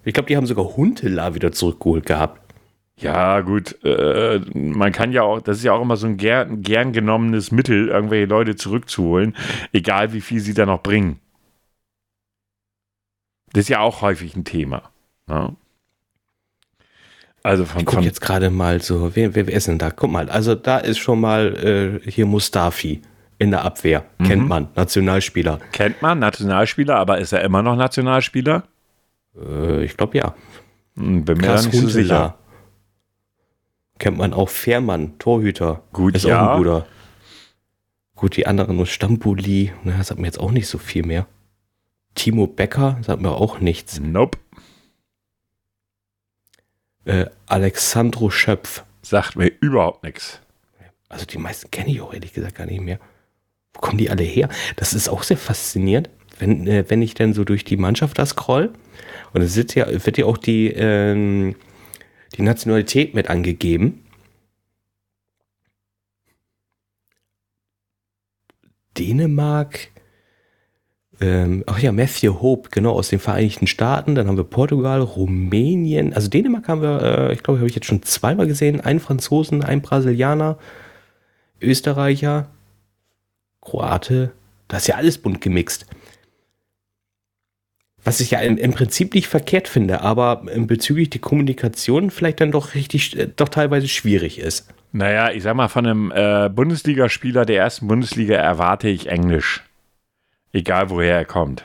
Ich 0.04 0.14
glaube, 0.14 0.26
die 0.26 0.36
haben 0.36 0.46
sogar 0.46 0.76
Huntela 0.76 1.34
wieder 1.34 1.52
zurückgeholt 1.52 2.06
gehabt. 2.06 2.40
Ja, 2.96 3.40
gut, 3.40 3.82
äh, 3.84 4.40
man 4.54 4.92
kann 4.92 5.12
ja 5.12 5.22
auch, 5.22 5.40
das 5.40 5.58
ist 5.58 5.64
ja 5.64 5.72
auch 5.72 5.82
immer 5.82 5.96
so 5.96 6.06
ein 6.06 6.16
gern, 6.16 6.62
gern 6.62 6.92
genommenes 6.92 7.50
Mittel, 7.50 7.88
irgendwelche 7.88 8.26
Leute 8.26 8.54
zurückzuholen, 8.54 9.34
egal 9.72 10.12
wie 10.12 10.20
viel 10.20 10.40
sie 10.40 10.54
da 10.54 10.66
noch 10.66 10.82
bringen. 10.82 11.18
Das 13.52 13.62
ist 13.62 13.68
ja 13.68 13.80
auch 13.80 14.02
häufig 14.02 14.36
ein 14.36 14.44
Thema. 14.44 14.90
Ne? 15.26 15.54
Also 17.42 17.64
von, 17.64 17.80
ich 17.80 17.86
guck 17.86 18.02
jetzt 18.02 18.20
gerade 18.20 18.50
mal 18.50 18.80
so, 18.80 19.14
wer, 19.14 19.34
wer, 19.34 19.46
wer 19.46 19.54
ist 19.54 19.66
denn 19.66 19.78
da? 19.78 19.90
Guck 19.90 20.10
mal, 20.10 20.30
also 20.30 20.54
da 20.54 20.78
ist 20.78 20.98
schon 20.98 21.20
mal 21.20 22.00
äh, 22.04 22.10
hier 22.10 22.26
Mustafi 22.26 23.02
in 23.38 23.50
der 23.50 23.64
Abwehr. 23.64 24.04
Mhm. 24.18 24.24
Kennt 24.24 24.48
man, 24.48 24.68
Nationalspieler. 24.76 25.58
Kennt 25.72 26.00
man, 26.02 26.20
Nationalspieler, 26.20 26.96
aber 26.96 27.18
ist 27.18 27.32
er 27.32 27.42
immer 27.42 27.62
noch 27.62 27.74
Nationalspieler? 27.74 28.64
Äh, 29.36 29.84
ich 29.84 29.96
glaube 29.96 30.18
ja. 30.18 30.34
Hm, 30.96 31.24
bin 31.24 31.38
mir 31.38 31.48
Krass 31.48 31.66
nicht 31.66 31.80
so 31.80 31.88
sicher. 31.88 32.36
Kennt 33.98 34.18
man 34.18 34.32
auch 34.32 34.48
Fährmann, 34.48 35.18
Torhüter. 35.18 35.82
Gut, 35.92 36.14
ist 36.14 36.24
ja. 36.24 36.46
auch 36.46 36.52
ein 36.52 36.58
guter. 36.58 36.86
Gut, 38.14 38.36
die 38.36 38.46
anderen 38.46 38.76
nur 38.76 38.86
Stambuli, 38.86 39.72
na, 39.82 39.98
das 39.98 40.08
sagt 40.08 40.20
mir 40.20 40.26
jetzt 40.26 40.38
auch 40.38 40.52
nicht 40.52 40.68
so 40.68 40.78
viel 40.78 41.04
mehr. 41.04 41.26
Timo 42.14 42.46
Becker 42.46 42.98
sagt 43.02 43.22
mir 43.22 43.32
auch 43.32 43.60
nichts. 43.60 44.00
Nope. 44.00 44.38
Äh, 47.04 47.26
Alexandro 47.46 48.30
Schöpf. 48.30 48.84
Sagt 49.02 49.36
mir 49.36 49.50
überhaupt 49.60 50.04
nichts. 50.04 50.40
Also 51.08 51.26
die 51.26 51.38
meisten 51.38 51.70
kenne 51.70 51.90
ich 51.90 52.00
auch 52.00 52.14
ehrlich 52.14 52.32
gesagt 52.32 52.54
gar 52.54 52.66
nicht 52.66 52.80
mehr. 52.80 52.98
Wo 53.74 53.80
kommen 53.80 53.98
die 53.98 54.10
alle 54.10 54.22
her? 54.22 54.48
Das 54.76 54.94
ist 54.94 55.08
auch 55.08 55.22
sehr 55.22 55.36
faszinierend, 55.36 56.08
wenn, 56.38 56.66
äh, 56.66 56.84
wenn 56.88 57.02
ich 57.02 57.14
dann 57.14 57.34
so 57.34 57.44
durch 57.44 57.64
die 57.64 57.76
Mannschaft 57.76 58.18
da 58.18 58.26
scroll. 58.26 58.72
Und 59.32 59.42
es 59.42 59.56
wird 59.56 59.74
ja, 59.74 59.86
wird 59.88 60.18
ja 60.18 60.26
auch 60.26 60.38
die, 60.38 60.68
ähm, 60.68 61.56
die 62.36 62.42
Nationalität 62.42 63.14
mit 63.14 63.28
angegeben. 63.28 64.04
Dänemark, 68.96 69.88
ähm, 71.20 71.62
ach 71.66 71.78
ja, 71.78 71.92
Matthew 71.92 72.40
Hope, 72.40 72.70
genau, 72.70 72.92
aus 72.92 73.08
den 73.08 73.18
Vereinigten 73.18 73.66
Staaten. 73.66 74.14
Dann 74.14 74.26
haben 74.26 74.36
wir 74.36 74.44
Portugal, 74.44 75.00
Rumänien. 75.00 76.12
Also 76.12 76.28
Dänemark 76.28 76.68
haben 76.68 76.82
wir, 76.82 77.02
äh, 77.02 77.32
ich 77.32 77.42
glaube, 77.42 77.60
habe 77.60 77.68
ich 77.68 77.74
jetzt 77.74 77.86
schon 77.86 78.02
zweimal 78.02 78.46
gesehen. 78.46 78.80
Ein 78.80 78.98
Franzosen, 78.98 79.62
ein 79.62 79.82
Brasilianer, 79.82 80.58
Österreicher, 81.60 82.48
Kroate. 83.60 84.32
Das 84.68 84.82
ist 84.82 84.88
ja 84.88 84.96
alles 84.96 85.18
bunt 85.18 85.40
gemixt. 85.40 85.86
Was 88.04 88.18
ich 88.18 88.32
ja 88.32 88.40
im 88.40 88.72
Prinzip 88.72 89.14
nicht 89.14 89.28
verkehrt 89.28 89.68
finde, 89.68 90.00
aber 90.00 90.42
bezüglich 90.56 91.10
der 91.10 91.20
Kommunikation 91.20 92.10
vielleicht 92.10 92.40
dann 92.40 92.50
doch 92.50 92.74
richtig, 92.74 93.16
äh, 93.16 93.28
doch 93.28 93.48
teilweise 93.48 93.86
schwierig 93.86 94.38
ist. 94.40 94.68
Naja, 94.90 95.30
ich 95.30 95.42
sag 95.44 95.54
mal, 95.54 95.68
von 95.68 95.86
einem 95.86 96.12
äh, 96.14 96.50
Bundesligaspieler 96.50 97.46
der 97.46 97.58
ersten 97.58 97.86
Bundesliga 97.86 98.34
erwarte 98.34 98.88
ich 98.88 99.08
Englisch. 99.08 99.62
Egal 100.52 100.90
woher 100.90 101.16
er 101.16 101.24
kommt. 101.24 101.64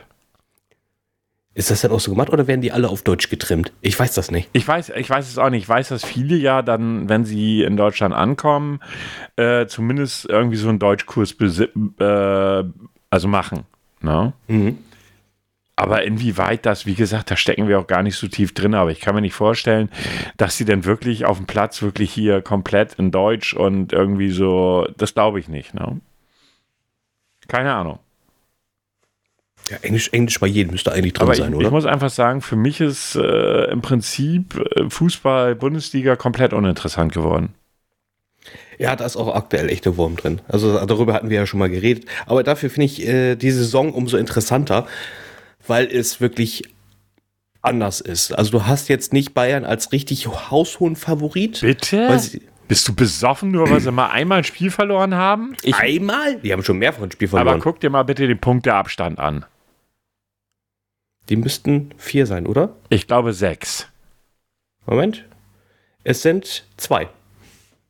Ist 1.58 1.72
das 1.72 1.80
dann 1.80 1.90
auch 1.90 1.98
so 1.98 2.12
gemacht 2.12 2.30
oder 2.30 2.46
werden 2.46 2.60
die 2.60 2.70
alle 2.70 2.88
auf 2.88 3.02
Deutsch 3.02 3.30
getrimmt? 3.30 3.72
Ich 3.80 3.98
weiß 3.98 4.14
das 4.14 4.30
nicht. 4.30 4.48
Ich 4.52 4.66
weiß, 4.66 4.90
ich 4.90 5.10
weiß 5.10 5.28
es 5.28 5.38
auch 5.38 5.50
nicht. 5.50 5.64
Ich 5.64 5.68
weiß, 5.68 5.88
dass 5.88 6.04
viele 6.04 6.36
ja 6.36 6.62
dann, 6.62 7.08
wenn 7.08 7.24
sie 7.24 7.62
in 7.64 7.76
Deutschland 7.76 8.14
ankommen, 8.14 8.78
äh, 9.34 9.66
zumindest 9.66 10.26
irgendwie 10.28 10.56
so 10.56 10.68
einen 10.68 10.78
Deutschkurs 10.78 11.34
äh, 11.34 12.64
also 13.10 13.28
machen. 13.28 13.64
Ne? 14.00 14.32
Mhm. 14.46 14.78
Aber 15.74 16.04
inwieweit 16.04 16.64
das, 16.64 16.86
wie 16.86 16.94
gesagt, 16.94 17.30
da 17.30 17.36
stecken 17.36 17.66
wir 17.66 17.80
auch 17.80 17.88
gar 17.88 18.04
nicht 18.04 18.16
so 18.16 18.28
tief 18.28 18.54
drin, 18.54 18.74
aber 18.74 18.92
ich 18.92 19.00
kann 19.00 19.16
mir 19.16 19.20
nicht 19.20 19.34
vorstellen, 19.34 19.90
dass 20.36 20.56
sie 20.56 20.64
denn 20.64 20.84
wirklich 20.84 21.24
auf 21.24 21.38
dem 21.38 21.46
Platz 21.46 21.82
wirklich 21.82 22.12
hier 22.12 22.40
komplett 22.40 22.94
in 22.94 23.10
Deutsch 23.10 23.52
und 23.54 23.92
irgendwie 23.92 24.30
so, 24.30 24.86
das 24.96 25.14
glaube 25.14 25.40
ich 25.40 25.48
nicht. 25.48 25.74
Ne? 25.74 26.00
Keine 27.48 27.74
Ahnung. 27.74 27.98
Ja, 29.70 29.76
Englisch, 29.82 30.08
Englisch 30.12 30.40
bei 30.40 30.46
jedem 30.46 30.72
müsste 30.72 30.92
eigentlich 30.92 31.12
drin 31.12 31.22
Aber 31.22 31.34
sein, 31.34 31.50
ich, 31.50 31.56
oder? 31.56 31.66
Ich 31.66 31.72
muss 31.72 31.84
einfach 31.84 32.10
sagen, 32.10 32.40
für 32.40 32.56
mich 32.56 32.80
ist 32.80 33.16
äh, 33.16 33.70
im 33.70 33.82
Prinzip 33.82 34.56
äh, 34.56 34.88
Fußball, 34.88 35.54
Bundesliga 35.54 36.16
komplett 36.16 36.52
uninteressant 36.52 37.12
geworden. 37.12 37.54
Ja, 38.78 38.96
da 38.96 39.04
ist 39.04 39.16
auch 39.16 39.34
aktuell 39.34 39.68
echter 39.68 39.96
Wurm 39.96 40.16
drin. 40.16 40.40
Also 40.48 40.84
darüber 40.86 41.12
hatten 41.12 41.30
wir 41.30 41.36
ja 41.36 41.46
schon 41.46 41.58
mal 41.58 41.68
geredet. 41.68 42.06
Aber 42.26 42.42
dafür 42.42 42.70
finde 42.70 42.86
ich 42.86 43.06
äh, 43.06 43.36
die 43.36 43.50
Saison 43.50 43.92
umso 43.92 44.16
interessanter, 44.16 44.86
weil 45.66 45.86
es 45.86 46.20
wirklich 46.20 46.62
anders 47.60 48.00
ist. 48.00 48.32
Also 48.32 48.52
du 48.52 48.66
hast 48.66 48.88
jetzt 48.88 49.12
nicht 49.12 49.34
Bayern 49.34 49.64
als 49.64 49.92
richtig 49.92 50.26
haushohen 50.26 50.96
Favorit. 50.96 51.60
Bitte? 51.60 52.20
Bist 52.68 52.86
du 52.86 52.94
besoffen, 52.94 53.50
nur 53.50 53.70
weil 53.70 53.80
sie 53.80 53.90
mal 53.90 54.10
einmal 54.10 54.38
ein 54.38 54.44
Spiel 54.44 54.70
verloren 54.70 55.14
haben? 55.14 55.56
Ich, 55.62 55.74
einmal? 55.74 56.36
Die 56.36 56.52
haben 56.52 56.62
schon 56.62 56.78
mehrfach 56.78 57.02
ein 57.02 57.10
Spiel 57.10 57.28
verloren. 57.28 57.48
Aber 57.48 57.62
guck 57.62 57.80
dir 57.80 57.90
mal 57.90 58.02
bitte 58.02 58.26
den 58.26 58.38
Punkteabstand 58.38 59.18
an. 59.18 59.44
Die 61.28 61.36
müssten 61.36 61.90
vier 61.96 62.26
sein, 62.26 62.46
oder? 62.46 62.74
Ich 62.88 63.06
glaube 63.06 63.32
sechs. 63.32 63.88
Moment. 64.86 65.24
Es 66.04 66.22
sind 66.22 66.64
zwei. 66.76 67.08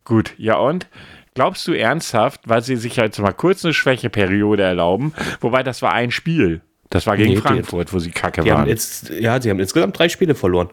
Gut, 0.05 0.34
ja 0.39 0.57
und? 0.57 0.89
Glaubst 1.34 1.68
du 1.68 1.72
ernsthaft, 1.72 2.41
weil 2.47 2.62
sie 2.62 2.76
sich 2.76 2.97
jetzt 2.97 3.20
mal 3.20 3.32
kurz 3.32 3.64
eine 3.64 3.72
Schwächeperiode 3.74 4.64
erlauben, 4.64 5.14
wobei 5.41 5.62
das 5.62 5.82
war 5.82 5.93
ein 5.93 6.11
Spiel. 6.11 6.62
Das 6.91 7.07
war 7.07 7.16
gegen 7.16 7.34
nee, 7.34 7.41
Frankfurt, 7.41 7.93
wo 7.93 7.99
sie 7.99 8.11
kacke 8.11 8.45
waren. 8.45 8.62
Haben 8.62 8.68
jetzt, 8.68 9.11
ja, 9.11 9.41
sie 9.41 9.51
haben 9.51 9.61
insgesamt 9.61 9.97
drei 9.97 10.09
Spiele 10.09 10.34
verloren. 10.34 10.70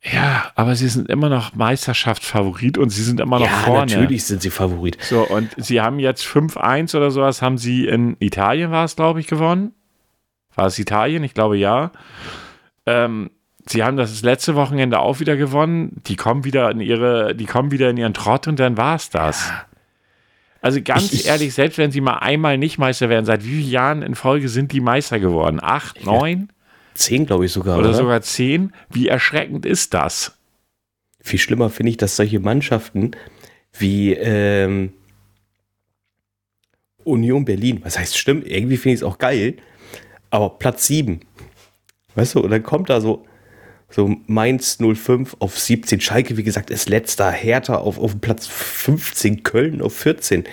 Ja, 0.00 0.52
aber 0.54 0.76
sie 0.76 0.88
sind 0.88 1.10
immer 1.10 1.28
noch 1.28 1.54
Meisterschaftsfavorit 1.56 2.78
und 2.78 2.90
sie 2.90 3.02
sind 3.02 3.18
immer 3.18 3.40
noch 3.40 3.46
ja, 3.46 3.52
vorne. 3.64 3.92
Natürlich 3.92 4.24
sind 4.24 4.40
sie 4.42 4.50
Favorit. 4.50 4.96
So, 5.02 5.22
und 5.22 5.50
sie 5.56 5.80
haben 5.80 5.98
jetzt 5.98 6.24
5-1 6.24 6.96
oder 6.96 7.10
sowas, 7.10 7.42
haben 7.42 7.58
sie 7.58 7.86
in 7.88 8.16
Italien, 8.20 8.70
war 8.70 8.84
es, 8.84 8.94
glaube 8.94 9.18
ich, 9.18 9.26
gewonnen. 9.26 9.72
War 10.58 10.66
es 10.66 10.78
Italien? 10.80 11.22
Ich 11.22 11.34
glaube 11.34 11.56
ja. 11.56 11.92
Ähm, 12.84 13.30
sie 13.64 13.84
haben 13.84 13.96
das 13.96 14.22
letzte 14.22 14.56
Wochenende 14.56 14.98
auch 14.98 15.20
wieder 15.20 15.36
gewonnen. 15.36 16.02
Die 16.08 16.16
kommen 16.16 16.44
wieder 16.44 16.68
in 16.72 16.80
ihre, 16.80 17.36
die 17.36 17.46
kommen 17.46 17.70
wieder 17.70 17.90
in 17.90 17.96
ihren 17.96 18.12
Trott 18.12 18.48
und 18.48 18.58
dann 18.58 18.76
war 18.76 18.96
es 18.96 19.08
das. 19.08 19.52
Also 20.60 20.82
ganz 20.82 21.12
ich, 21.12 21.26
ehrlich, 21.26 21.54
selbst 21.54 21.78
wenn 21.78 21.92
sie 21.92 22.00
mal 22.00 22.18
einmal 22.18 22.58
nicht 22.58 22.76
Meister 22.76 23.08
werden, 23.08 23.24
seit 23.24 23.44
wie 23.44 23.50
vielen 23.50 23.70
Jahren 23.70 24.02
in 24.02 24.16
Folge 24.16 24.48
sind 24.48 24.72
die 24.72 24.80
Meister 24.80 25.20
geworden? 25.20 25.60
Acht, 25.62 26.04
neun? 26.04 26.48
Zehn, 26.94 27.24
glaube 27.24 27.46
ich 27.46 27.52
sogar. 27.52 27.78
Oder, 27.78 27.90
oder 27.90 27.96
sogar 27.96 28.22
zehn. 28.22 28.72
Wie 28.90 29.06
erschreckend 29.06 29.64
ist 29.64 29.94
das? 29.94 30.36
Viel 31.20 31.38
schlimmer 31.38 31.70
finde 31.70 31.90
ich, 31.90 31.98
dass 31.98 32.16
solche 32.16 32.40
Mannschaften 32.40 33.12
wie 33.78 34.12
ähm, 34.12 34.92
Union 37.04 37.44
Berlin, 37.44 37.78
was 37.84 37.96
heißt 37.96 38.18
stimmt, 38.18 38.44
irgendwie 38.44 38.76
finde 38.76 38.94
ich 38.94 39.00
es 39.02 39.04
auch 39.04 39.18
geil, 39.18 39.58
aber 40.30 40.58
Platz 40.58 40.86
7. 40.86 41.20
Weißt 42.14 42.34
du, 42.34 42.40
und 42.40 42.50
dann 42.50 42.62
kommt 42.62 42.90
da 42.90 43.00
so, 43.00 43.24
so 43.90 44.16
Mainz 44.26 44.78
05 44.78 45.36
auf 45.38 45.58
17, 45.58 46.00
Schalke, 46.00 46.36
wie 46.36 46.42
gesagt, 46.42 46.70
ist 46.70 46.88
letzter, 46.88 47.30
Hertha 47.30 47.76
auf, 47.76 47.98
auf 47.98 48.20
Platz 48.20 48.46
15, 48.46 49.42
Köln 49.42 49.80
auf 49.80 49.94
14. 49.94 50.44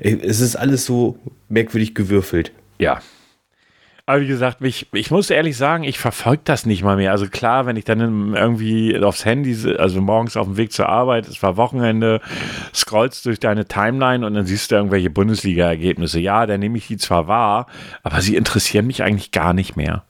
Es 0.00 0.40
ist 0.40 0.56
alles 0.56 0.86
so 0.86 1.18
merkwürdig 1.48 1.94
gewürfelt. 1.94 2.52
Ja. 2.78 3.00
Aber 4.10 4.22
wie 4.22 4.26
gesagt, 4.26 4.60
ich, 4.62 4.88
ich 4.92 5.12
muss 5.12 5.30
ehrlich 5.30 5.56
sagen, 5.56 5.84
ich 5.84 6.00
verfolge 6.00 6.42
das 6.42 6.66
nicht 6.66 6.82
mal 6.82 6.96
mehr. 6.96 7.12
Also 7.12 7.28
klar, 7.28 7.66
wenn 7.66 7.76
ich 7.76 7.84
dann 7.84 8.34
irgendwie 8.34 8.98
aufs 8.98 9.24
Handy, 9.24 9.56
also 9.78 10.00
morgens 10.00 10.36
auf 10.36 10.48
dem 10.48 10.56
Weg 10.56 10.72
zur 10.72 10.88
Arbeit, 10.88 11.28
es 11.28 11.40
war 11.44 11.56
Wochenende, 11.56 12.20
scrollst 12.74 13.24
durch 13.24 13.38
deine 13.38 13.66
Timeline 13.66 14.26
und 14.26 14.34
dann 14.34 14.46
siehst 14.46 14.72
du 14.72 14.74
irgendwelche 14.74 15.10
Bundesliga-Ergebnisse. 15.10 16.18
Ja, 16.18 16.46
dann 16.46 16.58
nehme 16.58 16.76
ich 16.76 16.88
die 16.88 16.96
zwar 16.96 17.28
wahr, 17.28 17.68
aber 18.02 18.20
sie 18.20 18.34
interessieren 18.34 18.88
mich 18.88 19.04
eigentlich 19.04 19.30
gar 19.30 19.52
nicht 19.52 19.76
mehr. 19.76 20.02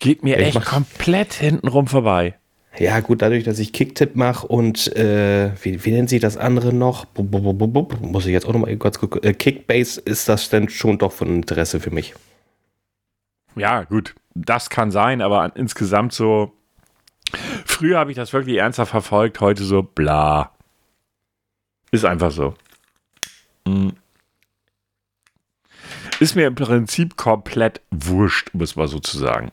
Geht 0.00 0.24
mir 0.24 0.36
ich 0.40 0.56
echt 0.56 0.64
komplett 0.64 1.34
hintenrum 1.34 1.86
vorbei. 1.86 2.34
Ja, 2.78 3.00
gut, 3.00 3.20
dadurch, 3.20 3.44
dass 3.44 3.58
ich 3.58 3.72
Kicktipp 3.72 4.14
mache 4.14 4.46
und 4.46 4.94
äh, 4.96 5.50
wie, 5.62 5.84
wie 5.84 5.90
nennt 5.90 6.08
sich 6.08 6.20
das 6.20 6.36
andere 6.36 6.72
noch? 6.72 7.06
Muss 7.16 8.26
ich 8.26 8.32
jetzt 8.32 8.46
auch 8.46 8.52
nochmal 8.52 8.74
kurz 8.76 8.98
gucken. 8.98 9.22
Äh, 9.22 9.34
Kickbase 9.34 10.00
ist 10.00 10.28
das 10.28 10.50
denn 10.50 10.68
schon 10.68 10.98
doch 10.98 11.12
von 11.12 11.28
Interesse 11.34 11.80
für 11.80 11.90
mich. 11.90 12.14
Ja, 13.56 13.82
gut, 13.82 14.14
das 14.34 14.70
kann 14.70 14.90
sein, 14.90 15.20
aber 15.20 15.52
insgesamt 15.56 16.12
so. 16.12 16.52
Früher 17.64 17.98
habe 17.98 18.10
ich 18.10 18.16
das 18.16 18.32
wirklich 18.32 18.56
ernsthaft 18.56 18.90
verfolgt, 18.90 19.40
heute 19.40 19.64
so 19.64 19.82
bla. 19.82 20.52
Ist 21.90 22.04
einfach 22.04 22.30
so. 22.30 22.54
Hm. 23.66 23.92
Ist 26.20 26.36
mir 26.36 26.46
im 26.46 26.54
Prinzip 26.54 27.16
komplett 27.16 27.80
wurscht, 27.90 28.50
muss 28.52 28.76
man 28.76 28.86
sozusagen. 28.86 29.50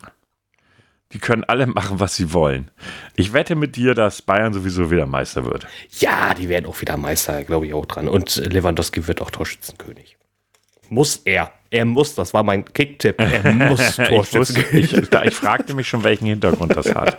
Die 1.13 1.19
können 1.19 1.45
alle 1.45 1.67
machen, 1.67 1.99
was 1.99 2.15
sie 2.15 2.33
wollen. 2.33 2.69
Ich 3.15 3.31
wette 3.31 3.55
mit 3.55 3.77
dir, 3.77 3.93
dass 3.93 4.21
Bayern 4.21 4.53
sowieso 4.53 4.91
wieder 4.91 5.05
Meister 5.05 5.45
wird. 5.45 5.65
Ja, 5.99 6.33
die 6.33 6.49
werden 6.49 6.65
auch 6.65 6.81
wieder 6.81 6.97
Meister, 6.97 7.43
glaube 7.43 7.65
ich 7.65 7.73
auch 7.73 7.85
dran. 7.85 8.09
Und 8.09 8.35
Lewandowski 8.35 9.07
wird 9.07 9.21
auch 9.21 9.31
Torschützenkönig. 9.31 10.17
Muss 10.89 11.21
er. 11.23 11.51
Er 11.69 11.85
muss, 11.85 12.15
das 12.15 12.33
war 12.33 12.43
mein 12.43 12.65
Kicktipp. 12.65 13.19
Er 13.19 13.51
muss 13.53 13.95
Torschützenkönig. 13.95 14.93
ich, 14.93 14.97
ich, 14.97 15.21
ich 15.23 15.33
fragte 15.33 15.73
mich 15.73 15.87
schon, 15.87 16.03
welchen 16.03 16.25
Hintergrund 16.25 16.75
das 16.75 16.93
hat. 16.93 17.17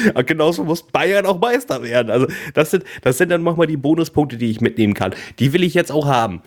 Und 0.14 0.26
genauso 0.26 0.64
muss 0.64 0.82
Bayern 0.82 1.26
auch 1.26 1.38
Meister 1.38 1.82
werden. 1.82 2.10
Also, 2.10 2.26
das 2.54 2.70
sind, 2.70 2.84
das 3.02 3.18
sind 3.18 3.30
dann 3.30 3.42
manchmal 3.42 3.66
die 3.66 3.76
Bonuspunkte, 3.76 4.38
die 4.38 4.50
ich 4.50 4.60
mitnehmen 4.60 4.94
kann. 4.94 5.14
Die 5.38 5.52
will 5.52 5.62
ich 5.62 5.74
jetzt 5.74 5.92
auch 5.92 6.06
haben. 6.06 6.42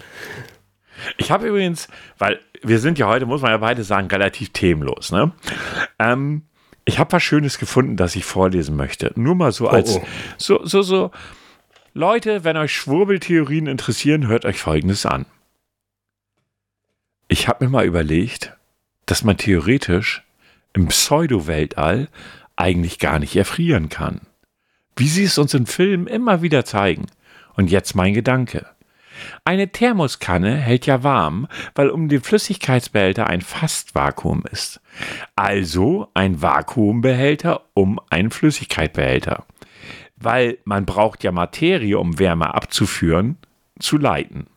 Ich 1.17 1.32
habe 1.32 1.47
übrigens, 1.47 1.88
weil 2.17 2.39
wir 2.61 2.80
sind 2.80 2.97
ja 2.97 3.07
heute, 3.07 3.26
muss 3.26 3.41
man 3.41 3.51
ja 3.51 3.57
beide 3.57 3.84
sagen, 3.84 4.07
relativ 4.07 4.49
themenlos. 4.49 5.11
Ne? 5.11 5.32
Ähm, 5.99 6.43
ich 6.86 6.99
habe 6.99 7.11
was 7.13 7.23
Schönes 7.23 7.59
gefunden, 7.59 7.95
das 7.95 8.15
ich 8.15 8.25
vorlesen 8.25 8.75
möchte. 8.75 9.11
Nur 9.15 9.36
mal 9.36 9.51
so 9.51 9.67
als, 9.67 9.95
oh, 9.95 10.01
oh. 10.03 10.07
so, 10.38 10.65
so, 10.65 10.81
so. 10.81 11.11
Leute, 11.93 12.43
wenn 12.43 12.57
euch 12.57 12.73
Schwurbeltheorien 12.75 13.67
interessieren, 13.67 14.27
hört 14.27 14.45
euch 14.45 14.59
Folgendes 14.59 15.05
an. 15.05 15.25
Ich 17.27 17.47
habe 17.47 17.65
mir 17.65 17.71
mal 17.71 17.86
überlegt, 17.86 18.55
dass 19.05 19.23
man 19.23 19.38
theoretisch 19.38 20.23
im 20.73 20.88
Pseudo-Weltall 20.88 22.09
eigentlich 22.55 22.99
gar 22.99 23.19
nicht 23.19 23.36
erfrieren 23.36 23.89
kann. 23.89 24.21
Wie 24.95 25.07
sie 25.07 25.23
es 25.23 25.38
uns 25.38 25.53
in 25.53 25.65
Filmen 25.65 26.07
immer 26.07 26.41
wieder 26.41 26.65
zeigen. 26.65 27.07
Und 27.55 27.69
jetzt 27.69 27.95
mein 27.95 28.13
Gedanke. 28.13 28.65
Eine 29.45 29.71
Thermoskanne 29.71 30.55
hält 30.55 30.86
ja 30.86 31.03
warm, 31.03 31.47
weil 31.75 31.89
um 31.89 32.09
den 32.09 32.21
Flüssigkeitsbehälter 32.21 33.27
ein 33.27 33.41
Fastvakuum 33.41 34.43
ist. 34.51 34.81
Also 35.35 36.07
ein 36.13 36.41
Vakuumbehälter 36.41 37.61
um 37.73 37.99
einen 38.09 38.31
Flüssigkeitsbehälter. 38.31 39.45
Weil 40.15 40.57
man 40.63 40.85
braucht 40.85 41.23
ja 41.23 41.31
Materie, 41.31 41.97
um 41.97 42.19
Wärme 42.19 42.53
abzuführen, 42.53 43.37
zu 43.79 43.97
leiten. 43.97 44.47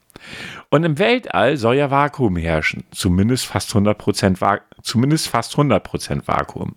Und 0.70 0.84
im 0.84 0.98
Weltall 0.98 1.56
soll 1.56 1.76
ja 1.76 1.90
Vakuum 1.90 2.36
herrschen, 2.36 2.84
zumindest 2.90 3.46
fast 3.46 3.72
100% 3.72 4.40
Va 4.40 4.60
zumindest 4.86 5.28
fast 5.28 5.54
100% 5.56 6.26
Vakuum. 6.26 6.76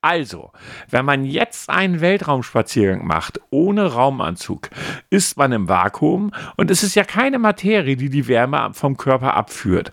Also, 0.00 0.52
wenn 0.90 1.04
man 1.04 1.24
jetzt 1.24 1.70
einen 1.70 2.00
Weltraumspaziergang 2.00 3.06
macht 3.06 3.40
ohne 3.50 3.86
Raumanzug, 3.86 4.70
ist 5.08 5.38
man 5.38 5.52
im 5.52 5.68
Vakuum 5.68 6.32
und 6.56 6.70
es 6.70 6.82
ist 6.82 6.96
ja 6.96 7.04
keine 7.04 7.38
Materie, 7.38 7.96
die 7.96 8.10
die 8.10 8.28
Wärme 8.28 8.70
vom 8.72 8.96
Körper 8.96 9.34
abführt. 9.34 9.92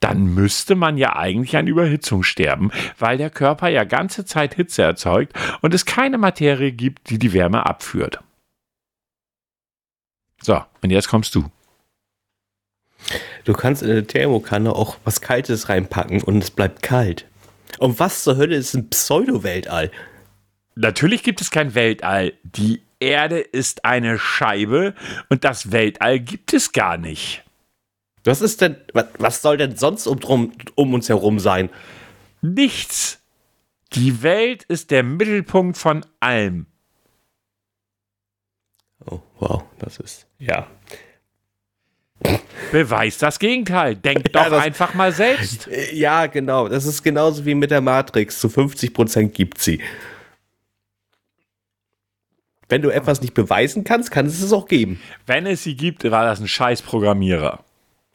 Dann 0.00 0.34
müsste 0.34 0.74
man 0.74 0.96
ja 0.96 1.14
eigentlich 1.14 1.56
an 1.56 1.66
Überhitzung 1.66 2.22
sterben, 2.22 2.70
weil 2.98 3.18
der 3.18 3.30
Körper 3.30 3.68
ja 3.68 3.84
ganze 3.84 4.24
Zeit 4.24 4.54
Hitze 4.54 4.82
erzeugt 4.82 5.34
und 5.60 5.74
es 5.74 5.84
keine 5.84 6.18
Materie 6.18 6.72
gibt, 6.72 7.10
die 7.10 7.18
die 7.18 7.32
Wärme 7.32 7.66
abführt. 7.66 8.20
So, 10.40 10.60
und 10.82 10.90
jetzt 10.90 11.08
kommst 11.08 11.34
du. 11.34 11.44
Du 13.44 13.52
kannst 13.52 13.82
in 13.82 13.90
eine 13.90 14.06
Thermokanne 14.06 14.74
auch 14.74 14.98
was 15.04 15.20
Kaltes 15.20 15.68
reinpacken 15.68 16.22
und 16.22 16.42
es 16.42 16.50
bleibt 16.50 16.82
kalt. 16.82 17.26
Und 17.78 17.98
was 17.98 18.22
zur 18.22 18.36
Hölle 18.36 18.56
ist 18.56 18.74
ein 18.74 18.88
Pseudo-Weltall? 18.90 19.90
Natürlich 20.74 21.22
gibt 21.22 21.40
es 21.40 21.50
kein 21.50 21.74
Weltall. 21.74 22.34
Die 22.42 22.82
Erde 23.00 23.40
ist 23.40 23.84
eine 23.84 24.18
Scheibe 24.18 24.94
und 25.28 25.44
das 25.44 25.72
Weltall 25.72 26.20
gibt 26.20 26.52
es 26.52 26.72
gar 26.72 26.96
nicht. 26.96 27.42
Was 28.24 28.40
ist 28.40 28.60
denn, 28.60 28.76
was 28.92 29.42
soll 29.42 29.56
denn 29.56 29.76
sonst 29.76 30.06
um, 30.06 30.20
drum, 30.20 30.52
um 30.76 30.94
uns 30.94 31.08
herum 31.08 31.40
sein? 31.40 31.70
Nichts. 32.40 33.20
Die 33.94 34.22
Welt 34.22 34.62
ist 34.64 34.90
der 34.90 35.02
Mittelpunkt 35.02 35.76
von 35.76 36.06
allem. 36.20 36.66
Oh, 39.04 39.20
wow, 39.40 39.64
das 39.80 39.98
ist, 39.98 40.26
ja. 40.38 40.68
Beweist 42.70 43.22
das 43.22 43.38
Gegenteil. 43.38 43.96
Denk 43.96 44.32
doch 44.32 44.44
ja, 44.44 44.50
das, 44.50 44.62
einfach 44.62 44.94
mal 44.94 45.12
selbst. 45.12 45.68
Ja, 45.92 46.26
genau. 46.26 46.68
Das 46.68 46.86
ist 46.86 47.02
genauso 47.02 47.44
wie 47.44 47.54
mit 47.54 47.70
der 47.70 47.80
Matrix. 47.80 48.38
Zu 48.40 48.48
50 48.48 48.94
Prozent 48.94 49.34
gibt 49.34 49.58
sie. 49.58 49.80
Wenn 52.68 52.80
du 52.80 52.88
etwas 52.88 53.20
nicht 53.20 53.34
beweisen 53.34 53.84
kannst, 53.84 54.10
kann 54.10 54.26
es 54.26 54.42
es 54.42 54.52
auch 54.52 54.66
geben. 54.66 55.00
Wenn 55.26 55.46
es 55.46 55.62
sie 55.62 55.76
gibt, 55.76 56.10
war 56.10 56.24
das 56.24 56.40
ein 56.40 56.48
scheiß 56.48 56.80
Programmierer. 56.82 57.60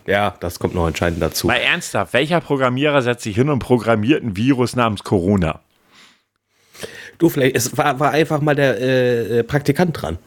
Ja, 0.08 0.36
das 0.40 0.58
kommt 0.58 0.74
noch 0.74 0.88
entscheidend 0.88 1.22
dazu. 1.22 1.48
Mal 1.48 1.58
ernsthaft, 1.58 2.14
welcher 2.14 2.42
Programmierer 2.42 3.02
setzt 3.02 3.24
sich 3.24 3.36
hin 3.36 3.50
und 3.50 3.60
programmiert 3.60 4.24
ein 4.24 4.36
Virus 4.36 4.76
namens 4.76 5.04
Corona? 5.04 5.60
Du, 7.18 7.30
vielleicht, 7.30 7.56
es 7.56 7.78
war, 7.78 8.00
war 8.00 8.12
einfach 8.12 8.42
mal 8.42 8.56
der 8.56 8.80
äh, 8.82 9.44
Praktikant 9.44 10.02
dran. 10.02 10.18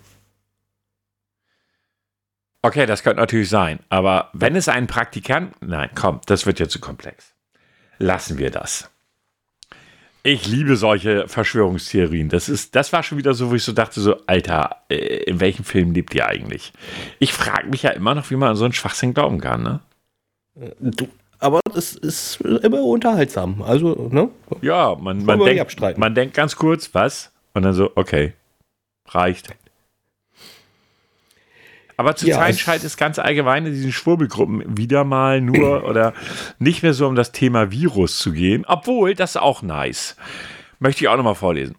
Okay, 2.63 2.87
das 2.87 3.03
könnte 3.03 3.21
natürlich 3.21 3.49
sein. 3.49 3.81
Aber 3.89 4.31
wenn 4.33 4.57
es 4.57 4.69
einen 4.69 4.87
Praktikanten. 4.87 5.69
Nein, 5.69 5.91
komm, 5.95 6.21
das 6.27 6.47
wird 6.47 6.61
ja 6.61 6.69
zu 6.69 6.79
komplex. 6.79 7.35
Lassen 7.99 8.39
wir 8.39 8.51
das. 8.51 8.91
Ich 10.23 10.47
liebe 10.47 10.77
solche 10.77 11.29
Verschwörungstheorien. 11.29 12.29
Das, 12.29 12.51
ist, 12.51 12.75
das 12.77 12.93
war 12.93 13.03
schon 13.03 13.17
wieder 13.17 13.33
so, 13.33 13.51
wo 13.51 13.55
ich 13.55 13.65
so 13.65 13.73
dachte: 13.73 14.01
so, 14.01 14.17
Alter, 14.27 14.83
äh, 14.91 15.23
in 15.25 15.41
welchem 15.41 15.65
Film 15.65 15.93
lebt 15.93 16.15
ihr 16.15 16.27
eigentlich? 16.27 16.73
Ich 17.19 17.33
frage 17.33 17.69
mich 17.69 17.83
ja 17.83 17.91
immer 17.91 18.15
noch, 18.15 18.31
wie 18.31 18.37
man 18.37 18.51
an 18.51 18.57
so 18.57 18.65
einen 18.65 18.75
Schwachsinn 18.75 19.15
glauben 19.15 19.41
kann, 19.41 19.63
ne? 19.63 19.81
Du, 20.79 21.09
aber 21.39 21.61
es 21.75 21.95
ist 21.95 22.41
immer 22.43 22.83
unterhaltsam. 22.83 23.63
Also, 23.63 24.09
ne? 24.13 24.29
Ja, 24.61 24.95
man, 24.95 25.25
man, 25.25 25.41
denkt, 25.41 25.99
man 25.99 26.15
denkt 26.15 26.35
ganz 26.35 26.57
kurz, 26.57 26.91
was? 26.93 27.33
Und 27.55 27.63
dann 27.63 27.73
so, 27.73 27.91
okay, 27.95 28.35
reicht. 29.09 29.49
Aber 32.01 32.17
zurzeit 32.17 32.55
ja, 32.55 32.59
scheint 32.59 32.83
es 32.83 32.97
ganz 32.97 33.19
allgemein 33.19 33.67
in 33.67 33.75
diesen 33.75 33.93
Schwurbelgruppen 33.93 34.79
wieder 34.79 35.05
mal 35.05 35.43
nur 35.43 35.85
oder 35.85 36.15
nicht 36.59 36.83
mehr 36.83 36.95
so 36.95 37.07
um 37.07 37.15
das 37.15 37.31
Thema 37.31 37.73
Virus 37.73 38.17
zu 38.17 38.33
gehen. 38.33 38.65
Obwohl, 38.67 39.15
das 39.15 39.33
ist 39.33 39.37
auch 39.37 39.61
nice. 39.61 40.17
Möchte 40.79 41.05
ich 41.05 41.09
auch 41.09 41.19
nochmal 41.19 41.35
vorlesen. 41.35 41.77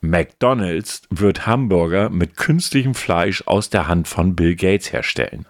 McDonald's 0.00 1.02
wird 1.10 1.46
Hamburger 1.46 2.10
mit 2.10 2.36
künstlichem 2.36 2.96
Fleisch 2.96 3.44
aus 3.46 3.70
der 3.70 3.86
Hand 3.86 4.08
von 4.08 4.34
Bill 4.34 4.56
Gates 4.56 4.92
herstellen. 4.92 5.46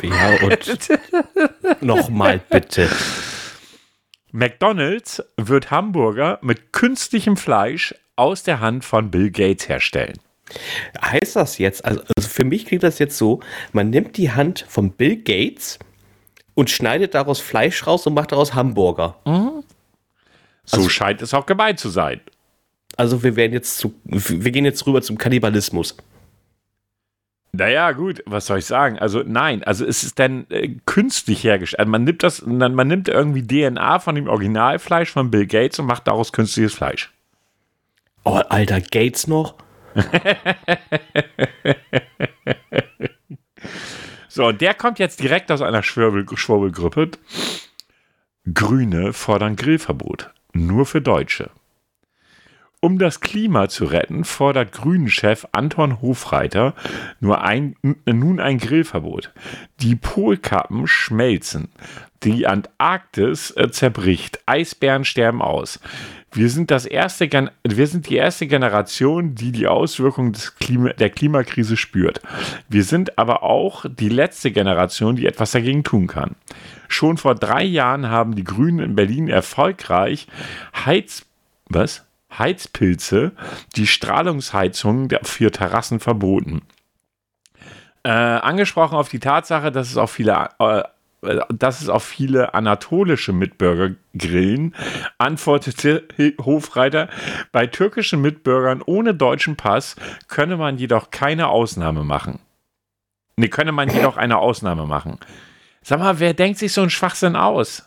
Ja, 0.00 0.36
und 0.44 0.88
nochmal 1.80 2.40
bitte. 2.48 2.88
McDonald's 4.30 5.24
wird 5.36 5.72
Hamburger 5.72 6.38
mit 6.40 6.72
künstlichem 6.72 7.36
Fleisch 7.36 7.96
aus 8.18 8.42
der 8.42 8.60
Hand 8.60 8.84
von 8.84 9.10
Bill 9.10 9.30
Gates 9.30 9.68
herstellen. 9.68 10.18
Heißt 11.02 11.36
das 11.36 11.58
jetzt, 11.58 11.84
also, 11.84 12.00
also 12.16 12.28
für 12.28 12.44
mich 12.44 12.66
klingt 12.66 12.82
das 12.82 12.98
jetzt 12.98 13.18
so, 13.18 13.40
man 13.72 13.90
nimmt 13.90 14.16
die 14.16 14.32
Hand 14.32 14.64
von 14.68 14.92
Bill 14.92 15.16
Gates 15.16 15.78
und 16.54 16.70
schneidet 16.70 17.14
daraus 17.14 17.40
Fleisch 17.40 17.86
raus 17.86 18.06
und 18.06 18.14
macht 18.14 18.32
daraus 18.32 18.54
Hamburger. 18.54 19.16
Mhm. 19.26 19.62
So 20.64 20.78
also, 20.78 20.88
scheint 20.88 21.22
es 21.22 21.34
auch 21.34 21.46
gemeint 21.46 21.78
zu 21.78 21.88
sein. 21.88 22.20
Also 22.96 23.22
wir 23.22 23.36
werden 23.36 23.52
jetzt 23.52 23.78
zu, 23.78 23.94
wir 24.04 24.50
gehen 24.50 24.64
jetzt 24.64 24.86
rüber 24.86 25.02
zum 25.02 25.18
Kannibalismus. 25.18 25.96
Naja, 27.52 27.92
gut, 27.92 28.22
was 28.26 28.46
soll 28.46 28.58
ich 28.58 28.66
sagen? 28.66 28.98
Also 28.98 29.22
nein, 29.24 29.62
also 29.64 29.86
es 29.86 30.02
ist 30.02 30.18
dann 30.18 30.46
äh, 30.50 30.76
künstlich 30.84 31.44
hergestellt. 31.44 31.80
Also 31.80 31.90
man 31.90 32.04
nimmt 32.04 32.22
das, 32.22 32.44
man 32.44 32.88
nimmt 32.88 33.08
irgendwie 33.08 33.46
DNA 33.46 34.00
von 34.00 34.14
dem 34.14 34.28
Originalfleisch 34.28 35.10
von 35.10 35.30
Bill 35.30 35.46
Gates 35.46 35.78
und 35.78 35.86
macht 35.86 36.06
daraus 36.06 36.32
künstliches 36.32 36.74
Fleisch. 36.74 37.12
Oh, 38.30 38.42
Alter, 38.50 38.82
Gates 38.82 39.26
noch? 39.26 39.54
So, 44.30 44.46
und 44.46 44.60
der 44.60 44.74
kommt 44.74 45.00
jetzt 45.00 45.20
direkt 45.20 45.50
aus 45.50 45.62
einer 45.62 45.82
Schwurbel 45.82 46.24
Schwurbelgruppe. 46.32 47.10
Grüne 48.54 49.12
fordern 49.12 49.56
Grillverbot. 49.56 50.30
Nur 50.52 50.86
für 50.86 51.00
Deutsche. 51.00 51.50
Um 52.80 53.00
das 53.00 53.18
Klima 53.18 53.68
zu 53.68 53.86
retten, 53.86 54.22
fordert 54.22 54.70
Grünen-Chef 54.70 55.48
Anton 55.50 56.00
Hofreiter 56.00 56.74
nur 57.18 57.42
ein, 57.42 57.74
nun 58.06 58.38
ein 58.38 58.58
Grillverbot. 58.58 59.32
Die 59.80 59.96
Polkappen 59.96 60.86
schmelzen. 60.86 61.72
Die 62.22 62.46
Antarktis 62.46 63.50
äh, 63.56 63.70
zerbricht. 63.72 64.38
Eisbären 64.46 65.04
sterben 65.04 65.42
aus. 65.42 65.80
Wir 66.32 66.50
sind, 66.50 66.70
das 66.70 66.84
erste, 66.84 67.28
wir 67.64 67.86
sind 67.86 68.08
die 68.08 68.16
erste 68.16 68.46
Generation, 68.46 69.34
die 69.34 69.50
die 69.50 69.66
Auswirkungen 69.66 70.32
des 70.32 70.56
Klima 70.56 70.90
der 70.90 71.10
Klimakrise 71.10 71.76
spürt. 71.76 72.20
Wir 72.68 72.84
sind 72.84 73.18
aber 73.18 73.42
auch 73.42 73.86
die 73.88 74.10
letzte 74.10 74.50
Generation, 74.50 75.16
die 75.16 75.26
etwas 75.26 75.52
dagegen 75.52 75.84
tun 75.84 76.06
kann. 76.06 76.36
Schon 76.88 77.16
vor 77.16 77.34
drei 77.34 77.64
Jahren 77.64 78.08
haben 78.08 78.34
die 78.34 78.44
Grünen 78.44 78.78
in 78.80 78.94
Berlin 78.94 79.28
erfolgreich 79.28 80.26
Heiz, 80.84 81.24
was? 81.66 82.04
Heizpilze, 82.36 83.32
die 83.76 83.86
Strahlungsheizungen 83.86 85.08
für 85.22 85.50
Terrassen 85.50 85.98
verboten. 85.98 86.62
Äh, 88.04 88.10
angesprochen 88.10 88.96
auf 88.96 89.08
die 89.08 89.18
Tatsache, 89.18 89.72
dass 89.72 89.90
es 89.90 89.96
auch 89.96 90.10
viele 90.10 90.50
äh, 90.58 90.82
dass 91.20 91.80
es 91.80 91.88
auf 91.88 92.04
viele 92.04 92.54
anatolische 92.54 93.32
Mitbürger 93.32 93.96
grillen, 94.16 94.74
antwortete 95.18 96.06
Hofreiter, 96.40 97.08
bei 97.50 97.66
türkischen 97.66 98.20
Mitbürgern 98.20 98.82
ohne 98.84 99.14
deutschen 99.14 99.56
Pass 99.56 99.96
könne 100.28 100.56
man 100.56 100.78
jedoch 100.78 101.10
keine 101.10 101.48
Ausnahme 101.48 102.04
machen. 102.04 102.38
Ne, 103.36 103.48
könne 103.48 103.72
man 103.72 103.88
jedoch 103.88 104.16
eine 104.16 104.38
Ausnahme 104.38 104.86
machen. 104.86 105.18
Sag 105.82 106.00
mal, 106.00 106.18
wer 106.20 106.34
denkt 106.34 106.58
sich 106.58 106.72
so 106.72 106.80
einen 106.80 106.90
Schwachsinn 106.90 107.36
aus? 107.36 107.84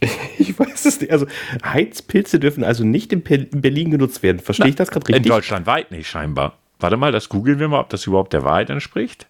Ich 0.38 0.58
weiß 0.58 0.86
es 0.86 1.00
nicht. 1.00 1.12
Also 1.12 1.26
Heizpilze 1.64 2.40
dürfen 2.40 2.64
also 2.64 2.82
nicht 2.82 3.12
in 3.12 3.22
Berlin 3.22 3.92
genutzt 3.92 4.24
werden. 4.24 4.40
Verstehe 4.40 4.70
ich 4.70 4.74
das 4.74 4.90
gerade 4.90 5.06
richtig? 5.06 5.24
In 5.24 5.30
Deutschland 5.30 5.66
weit 5.66 5.92
nicht 5.92 6.08
scheinbar. 6.08 6.58
Warte 6.80 6.96
mal, 6.96 7.12
das 7.12 7.28
googeln 7.28 7.60
wir 7.60 7.68
mal, 7.68 7.78
ob 7.78 7.90
das 7.90 8.08
überhaupt 8.08 8.32
der 8.32 8.42
Wahrheit 8.42 8.68
entspricht. 8.68 9.28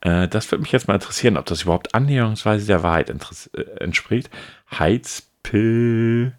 Äh, 0.00 0.28
das 0.28 0.50
würde 0.50 0.62
mich 0.62 0.72
jetzt 0.72 0.88
mal 0.88 0.94
interessieren, 0.94 1.36
ob 1.36 1.46
das 1.46 1.62
überhaupt 1.62 1.94
annäherungsweise 1.94 2.66
der 2.66 2.82
Wahrheit 2.82 3.10
äh, 3.10 3.60
entspricht. 3.80 4.30
Heizpilze. 4.70 6.32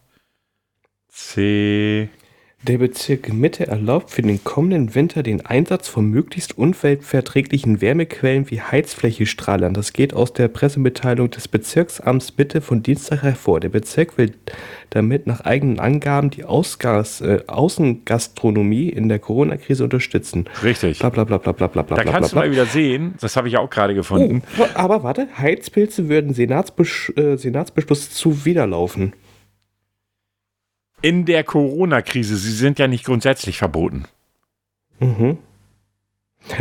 Der 2.61 2.77
Bezirk 2.77 3.31
Mitte 3.31 3.67
erlaubt 3.67 4.11
für 4.11 4.21
den 4.21 4.43
kommenden 4.43 4.93
Winter 4.93 5.23
den 5.23 5.45
Einsatz 5.45 5.87
von 5.87 6.05
möglichst 6.09 6.57
umweltverträglichen 6.57 7.79
Wärmequellen 7.79 8.51
wie 8.51 8.59
Heizflächestrahlern. 8.59 9.73
Das 9.73 9.93
geht 9.93 10.13
aus 10.13 10.33
der 10.33 10.49
Pressemitteilung 10.49 11.29
des 11.29 11.47
Bezirksamts 11.47 12.37
Mitte 12.37 12.59
von 12.59 12.83
Dienstag 12.83 13.23
hervor. 13.23 13.61
Der 13.61 13.69
Bezirk 13.69 14.17
will 14.17 14.33
damit 14.89 15.25
nach 15.25 15.41
eigenen 15.41 15.79
Angaben 15.79 16.31
die 16.31 16.43
Ausgas, 16.43 17.21
äh, 17.21 17.43
Außengastronomie 17.47 18.89
in 18.89 19.07
der 19.07 19.19
Corona-Krise 19.19 19.85
unterstützen. 19.85 20.45
Richtig. 20.61 20.99
Bla, 20.99 21.09
bla, 21.09 21.23
bla, 21.23 21.37
bla, 21.37 21.53
bla, 21.53 21.67
bla, 21.67 21.83
da 21.83 22.03
kannst 22.03 22.33
bla, 22.33 22.41
du 22.41 22.47
mal 22.47 22.51
wieder 22.51 22.65
sehen, 22.65 23.13
das 23.21 23.37
habe 23.37 23.47
ich 23.47 23.57
auch 23.57 23.69
gerade 23.69 23.95
gefunden. 23.95 24.43
Oh, 24.57 24.65
aber 24.73 25.03
warte, 25.03 25.29
Heizpilze 25.37 26.09
würden 26.09 26.33
Senatsbesch 26.33 27.13
äh, 27.15 27.37
Senatsbeschluss 27.37 28.09
zuwiderlaufen 28.09 29.13
in 31.01 31.25
der 31.25 31.43
Corona-Krise. 31.43 32.35
Sie 32.35 32.51
sind 32.51 32.79
ja 32.79 32.87
nicht 32.87 33.05
grundsätzlich 33.05 33.57
verboten. 33.57 34.05
Mhm. 34.99 35.37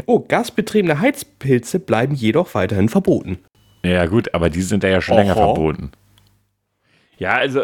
Oh, 0.06 0.20
gasbetriebene 0.20 1.00
Heizpilze 1.00 1.78
bleiben 1.78 2.14
jedoch 2.14 2.54
weiterhin 2.54 2.88
verboten. 2.88 3.38
Ja, 3.84 4.06
gut, 4.06 4.34
aber 4.34 4.50
die 4.50 4.62
sind 4.62 4.82
ja 4.82 5.00
schon 5.00 5.14
Oho. 5.14 5.22
länger 5.22 5.34
verboten. 5.34 5.92
Ja, 7.18 7.32
also, 7.32 7.62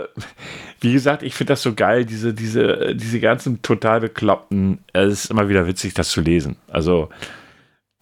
wie 0.80 0.92
gesagt, 0.92 1.22
ich 1.22 1.34
finde 1.34 1.52
das 1.52 1.62
so 1.62 1.74
geil, 1.74 2.04
diese, 2.04 2.34
diese, 2.34 2.94
diese 2.96 3.20
ganzen 3.20 3.62
total 3.62 4.00
bekloppten. 4.00 4.80
Es 4.92 5.24
ist 5.24 5.30
immer 5.30 5.48
wieder 5.48 5.66
witzig, 5.66 5.94
das 5.94 6.10
zu 6.10 6.20
lesen. 6.20 6.56
Also, 6.68 7.08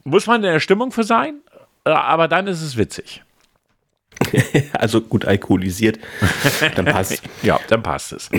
muss 0.04 0.26
man 0.26 0.36
in 0.36 0.50
der 0.50 0.60
Stimmung 0.60 0.92
für 0.92 1.04
sein, 1.04 1.40
aber 1.84 2.28
dann 2.28 2.46
ist 2.46 2.62
es 2.62 2.76
witzig. 2.76 3.22
also 4.72 5.00
gut 5.00 5.24
alkoholisiert, 5.24 5.98
dann 6.76 6.84
passt. 6.84 7.22
ja, 7.42 7.58
dann 7.68 7.82
passt 7.82 8.12
es. 8.12 8.30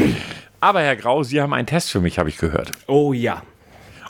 Aber 0.59 0.81
Herr 0.81 0.95
Grau, 0.95 1.23
Sie 1.23 1.41
haben 1.41 1.53
einen 1.53 1.67
Test 1.67 1.91
für 1.91 1.99
mich, 1.99 2.19
habe 2.19 2.29
ich 2.29 2.37
gehört. 2.37 2.71
Oh 2.87 3.13
ja. 3.13 3.43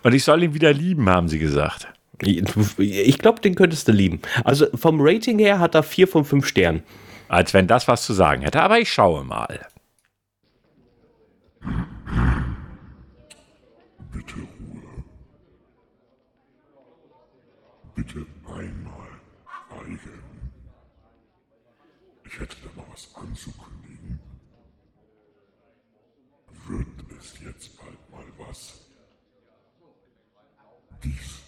Und 0.04 0.14
ich 0.14 0.24
soll 0.24 0.44
ihn 0.44 0.54
wieder 0.54 0.74
lieben, 0.74 1.10
haben 1.10 1.28
Sie 1.28 1.40
gesagt. 1.40 1.88
Ich 2.22 3.18
glaube, 3.18 3.42
den 3.42 3.56
könntest 3.56 3.88
du 3.88 3.92
lieben. 3.92 4.22
Also 4.44 4.68
vom 4.76 4.98
Rating 5.02 5.40
her 5.40 5.60
hat 5.60 5.76
er 5.76 5.84
vier 5.84 6.08
von 6.08 6.26
fünf 6.26 6.46
Sternen. 6.46 6.84
Als 7.28 7.54
wenn 7.54 7.68
das 7.68 7.88
was 7.88 8.06
zu 8.06 8.14
sagen 8.14 8.44
hätte, 8.44 8.62
aber 8.62 8.80
ich 8.80 8.92
schaue 8.94 9.24
mal. 9.24 9.68
Bitte 14.12 14.36
Ruhe. 14.36 15.04
Bitte 17.96 18.26
einmal 18.46 19.04
schweigen. 19.84 20.00
Ich 22.26 22.40
hätte 23.04 23.16
da 23.16 23.20
mal 23.20 23.28
was 23.28 23.28
anzukündigen. 23.30 24.20
Wird 26.68 26.88
es 27.20 27.34
jetzt 27.44 27.78
bald 27.78 28.10
mal 28.12 28.26
was? 28.38 28.74
Dies 31.04 31.40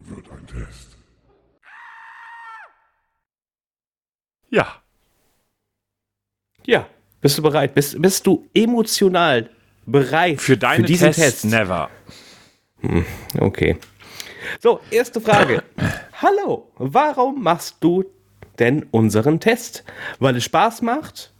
wird 0.00 0.30
ein 0.30 0.46
Test. 0.46 0.96
Ja. 4.50 4.82
Ja. 6.64 6.88
Bist 7.20 7.38
du 7.38 7.42
bereit? 7.42 7.74
Bist, 7.74 8.00
bist 8.00 8.26
du 8.26 8.48
emotional 8.52 9.50
bereit 9.86 10.40
für, 10.40 10.56
deine 10.56 10.82
für 10.82 10.86
diesen 10.86 11.12
Test? 11.12 11.42
Test? 11.42 11.44
Never. 11.44 11.90
Hm, 12.80 13.04
okay. 13.38 13.78
So, 14.60 14.80
erste 14.90 15.20
Frage. 15.20 15.62
Hallo, 16.20 16.72
warum 16.76 17.42
machst 17.42 17.76
du 17.80 18.04
denn 18.62 18.86
unseren 18.92 19.40
Test? 19.40 19.84
Weil 20.20 20.36
es 20.36 20.44
Spaß 20.44 20.82
macht? 20.82 21.32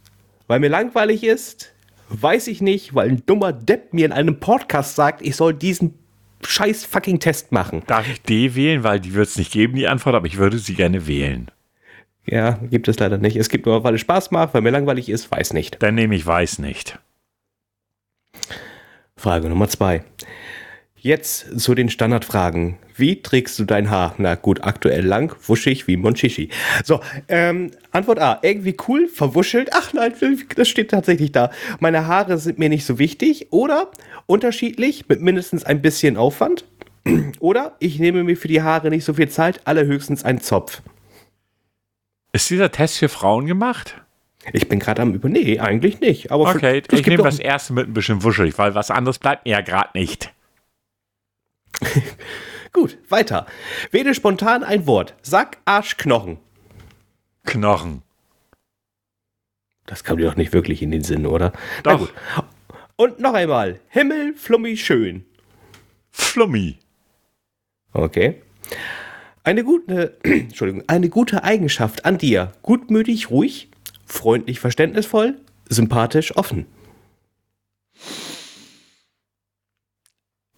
Weil 0.47 0.59
mir 0.59 0.69
langweilig 0.69 1.23
ist? 1.23 1.73
Weiß 2.09 2.47
ich 2.47 2.61
nicht, 2.61 2.93
weil 2.93 3.09
ein 3.09 3.25
dummer 3.25 3.53
Depp 3.53 3.93
mir 3.93 4.05
in 4.05 4.11
einem 4.11 4.39
Podcast 4.39 4.95
sagt, 4.95 5.21
ich 5.21 5.37
soll 5.37 5.53
diesen 5.53 5.97
scheiß 6.45 6.83
fucking 6.85 7.19
Test 7.19 7.53
machen. 7.53 7.81
Darf 7.87 8.07
ich 8.09 8.21
D 8.21 8.55
wählen? 8.55 8.83
Weil 8.83 8.99
die 8.99 9.13
wird 9.13 9.29
es 9.29 9.37
nicht 9.37 9.53
geben, 9.53 9.75
die 9.75 9.87
Antwort, 9.87 10.15
aber 10.15 10.27
ich 10.27 10.37
würde 10.37 10.59
sie 10.59 10.75
gerne 10.75 11.07
wählen. 11.07 11.49
Ja, 12.25 12.59
gibt 12.69 12.87
es 12.87 12.99
leider 12.99 13.17
nicht. 13.17 13.37
Es 13.37 13.49
gibt 13.49 13.65
nur, 13.65 13.83
weil 13.83 13.95
es 13.95 14.01
Spaß 14.01 14.31
macht, 14.31 14.53
weil 14.53 14.61
mir 14.61 14.69
langweilig 14.69 15.09
ist, 15.09 15.31
weiß 15.31 15.53
nicht. 15.53 15.81
Dann 15.81 15.95
nehme 15.95 16.15
ich 16.15 16.25
weiß 16.25 16.59
nicht. 16.59 16.99
Frage 19.15 19.47
Nummer 19.47 19.69
zwei. 19.69 20.03
Jetzt 21.03 21.59
zu 21.59 21.75
den 21.75 21.89
Standardfragen. 21.89 22.77
Wie 22.95 23.21
trägst 23.21 23.59
du 23.59 23.65
dein 23.65 23.89
Haar? 23.89 24.15
Na 24.19 24.35
gut, 24.35 24.63
aktuell 24.63 25.05
lang, 25.05 25.35
wuschig 25.45 25.85
wie 25.85 25.97
Monchichi. 25.97 26.47
So, 26.85 27.01
ähm, 27.27 27.71
Antwort 27.91 28.19
A. 28.19 28.39
Irgendwie 28.41 28.77
cool, 28.87 29.09
verwuschelt. 29.09 29.71
Ach 29.73 29.91
nein, 29.91 30.13
das 30.55 30.69
steht 30.69 30.91
tatsächlich 30.91 31.33
da. 31.33 31.51
Meine 31.81 32.07
Haare 32.07 32.37
sind 32.37 32.57
mir 32.57 32.69
nicht 32.69 32.85
so 32.85 32.99
wichtig. 32.99 33.47
Oder 33.51 33.91
unterschiedlich, 34.27 35.09
mit 35.09 35.19
mindestens 35.19 35.65
ein 35.65 35.81
bisschen 35.81 36.15
Aufwand. 36.15 36.63
Oder 37.41 37.75
ich 37.79 37.99
nehme 37.99 38.23
mir 38.23 38.37
für 38.37 38.47
die 38.47 38.61
Haare 38.61 38.89
nicht 38.89 39.03
so 39.03 39.15
viel 39.15 39.27
Zeit, 39.27 39.59
allerhöchstens 39.65 40.23
einen 40.23 40.39
Zopf. 40.39 40.81
Ist 42.31 42.49
dieser 42.49 42.71
Test 42.71 42.99
für 42.99 43.09
Frauen 43.09 43.45
gemacht? 43.45 44.01
Ich 44.53 44.69
bin 44.69 44.79
gerade 44.79 45.01
am 45.01 45.13
über. 45.13 45.27
Nee, 45.27 45.59
eigentlich 45.59 45.99
nicht. 45.99 46.31
Aber 46.31 46.43
okay, 46.49 46.81
für, 46.89 46.95
ich 46.95 47.05
nehme 47.05 47.23
das 47.23 47.39
erste 47.39 47.73
mit 47.73 47.89
ein 47.89 47.93
bisschen 47.93 48.23
wuschelig, 48.23 48.57
weil 48.57 48.73
was 48.73 48.89
anderes 48.89 49.19
bleibt 49.19 49.43
mir 49.43 49.51
ja 49.51 49.59
gerade 49.59 49.89
nicht. 49.95 50.32
Gut, 52.73 52.97
weiter. 53.09 53.45
Wähle 53.91 54.15
spontan 54.15 54.63
ein 54.63 54.87
Wort. 54.87 55.15
Sack, 55.21 55.57
Arsch, 55.65 55.97
Knochen. 55.97 56.37
Knochen. 57.45 58.01
Das 59.85 60.03
kam 60.03 60.17
dir 60.17 60.27
doch 60.27 60.37
nicht 60.37 60.53
wirklich 60.53 60.81
in 60.81 60.91
den 60.91 61.03
Sinn, 61.03 61.25
oder? 61.25 61.51
Doch. 61.83 62.09
Und 62.95 63.19
noch 63.19 63.33
einmal. 63.33 63.79
Himmel, 63.89 64.33
Flummi, 64.35 64.77
schön. 64.77 65.25
Flummi. 66.11 66.77
Okay. 67.91 68.41
Eine 69.43 69.63
gute, 69.63 70.17
Entschuldigung, 70.23 70.83
eine 70.87 71.09
gute 71.09 71.43
Eigenschaft 71.43 72.05
an 72.05 72.17
dir. 72.17 72.53
Gutmütig, 72.61 73.29
ruhig, 73.29 73.69
freundlich, 74.05 74.59
verständnisvoll, 74.59 75.37
sympathisch, 75.69 76.35
offen. 76.37 76.65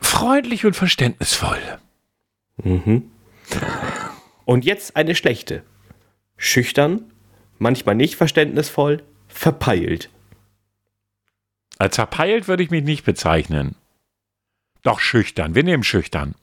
Freundlich 0.05 0.65
und 0.65 0.75
verständnisvoll. 0.75 1.61
Mhm. 2.63 3.11
Und 4.45 4.65
jetzt 4.65 4.95
eine 4.95 5.15
schlechte. 5.15 5.63
Schüchtern, 6.37 7.11
manchmal 7.57 7.95
nicht 7.95 8.15
verständnisvoll, 8.15 9.03
verpeilt. 9.27 10.09
Als 11.77 11.95
verpeilt 11.95 12.47
würde 12.47 12.63
ich 12.63 12.71
mich 12.71 12.83
nicht 12.83 13.03
bezeichnen. 13.03 13.75
Doch 14.83 14.99
schüchtern. 14.99 15.55
Wir 15.55 15.63
nehmen 15.63 15.83
schüchtern. 15.83 16.35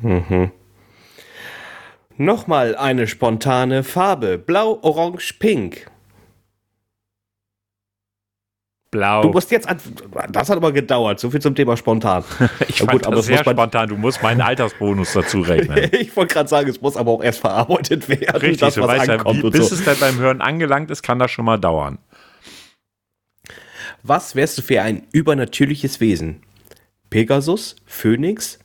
Mhm. 0.00 0.50
Nochmal 2.16 2.76
eine 2.76 3.06
spontane 3.06 3.84
Farbe. 3.84 4.38
Blau, 4.38 4.78
Orange, 4.82 5.34
Pink. 5.38 5.90
Blau. 8.90 9.22
Du 9.22 9.28
musst 9.28 9.52
jetzt 9.52 9.68
an. 9.68 9.78
Das 10.30 10.50
hat 10.50 10.56
aber 10.56 10.72
gedauert. 10.72 11.20
So 11.20 11.30
viel 11.30 11.40
zum 11.40 11.54
Thema 11.54 11.76
spontan. 11.76 12.24
ich 12.68 12.80
Ja, 12.80 12.86
fand 12.86 12.90
gut, 12.90 13.06
aber 13.06 13.16
das 13.16 13.26
sehr 13.26 13.38
spontan. 13.38 13.88
Du 13.88 13.96
musst 13.96 14.20
meinen 14.22 14.40
Altersbonus 14.40 15.12
dazu 15.12 15.42
rechnen. 15.42 15.90
ich 15.92 16.14
wollte 16.16 16.34
gerade 16.34 16.48
sagen, 16.48 16.68
es 16.68 16.80
muss 16.80 16.96
aber 16.96 17.12
auch 17.12 17.22
erst 17.22 17.40
verarbeitet 17.40 18.08
werden. 18.08 18.40
Richtig, 18.40 18.58
das, 18.58 18.74
du 18.74 18.82
was 18.82 18.88
weißt 18.88 19.06
ja, 19.06 19.14
ankommt 19.14 19.44
wie, 19.44 19.50
bis 19.50 19.68
so. 19.68 19.76
es 19.76 19.84
dann 19.84 19.98
beim 20.00 20.18
Hören 20.18 20.40
angelangt 20.40 20.90
ist, 20.90 21.02
kann 21.02 21.20
das 21.20 21.30
schon 21.30 21.44
mal 21.44 21.58
dauern. 21.58 21.98
Was 24.02 24.34
wärst 24.34 24.58
du 24.58 24.62
für 24.62 24.82
ein 24.82 25.06
übernatürliches 25.12 26.00
Wesen? 26.00 26.42
Pegasus, 27.10 27.76
Phönix, 27.86 28.58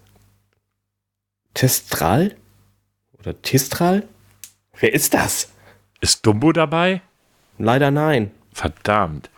Testral 1.54 2.36
oder 3.20 3.40
Tistral? 3.42 4.04
Wer 4.80 4.94
ist 4.94 5.14
das? 5.14 5.52
Ist 6.02 6.26
Dumbo 6.26 6.52
dabei? 6.52 7.02
Leider 7.58 7.92
nein. 7.92 8.32
Verdammt. 8.54 9.30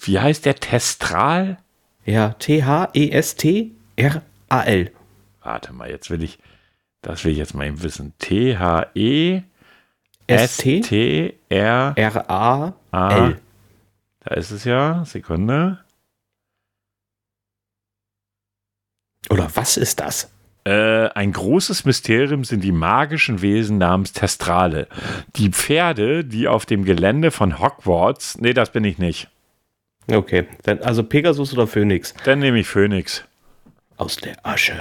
Wie 0.00 0.18
heißt 0.18 0.46
der 0.46 0.56
Testral? 0.56 1.58
Ja, 2.04 2.30
T-H-E-S-T-R-A-L. 2.30 3.72
Warte 5.42 5.72
mal, 5.72 5.90
jetzt 5.90 6.10
will 6.10 6.22
ich, 6.22 6.38
das 7.02 7.24
will 7.24 7.32
ich 7.32 7.38
jetzt 7.38 7.54
mal 7.54 7.66
eben 7.66 7.82
wissen. 7.82 8.14
T-H-E 8.18 9.42
S-T? 10.26 10.78
S-T-R. 10.80 11.92
R-A-L. 11.96 13.40
Da 14.20 14.34
ist 14.34 14.50
es 14.50 14.64
ja. 14.64 15.04
Sekunde. 15.04 15.78
Oder 19.28 19.48
was 19.54 19.76
ist 19.76 20.00
das? 20.00 20.30
Äh, 20.64 21.08
ein 21.08 21.32
großes 21.32 21.84
Mysterium 21.84 22.44
sind 22.44 22.62
die 22.62 22.72
magischen 22.72 23.42
Wesen 23.42 23.78
namens 23.78 24.12
Testrale. 24.12 24.88
Die 25.36 25.50
Pferde, 25.50 26.24
die 26.24 26.48
auf 26.48 26.66
dem 26.66 26.84
Gelände 26.84 27.30
von 27.30 27.58
Hogwarts. 27.58 28.38
Nee, 28.40 28.52
das 28.52 28.70
bin 28.70 28.84
ich 28.84 28.98
nicht. 28.98 29.28
Okay, 30.10 30.46
dann 30.64 30.80
also 30.80 31.02
Pegasus 31.02 31.52
oder 31.52 31.66
Phönix? 31.66 32.14
Dann 32.24 32.40
nehme 32.40 32.60
ich 32.60 32.66
Phönix. 32.66 33.24
Aus 33.96 34.16
der 34.16 34.34
Asche. 34.44 34.74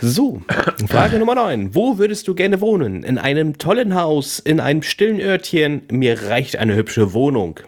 So, 0.00 0.42
Frage 0.88 1.18
Nummer 1.18 1.34
9. 1.34 1.74
Wo 1.74 1.98
würdest 1.98 2.28
du 2.28 2.34
gerne 2.34 2.60
wohnen? 2.60 3.02
In 3.02 3.18
einem 3.18 3.58
tollen 3.58 3.94
Haus, 3.94 4.38
in 4.38 4.60
einem 4.60 4.82
stillen 4.82 5.20
Örtchen? 5.20 5.82
Mir 5.90 6.22
reicht 6.28 6.56
eine 6.56 6.74
hübsche 6.74 7.12
Wohnung. 7.12 7.60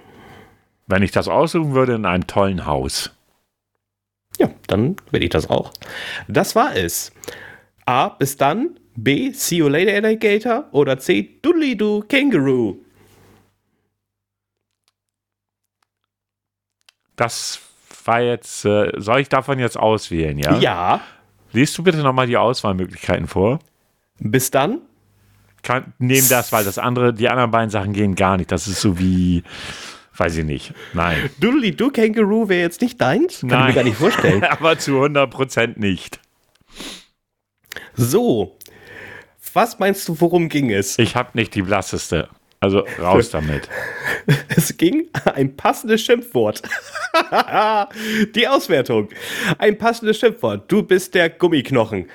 Wenn 0.87 1.03
ich 1.03 1.11
das 1.11 1.29
aussuchen 1.29 1.75
würde, 1.75 1.95
in 1.95 2.07
einem 2.07 2.27
tollen 2.27 2.67
Haus. 2.67 3.11
Ja, 4.39 4.51
dann 4.67 4.97
will 5.11 5.23
ich 5.23 5.31
das 5.31 5.51
auch. 5.51 5.73
Das 6.29 6.57
war 6.57 6.75
es. 6.77 7.13
A. 7.87 8.09
Bis 8.09 8.37
dann. 8.37 8.79
B. 8.95 9.33
See 9.33 9.57
you 9.57 9.69
later, 9.69 9.93
Alligator. 9.93 10.67
Oder 10.73 10.99
C. 10.99 11.39
Doodly-doo, 11.43 12.05
Kangaroo. 12.09 12.79
Das 17.17 17.61
war 18.05 18.21
jetzt. 18.21 18.65
Äh, 18.65 18.93
soll 18.97 19.21
ich 19.21 19.29
davon 19.29 19.59
jetzt 19.59 19.79
auswählen, 19.79 20.39
ja? 20.39 20.57
Ja. 20.59 21.01
Liest 21.53 21.77
du 21.77 21.83
bitte 21.83 21.99
nochmal 21.99 22.27
die 22.27 22.37
Auswahlmöglichkeiten 22.37 23.29
vor? 23.29 23.59
Bis 24.19 24.51
dann. 24.51 24.81
Kann, 25.63 25.93
nehmen 25.99 26.29
das, 26.29 26.53
weil 26.53 26.65
das 26.65 26.79
andere, 26.79 27.15
die 27.15 27.29
anderen 27.29 27.51
beiden 27.51 27.71
Sachen 27.71 27.93
gehen 27.93 28.15
gar 28.15 28.37
nicht. 28.37 28.51
Das 28.51 28.67
ist 28.67 28.81
so 28.81 28.99
wie. 28.99 29.43
Weiß 30.17 30.37
ich 30.37 30.45
nicht. 30.45 30.75
Nein. 30.93 31.31
Doodly-doo, 31.41 31.91
Kangaroo 31.91 32.49
wäre 32.49 32.61
jetzt 32.61 32.83
nicht 32.83 33.01
deins? 33.01 33.41
Kann 33.41 33.49
ich 33.49 33.55
Nein. 33.55 33.67
mir 33.69 33.75
gar 33.75 33.85
nicht 33.85 33.97
vorstellen. 33.97 34.45
Aber 34.51 34.79
zu 34.79 35.03
100% 35.03 35.79
nicht. 35.79 36.21
So. 37.95 38.59
Was 39.55 39.79
meinst 39.79 40.09
du, 40.09 40.21
worum 40.21 40.49
ging 40.49 40.71
es? 40.71 40.99
Ich 40.99 41.17
habe 41.17 41.31
nicht 41.35 41.55
die 41.55 41.63
blasseste. 41.63 42.29
Also 42.63 42.85
raus 43.01 43.31
damit. 43.31 43.69
Es 44.57 44.77
ging 44.77 45.09
ein 45.35 45.57
passendes 45.57 46.01
Schimpfwort. 46.03 46.63
Die 48.37 48.47
Auswertung. 48.47 49.09
Ein 49.59 49.77
passendes 49.77 50.19
Schimpfwort. 50.21 50.71
Du 50.71 50.85
bist 50.85 51.17
der 51.17 51.29
Gummiknochen. 51.29 52.07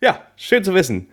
Ja, 0.00 0.26
schön 0.36 0.64
zu 0.64 0.72
wissen. 0.72 1.08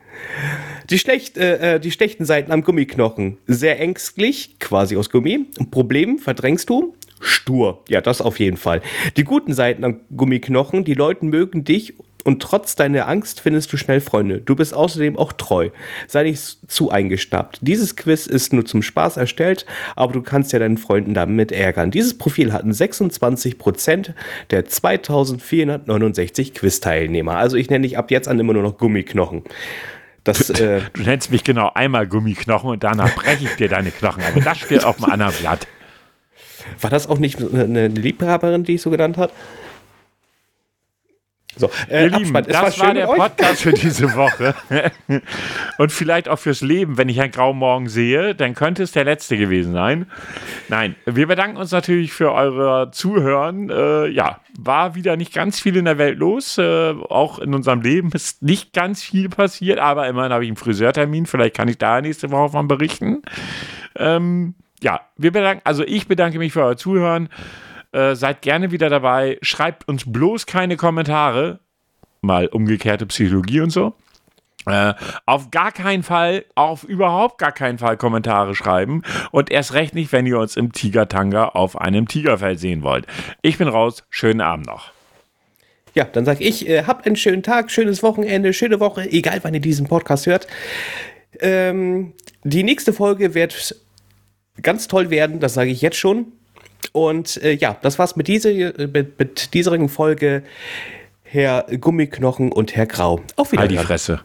Die, 0.89 0.97
schlecht, 0.97 1.37
äh, 1.37 1.75
äh, 1.75 1.79
die 1.81 1.91
schlechten 1.91 2.23
Seiten 2.23 2.53
am 2.53 2.63
Gummiknochen. 2.63 3.37
Sehr 3.47 3.81
ängstlich, 3.81 4.57
quasi 4.59 4.95
aus 4.95 5.09
Gummi. 5.09 5.47
Problem, 5.69 6.17
verdrängst 6.17 6.69
du? 6.69 6.95
Stur. 7.19 7.83
Ja, 7.89 7.99
das 7.99 8.21
auf 8.21 8.39
jeden 8.39 8.57
Fall. 8.57 8.81
Die 9.17 9.25
guten 9.25 9.53
Seiten 9.53 9.83
am 9.83 9.99
Gummiknochen. 10.15 10.85
Die 10.85 10.93
Leute 10.93 11.25
mögen 11.25 11.65
dich 11.65 11.95
und 12.23 12.41
trotz 12.41 12.75
deiner 12.75 13.07
Angst 13.07 13.41
findest 13.41 13.71
du 13.73 13.77
schnell 13.77 13.99
Freunde. 13.99 14.39
Du 14.39 14.55
bist 14.55 14.73
außerdem 14.73 15.17
auch 15.17 15.33
treu. 15.33 15.69
Sei 16.07 16.23
nicht 16.23 16.57
zu 16.67 16.89
eingeschnappt. 16.89 17.59
Dieses 17.61 17.95
Quiz 17.95 18.27
ist 18.27 18.53
nur 18.53 18.65
zum 18.65 18.81
Spaß 18.81 19.17
erstellt, 19.17 19.65
aber 19.95 20.13
du 20.13 20.21
kannst 20.21 20.53
ja 20.53 20.59
deinen 20.59 20.77
Freunden 20.77 21.13
damit 21.13 21.51
ärgern. 21.51 21.91
Dieses 21.91 22.17
Profil 22.17 22.53
hatten 22.53 22.71
26% 22.71 24.13
der 24.51 24.65
2469 24.65 26.53
Quiz-Teilnehmer. 26.53 27.35
Also 27.35 27.57
ich 27.57 27.69
nenne 27.69 27.83
dich 27.87 27.97
ab 27.97 28.09
jetzt 28.11 28.27
an 28.27 28.39
immer 28.39 28.53
nur 28.53 28.63
noch 28.63 28.77
Gummiknochen. 28.77 29.43
Das, 30.23 30.49
äh, 30.49 30.81
Du 30.93 31.03
nennst 31.03 31.31
mich 31.31 31.43
genau 31.43 31.71
einmal 31.73 32.07
Gummiknochen 32.07 32.69
und 32.69 32.83
danach 32.83 33.13
breche 33.15 33.43
ich 33.43 33.55
dir 33.55 33.67
deine 33.67 33.91
Knochen. 33.91 34.23
Aber 34.23 34.39
das 34.39 34.57
steht 34.59 34.85
auf 34.85 35.03
einem 35.03 35.11
anderen 35.11 35.35
Blatt. 35.35 35.67
war 36.79 36.89
das 36.89 37.07
auch 37.07 37.19
nicht 37.19 37.39
eine 37.41 37.89
Liebhaberin, 37.89 38.63
die 38.63 38.75
ich 38.75 38.81
so 38.81 38.89
genannt 38.89 39.17
habe? 39.17 39.33
So, 41.55 41.69
äh, 41.89 42.03
Ihr 42.03 42.09
Lieben, 42.09 42.33
das 42.33 42.61
war 42.61 42.71
schön 42.71 42.95
der. 42.95 43.05
Podcast 43.05 43.61
für 43.61 43.73
diese 43.73 44.15
Woche. 44.15 44.55
Und 45.77 45.91
vielleicht 45.91 46.27
auch 46.27 46.39
fürs 46.39 46.61
Leben, 46.61 46.97
wenn 46.97 47.09
ich 47.09 47.21
einen 47.21 47.31
grauen 47.31 47.57
Morgen 47.57 47.89
sehe, 47.89 48.35
dann 48.35 48.55
könnte 48.55 48.83
es 48.83 48.91
der 48.91 49.03
letzte 49.03 49.37
gewesen 49.37 49.73
sein. 49.73 50.07
Nein, 50.69 50.95
wir 51.05 51.27
bedanken 51.27 51.57
uns 51.57 51.71
natürlich 51.71 52.13
für 52.13 52.31
euer 52.31 52.91
Zuhören. 52.91 53.69
Äh, 53.69 54.07
ja, 54.07 54.39
war 54.57 54.95
wieder 54.95 55.15
nicht 55.15 55.33
ganz 55.33 55.59
viel 55.59 55.77
in 55.77 55.85
der 55.85 55.97
Welt 55.97 56.17
los. 56.17 56.57
Äh, 56.57 56.93
auch 57.09 57.39
in 57.39 57.53
unserem 57.53 57.81
Leben 57.81 58.11
ist 58.13 58.41
nicht 58.41 58.73
ganz 58.73 59.03
viel 59.03 59.29
passiert, 59.29 59.79
aber 59.79 60.07
immerhin 60.07 60.33
habe 60.33 60.43
ich 60.43 60.49
einen 60.49 60.57
Friseurtermin. 60.57 61.25
Vielleicht 61.25 61.55
kann 61.55 61.67
ich 61.67 61.77
da 61.77 62.01
nächste 62.01 62.31
Woche 62.31 62.49
von 62.49 62.67
berichten. 62.67 63.21
Ähm, 63.95 64.55
ja, 64.81 65.01
wir 65.17 65.31
bedanken, 65.31 65.61
also 65.63 65.83
ich 65.83 66.07
bedanke 66.07 66.39
mich 66.39 66.53
für 66.53 66.63
euer 66.63 66.77
Zuhören. 66.77 67.29
Äh, 67.93 68.15
seid 68.15 68.41
gerne 68.41 68.71
wieder 68.71 68.89
dabei. 68.89 69.37
Schreibt 69.41 69.87
uns 69.87 70.11
bloß 70.11 70.45
keine 70.45 70.77
Kommentare. 70.77 71.59
Mal 72.21 72.47
umgekehrte 72.47 73.05
Psychologie 73.05 73.61
und 73.61 73.69
so. 73.69 73.93
Äh, 74.65 74.93
auf 75.25 75.51
gar 75.51 75.71
keinen 75.71 76.03
Fall, 76.03 76.45
auf 76.55 76.83
überhaupt 76.83 77.37
gar 77.37 77.51
keinen 77.51 77.77
Fall 77.77 77.97
Kommentare 77.97 78.55
schreiben. 78.55 79.03
Und 79.31 79.51
erst 79.51 79.73
recht 79.73 79.93
nicht, 79.93 80.11
wenn 80.11 80.25
ihr 80.25 80.39
uns 80.39 80.55
im 80.55 80.71
Tigertanga 80.71 81.49
auf 81.49 81.79
einem 81.79 82.07
Tigerfeld 82.07 82.59
sehen 82.59 82.81
wollt. 82.81 83.05
Ich 83.41 83.57
bin 83.57 83.67
raus. 83.67 84.03
Schönen 84.09 84.41
Abend 84.41 84.65
noch. 84.65 84.91
Ja, 85.93 86.05
dann 86.05 86.25
sag 86.25 86.41
ich, 86.41 86.67
äh, 86.67 86.85
habt 86.85 87.05
einen 87.05 87.15
schönen 87.15 87.43
Tag, 87.43 87.69
schönes 87.69 88.01
Wochenende, 88.01 88.53
schöne 88.53 88.79
Woche, 88.79 89.11
egal 89.11 89.39
wann 89.43 89.53
ihr 89.53 89.59
diesen 89.59 89.87
Podcast 89.87 90.25
hört. 90.25 90.47
Ähm, 91.39 92.13
die 92.43 92.63
nächste 92.63 92.93
Folge 92.93 93.35
wird 93.35 93.75
ganz 94.61 94.87
toll 94.87 95.11
werden, 95.11 95.39
das 95.39 95.53
sage 95.53 95.69
ich 95.69 95.81
jetzt 95.81 95.97
schon. 95.97 96.31
Und 96.93 97.43
äh, 97.43 97.51
ja, 97.53 97.75
das 97.81 97.99
war's 97.99 98.15
mit 98.15 98.29
dieser, 98.29 98.51
mit, 98.87 99.19
mit 99.19 99.53
dieser 99.53 99.89
Folge. 99.89 100.43
Herr 101.23 101.65
Gummiknochen 101.79 102.51
und 102.51 102.75
Herr 102.75 102.85
Grau. 102.85 103.19
Auf 103.35 103.51
Halt 103.51 103.71
die 103.71 103.73
Wiedersehen. 103.73 103.87
Fresse. 103.87 104.21